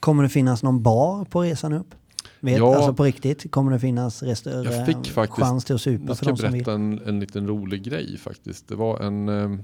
Kommer 0.00 0.22
det 0.22 0.28
finnas 0.28 0.62
någon 0.62 0.82
bar 0.82 1.24
på 1.24 1.42
resan 1.42 1.72
upp? 1.72 1.94
Vet, 2.40 2.58
Ja. 2.58 2.76
Alltså 2.76 2.94
på 2.94 3.04
riktigt, 3.04 3.50
kommer 3.50 3.72
det 3.72 3.78
finnas 3.80 4.22
Jag 4.22 4.30
restaurang, 4.30 4.86
fick 4.86 5.10
faktiskt- 5.12 5.40
chans 5.40 5.64
till 5.64 5.74
att 5.74 5.80
supa 5.80 6.04
Jag 6.06 6.18
för 6.18 6.24
ska 6.24 6.32
de 6.34 6.36
som 6.36 6.52
vill? 6.52 6.64
berätta 6.64 6.72
en, 6.72 7.00
en 7.06 7.20
liten 7.20 7.46
rolig 7.48 7.82
grej 7.82 8.18
faktiskt. 8.18 8.68
Det 8.68 8.74
var 8.74 9.00
en 9.00 9.28
eh, 9.28 9.58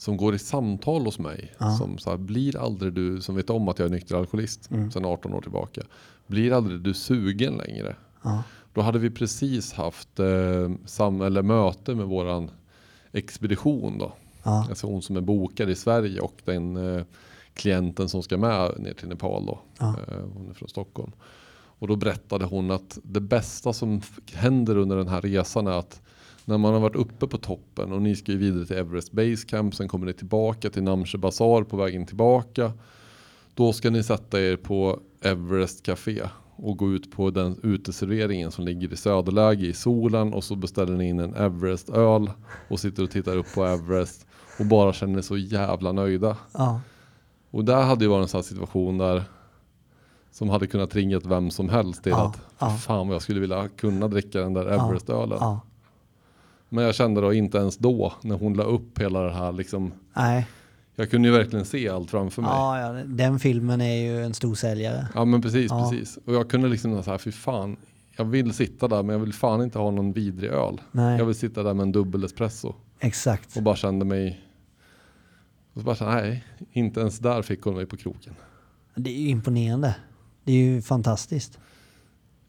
som 0.00 0.16
går 0.16 0.34
i 0.34 0.38
samtal 0.38 1.04
hos 1.04 1.18
mig. 1.18 1.54
Ja. 1.58 1.70
Som 1.76 1.98
så 1.98 2.10
här, 2.10 2.16
blir 2.16 2.56
aldrig 2.56 2.92
du, 2.92 3.20
som 3.20 3.34
vet 3.34 3.50
om 3.50 3.68
att 3.68 3.78
jag 3.78 3.86
är 3.86 3.90
nykter 3.90 4.16
alkoholist 4.16 4.70
Mm. 4.70 4.90
sedan 4.90 5.04
18 5.04 5.34
år 5.34 5.40
tillbaka. 5.40 5.82
Blir 6.26 6.52
aldrig 6.52 6.80
du 6.80 6.94
sugen 6.94 7.54
längre? 7.54 7.96
Ja. 8.22 8.42
Då 8.74 8.80
hade 8.80 8.98
vi 8.98 9.10
precis 9.10 9.72
haft 9.72 10.18
eh, 10.20 10.70
sam, 10.84 11.20
eller 11.20 11.42
möte 11.42 11.94
med 11.94 12.06
våran 12.06 12.50
expedition 13.12 13.98
då. 13.98 14.12
Ja. 14.42 14.66
Alltså 14.68 14.86
hon 14.86 15.02
som 15.02 15.16
är 15.16 15.20
bokad 15.20 15.70
i 15.70 15.74
Sverige 15.74 16.20
och 16.20 16.40
den 16.44 16.76
eh, 16.96 17.02
klienten 17.54 18.08
som 18.08 18.22
ska 18.22 18.36
med 18.38 18.72
ner 18.78 18.94
till 18.94 19.08
Nepal 19.08 19.46
då. 19.46 19.58
Ja. 19.78 19.88
Eh, 20.08 20.24
hon 20.34 20.50
är 20.50 20.54
från 20.54 20.68
Stockholm. 20.68 21.12
Och 21.80 21.88
då 21.88 21.96
berättade 21.96 22.44
hon 22.44 22.70
att 22.70 22.98
det 23.02 23.20
bästa 23.20 23.72
som 23.72 24.00
händer 24.32 24.76
under 24.76 24.96
den 24.96 25.08
här 25.08 25.20
resan 25.20 25.66
är 25.66 25.70
att 25.78 26.02
när 26.48 26.58
man 26.58 26.72
har 26.72 26.80
varit 26.80 26.96
uppe 26.96 27.26
på 27.26 27.38
toppen 27.38 27.92
och 27.92 28.02
ni 28.02 28.16
ska 28.16 28.32
ju 28.32 28.38
vidare 28.38 28.66
till 28.66 28.76
Everest 28.76 29.12
Base 29.12 29.46
Camp, 29.48 29.74
sen 29.74 29.88
kommer 29.88 30.06
ni 30.06 30.12
tillbaka 30.12 30.70
till 30.70 30.82
Namche 30.82 31.18
Bazaar 31.18 31.62
på 31.62 31.76
vägen 31.76 32.06
tillbaka. 32.06 32.72
Då 33.54 33.72
ska 33.72 33.90
ni 33.90 34.02
sätta 34.02 34.40
er 34.40 34.56
på 34.56 35.00
Everest 35.22 35.82
Café 35.82 36.22
och 36.56 36.76
gå 36.78 36.92
ut 36.92 37.12
på 37.12 37.30
den 37.30 37.60
uteserveringen 37.62 38.50
som 38.50 38.64
ligger 38.64 38.92
i 38.92 38.96
söderläge 38.96 39.66
i 39.66 39.72
solen 39.72 40.34
och 40.34 40.44
så 40.44 40.56
beställer 40.56 40.96
ni 40.96 41.08
in 41.08 41.20
en 41.20 41.34
Everest-öl 41.34 42.30
och 42.68 42.80
sitter 42.80 43.02
och 43.02 43.10
tittar 43.10 43.36
upp 43.36 43.54
på 43.54 43.64
Everest 43.64 44.26
och 44.58 44.66
bara 44.66 44.92
känner 44.92 45.18
er 45.18 45.22
så 45.22 45.36
jävla 45.36 45.92
nöjda. 45.92 46.36
Ja. 46.52 46.80
Och 47.50 47.64
där 47.64 47.82
hade 47.82 48.04
ju 48.04 48.10
varit 48.10 48.22
en 48.22 48.28
sån 48.28 48.38
här 48.38 48.42
situation 48.42 48.98
där 48.98 49.22
som 50.30 50.48
hade 50.48 50.66
kunnat 50.66 50.94
ringa 50.94 51.18
vem 51.18 51.50
som 51.50 51.68
helst 51.68 52.02
till 52.02 52.12
Ja, 52.12 52.26
att 52.28 52.40
ja. 52.58 52.70
fan 52.70 53.08
vad 53.08 53.14
jag 53.14 53.22
skulle 53.22 53.40
vilja 53.40 53.68
kunna 53.68 54.08
dricka 54.08 54.40
den 54.40 54.54
där 54.54 54.66
Everest-ölen. 54.66 55.38
ja. 55.40 55.60
Men 56.68 56.84
jag 56.84 56.94
kände 56.94 57.20
då 57.20 57.32
inte 57.32 57.58
ens 57.58 57.76
då 57.78 58.12
när 58.22 58.36
hon 58.38 58.54
la 58.54 58.62
upp 58.64 58.98
hela 58.98 59.20
det 59.22 59.32
här 59.32 59.52
liksom. 59.52 59.92
Nej. 60.16 60.46
Jag 60.94 61.10
kunde 61.10 61.28
ju 61.28 61.34
verkligen 61.34 61.64
se 61.64 61.88
allt 61.88 62.10
framför 62.10 62.42
mig. 62.42 62.50
Ja, 62.54 62.80
Ja, 62.80 62.98
ja, 62.98 63.04
den 63.06 63.38
filmen 63.38 63.80
är 63.80 63.96
ju 63.96 64.24
en 64.24 64.34
stor 64.34 64.54
säljare. 64.54 65.24
men 65.26 65.42
precis, 65.42 65.70
Ja. 65.70 65.90
precis. 65.90 66.18
Och 66.24 66.34
jag 66.34 66.50
kunde 66.50 66.68
liksom 66.68 67.02
så 67.02 67.10
här, 67.10 67.18
fy 67.18 67.32
fan. 67.32 67.76
Jag 68.16 68.24
vill 68.24 68.52
sitta 68.54 68.88
där 68.88 69.02
men 69.02 69.12
jag 69.12 69.20
vill 69.20 69.32
fan 69.34 69.62
inte 69.62 69.78
ha 69.78 69.90
någon 69.90 70.12
vidrig 70.12 70.50
öl. 70.50 70.80
Nej, 70.92 71.18
Jag 71.18 71.24
vill 71.26 71.34
sitta 71.34 71.62
där 71.62 71.74
med 71.74 71.82
en 71.82 71.92
dubbel 71.92 72.24
espresso. 72.24 72.74
exakt. 73.00 73.56
Och 73.56 73.62
bara 73.62 73.76
kände 73.76 74.04
mig. 74.04 74.40
Och 75.72 75.80
så 75.80 75.84
bara, 75.86 75.96
så 75.96 76.04
här, 76.04 76.22
nej, 76.22 76.44
inte 76.72 77.00
ens 77.00 77.18
där 77.18 77.42
fick 77.42 77.62
hon 77.62 77.74
mig 77.74 77.86
på 77.86 77.96
kroken. 77.96 78.34
Det 78.94 79.10
är 79.10 79.20
ju 79.20 79.28
imponerande. 79.28 79.94
Det 80.44 80.52
är 80.52 80.56
ju 80.56 80.82
fantastiskt. 80.82 81.58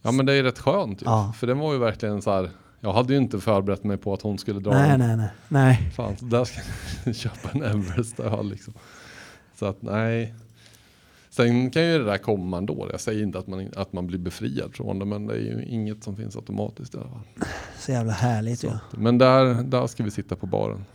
Ja 0.01 0.11
men 0.11 0.25
det 0.25 0.33
är 0.33 0.43
rätt 0.43 0.59
skönt 0.59 1.01
ju. 1.01 1.05
Ja. 1.05 1.33
För 1.37 1.47
den 1.47 1.59
var 1.59 1.73
ju 1.73 1.79
verkligen 1.79 2.21
så 2.21 2.31
här. 2.31 2.49
Jag 2.81 2.93
hade 2.93 3.13
ju 3.13 3.19
inte 3.19 3.39
förberett 3.39 3.83
mig 3.83 3.97
på 3.97 4.13
att 4.13 4.21
hon 4.21 4.37
skulle 4.37 4.59
dra 4.59 4.71
Nej, 4.71 4.89
en. 4.91 4.99
nej, 4.99 5.17
nej. 5.17 5.29
Nej. 5.47 5.91
Fan, 5.95 6.17
så 6.17 6.25
där 6.25 6.43
ska 6.45 6.59
jag 7.05 7.15
köpa 7.15 7.49
en 7.53 7.63
Everest 7.63 8.19
öl 8.19 8.49
liksom. 8.49 8.73
Så 9.55 9.65
att 9.65 9.81
nej. 9.81 10.33
Sen 11.29 11.71
kan 11.71 11.83
ju 11.85 11.97
det 11.97 12.03
där 12.05 12.17
komma 12.17 12.57
ändå. 12.57 12.87
Jag 12.91 12.99
säger 13.01 13.23
inte 13.23 13.39
att 13.39 13.47
man, 13.47 13.71
att 13.75 13.93
man 13.93 14.07
blir 14.07 14.19
befriad 14.19 14.73
från 14.73 14.99
det, 14.99 15.05
men 15.05 15.27
det 15.27 15.33
är 15.33 15.37
ju 15.39 15.65
inget 15.65 16.03
som 16.03 16.15
finns 16.15 16.35
automatiskt 16.35 16.95
i 16.95 16.97
alla 16.97 17.07
fall. 17.09 17.47
Så 17.79 17.91
jävla 17.91 18.13
härligt 18.13 18.59
Så, 18.59 18.69
att- 18.69 18.81
Men 18.97 19.17
där, 19.17 19.63
där 19.63 19.87
ska 19.87 20.03
vi 20.03 20.11
sitta 20.11 20.35
på 20.35 20.45
baren. 20.45 20.85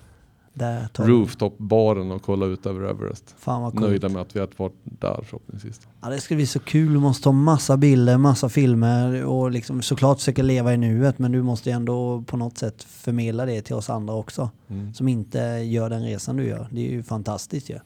Rooftop-baren 0.94 2.10
och 2.10 2.22
kolla 2.22 2.46
ut 2.46 2.66
över 2.66 2.90
Everest. 2.90 3.34
Fan 3.38 3.62
vad 3.62 3.72
coolt. 3.72 3.82
Nöjda 3.84 4.08
med 4.08 4.22
att 4.22 4.36
vi 4.36 4.40
har 4.40 4.48
varit 4.56 4.74
där 4.84 5.20
förhoppningsvis. 5.24 5.80
Ja, 6.02 6.08
det 6.08 6.20
ska 6.20 6.34
bli 6.34 6.46
så 6.46 6.60
kul. 6.60 6.92
Du 6.92 6.98
måste 6.98 7.24
ta 7.24 7.32
massa 7.32 7.76
bilder, 7.76 8.18
massa 8.18 8.48
filmer 8.48 9.24
och 9.24 9.50
liksom 9.50 9.82
såklart 9.82 10.18
försöka 10.18 10.42
leva 10.42 10.74
i 10.74 10.76
nuet. 10.76 11.18
Men 11.18 11.32
du 11.32 11.42
måste 11.42 11.70
ju 11.70 11.74
ändå 11.76 12.24
på 12.26 12.36
något 12.36 12.58
sätt 12.58 12.82
förmedla 12.82 13.46
det 13.46 13.62
till 13.62 13.74
oss 13.74 13.90
andra 13.90 14.14
också. 14.14 14.50
Mm, 14.68 14.94
Som 14.94 15.08
inte 15.08 15.38
gör 15.64 15.90
den 15.90 16.02
resan 16.02 16.36
du 16.36 16.46
gör. 16.46 16.68
Det 16.70 16.86
är 16.88 16.90
ju 16.90 17.02
fantastiskt 17.02 17.70
ju. 17.70 17.78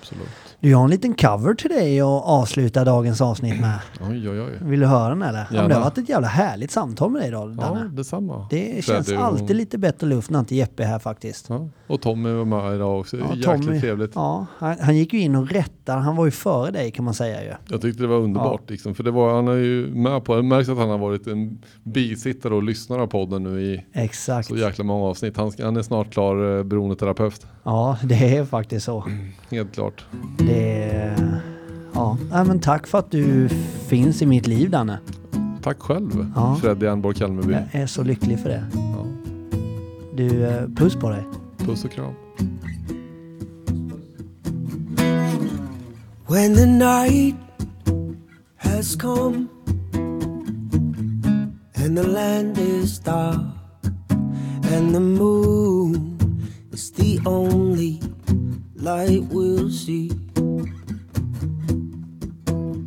Absolut. 0.00 0.28
Du 0.60 0.74
har 0.74 0.84
en 0.84 0.90
liten 0.90 1.14
cover 1.14 1.54
till 1.54 1.70
dig 1.70 2.00
att 2.00 2.06
avsluta 2.24 2.84
dagens 2.84 3.20
avsnitt 3.20 3.60
med. 3.60 3.78
Oj, 4.10 4.30
oj, 4.30 4.40
oj. 4.40 4.50
Vill 4.60 4.80
du 4.80 4.86
höra 4.86 5.08
den 5.08 5.22
eller? 5.22 5.46
Ja, 5.52 5.68
det 5.68 5.74
har 5.74 5.80
varit 5.82 5.98
ett 5.98 6.08
jävla 6.08 6.28
härligt 6.28 6.70
samtal 6.70 7.10
med 7.10 7.20
dig 7.22 7.28
idag, 7.28 7.56
Ja, 7.58 7.62
Danne. 7.62 7.88
detsamma. 7.92 8.46
Det 8.50 8.84
känns 8.84 9.08
och- 9.08 9.18
alltid 9.18 9.56
lite 9.56 9.78
bättre 9.78 10.06
luft 10.06 10.30
när 10.30 10.38
inte 10.38 10.54
Jeppe 10.56 10.82
är 10.82 10.86
här 10.86 10.98
faktiskt. 10.98 11.46
Ja. 11.48 11.68
Och 11.86 12.00
Tommy 12.00 12.30
var 12.32 12.44
med 12.44 12.74
idag 12.74 13.00
också. 13.00 13.16
Ja, 13.16 13.24
Jäkligt 13.34 13.44
Tommy. 13.66 13.80
trevligt. 13.80 14.12
Ja, 14.14 14.46
han, 14.58 14.76
han 14.80 14.96
gick 14.96 15.12
ju 15.12 15.20
in 15.20 15.36
och 15.36 15.50
rättade. 15.50 16.00
Han 16.00 16.16
var 16.16 16.24
ju 16.24 16.30
före 16.30 16.70
dig 16.70 16.90
kan 16.90 17.04
man 17.04 17.14
säga 17.14 17.44
ju. 17.44 17.52
Jag 17.68 17.80
tyckte 17.82 18.02
det 18.02 18.06
var 18.08 18.16
underbart. 18.18 18.70
Liksom, 18.70 18.94
för 18.94 19.02
det 19.04 19.10
var, 19.10 19.34
han 19.34 19.48
är 19.48 19.52
ju 19.56 19.86
med 19.94 20.24
på, 20.24 20.36
det 20.36 20.42
märks 20.42 20.68
att 20.68 20.78
han 20.78 20.88
har 20.90 20.98
varit 20.98 21.26
en 21.26 21.58
bisittare 21.82 22.54
och 22.54 22.62
lyssnare 22.62 23.02
av 23.02 23.06
podden 23.06 23.42
nu 23.42 23.62
i 23.62 23.84
Exakt. 23.92 24.48
så 24.48 24.56
jäkla 24.56 24.84
många 24.84 25.04
avsnitt. 25.06 25.36
Han, 25.36 25.52
han 25.62 25.76
är 25.76 25.82
snart 25.82 26.12
klar 26.12 26.58
eh, 26.58 26.62
beroendeterapeut. 26.64 27.46
Ja, 27.62 27.98
det 28.04 28.36
är 28.36 28.44
faktiskt 28.44 28.86
så. 28.86 29.04
Helt 29.50 29.72
klart. 29.74 30.04
Det 30.38 31.16
Ja, 31.94 32.18
Nej, 32.30 32.44
men 32.44 32.60
tack 32.60 32.86
för 32.86 32.98
att 32.98 33.10
du 33.10 33.48
finns 33.88 34.22
i 34.22 34.26
mitt 34.26 34.46
liv 34.46 34.70
Danne. 34.70 34.98
Tack 35.62 35.78
själv 35.78 36.32
Ja. 36.36 36.56
Freddy 36.60 36.86
Ernborg 36.86 37.16
Kalmeby. 37.16 37.52
Jag 37.52 37.82
är 37.82 37.86
så 37.86 38.02
lycklig 38.02 38.40
för 38.40 38.48
det. 38.48 38.64
Ja. 38.74 39.06
Du, 40.16 40.46
eh, 40.46 40.68
puss 40.76 40.94
på 40.94 41.10
dig. 41.10 41.22
Puss 41.58 41.84
och 41.84 41.90
kram. 41.92 42.12
When 46.28 46.54
the 46.54 46.66
night 46.66 47.36
has 48.56 48.96
come 48.96 49.46
and 51.74 51.96
the 51.96 52.02
land 52.02 52.58
is 52.58 52.98
dark 53.00 53.36
and 54.74 54.94
the 54.94 55.00
moon 55.00 56.09
It's 56.80 56.88
the 56.88 57.20
only 57.26 58.00
light 58.74 59.24
we'll 59.24 59.68
see. 59.68 60.10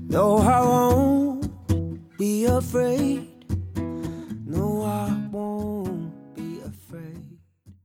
No, 0.10 0.38
I 0.38 0.62
won't 0.62 2.18
be 2.18 2.46
afraid. 2.46 3.30
No, 4.48 4.82
I 4.82 5.30
won't. 5.32 5.93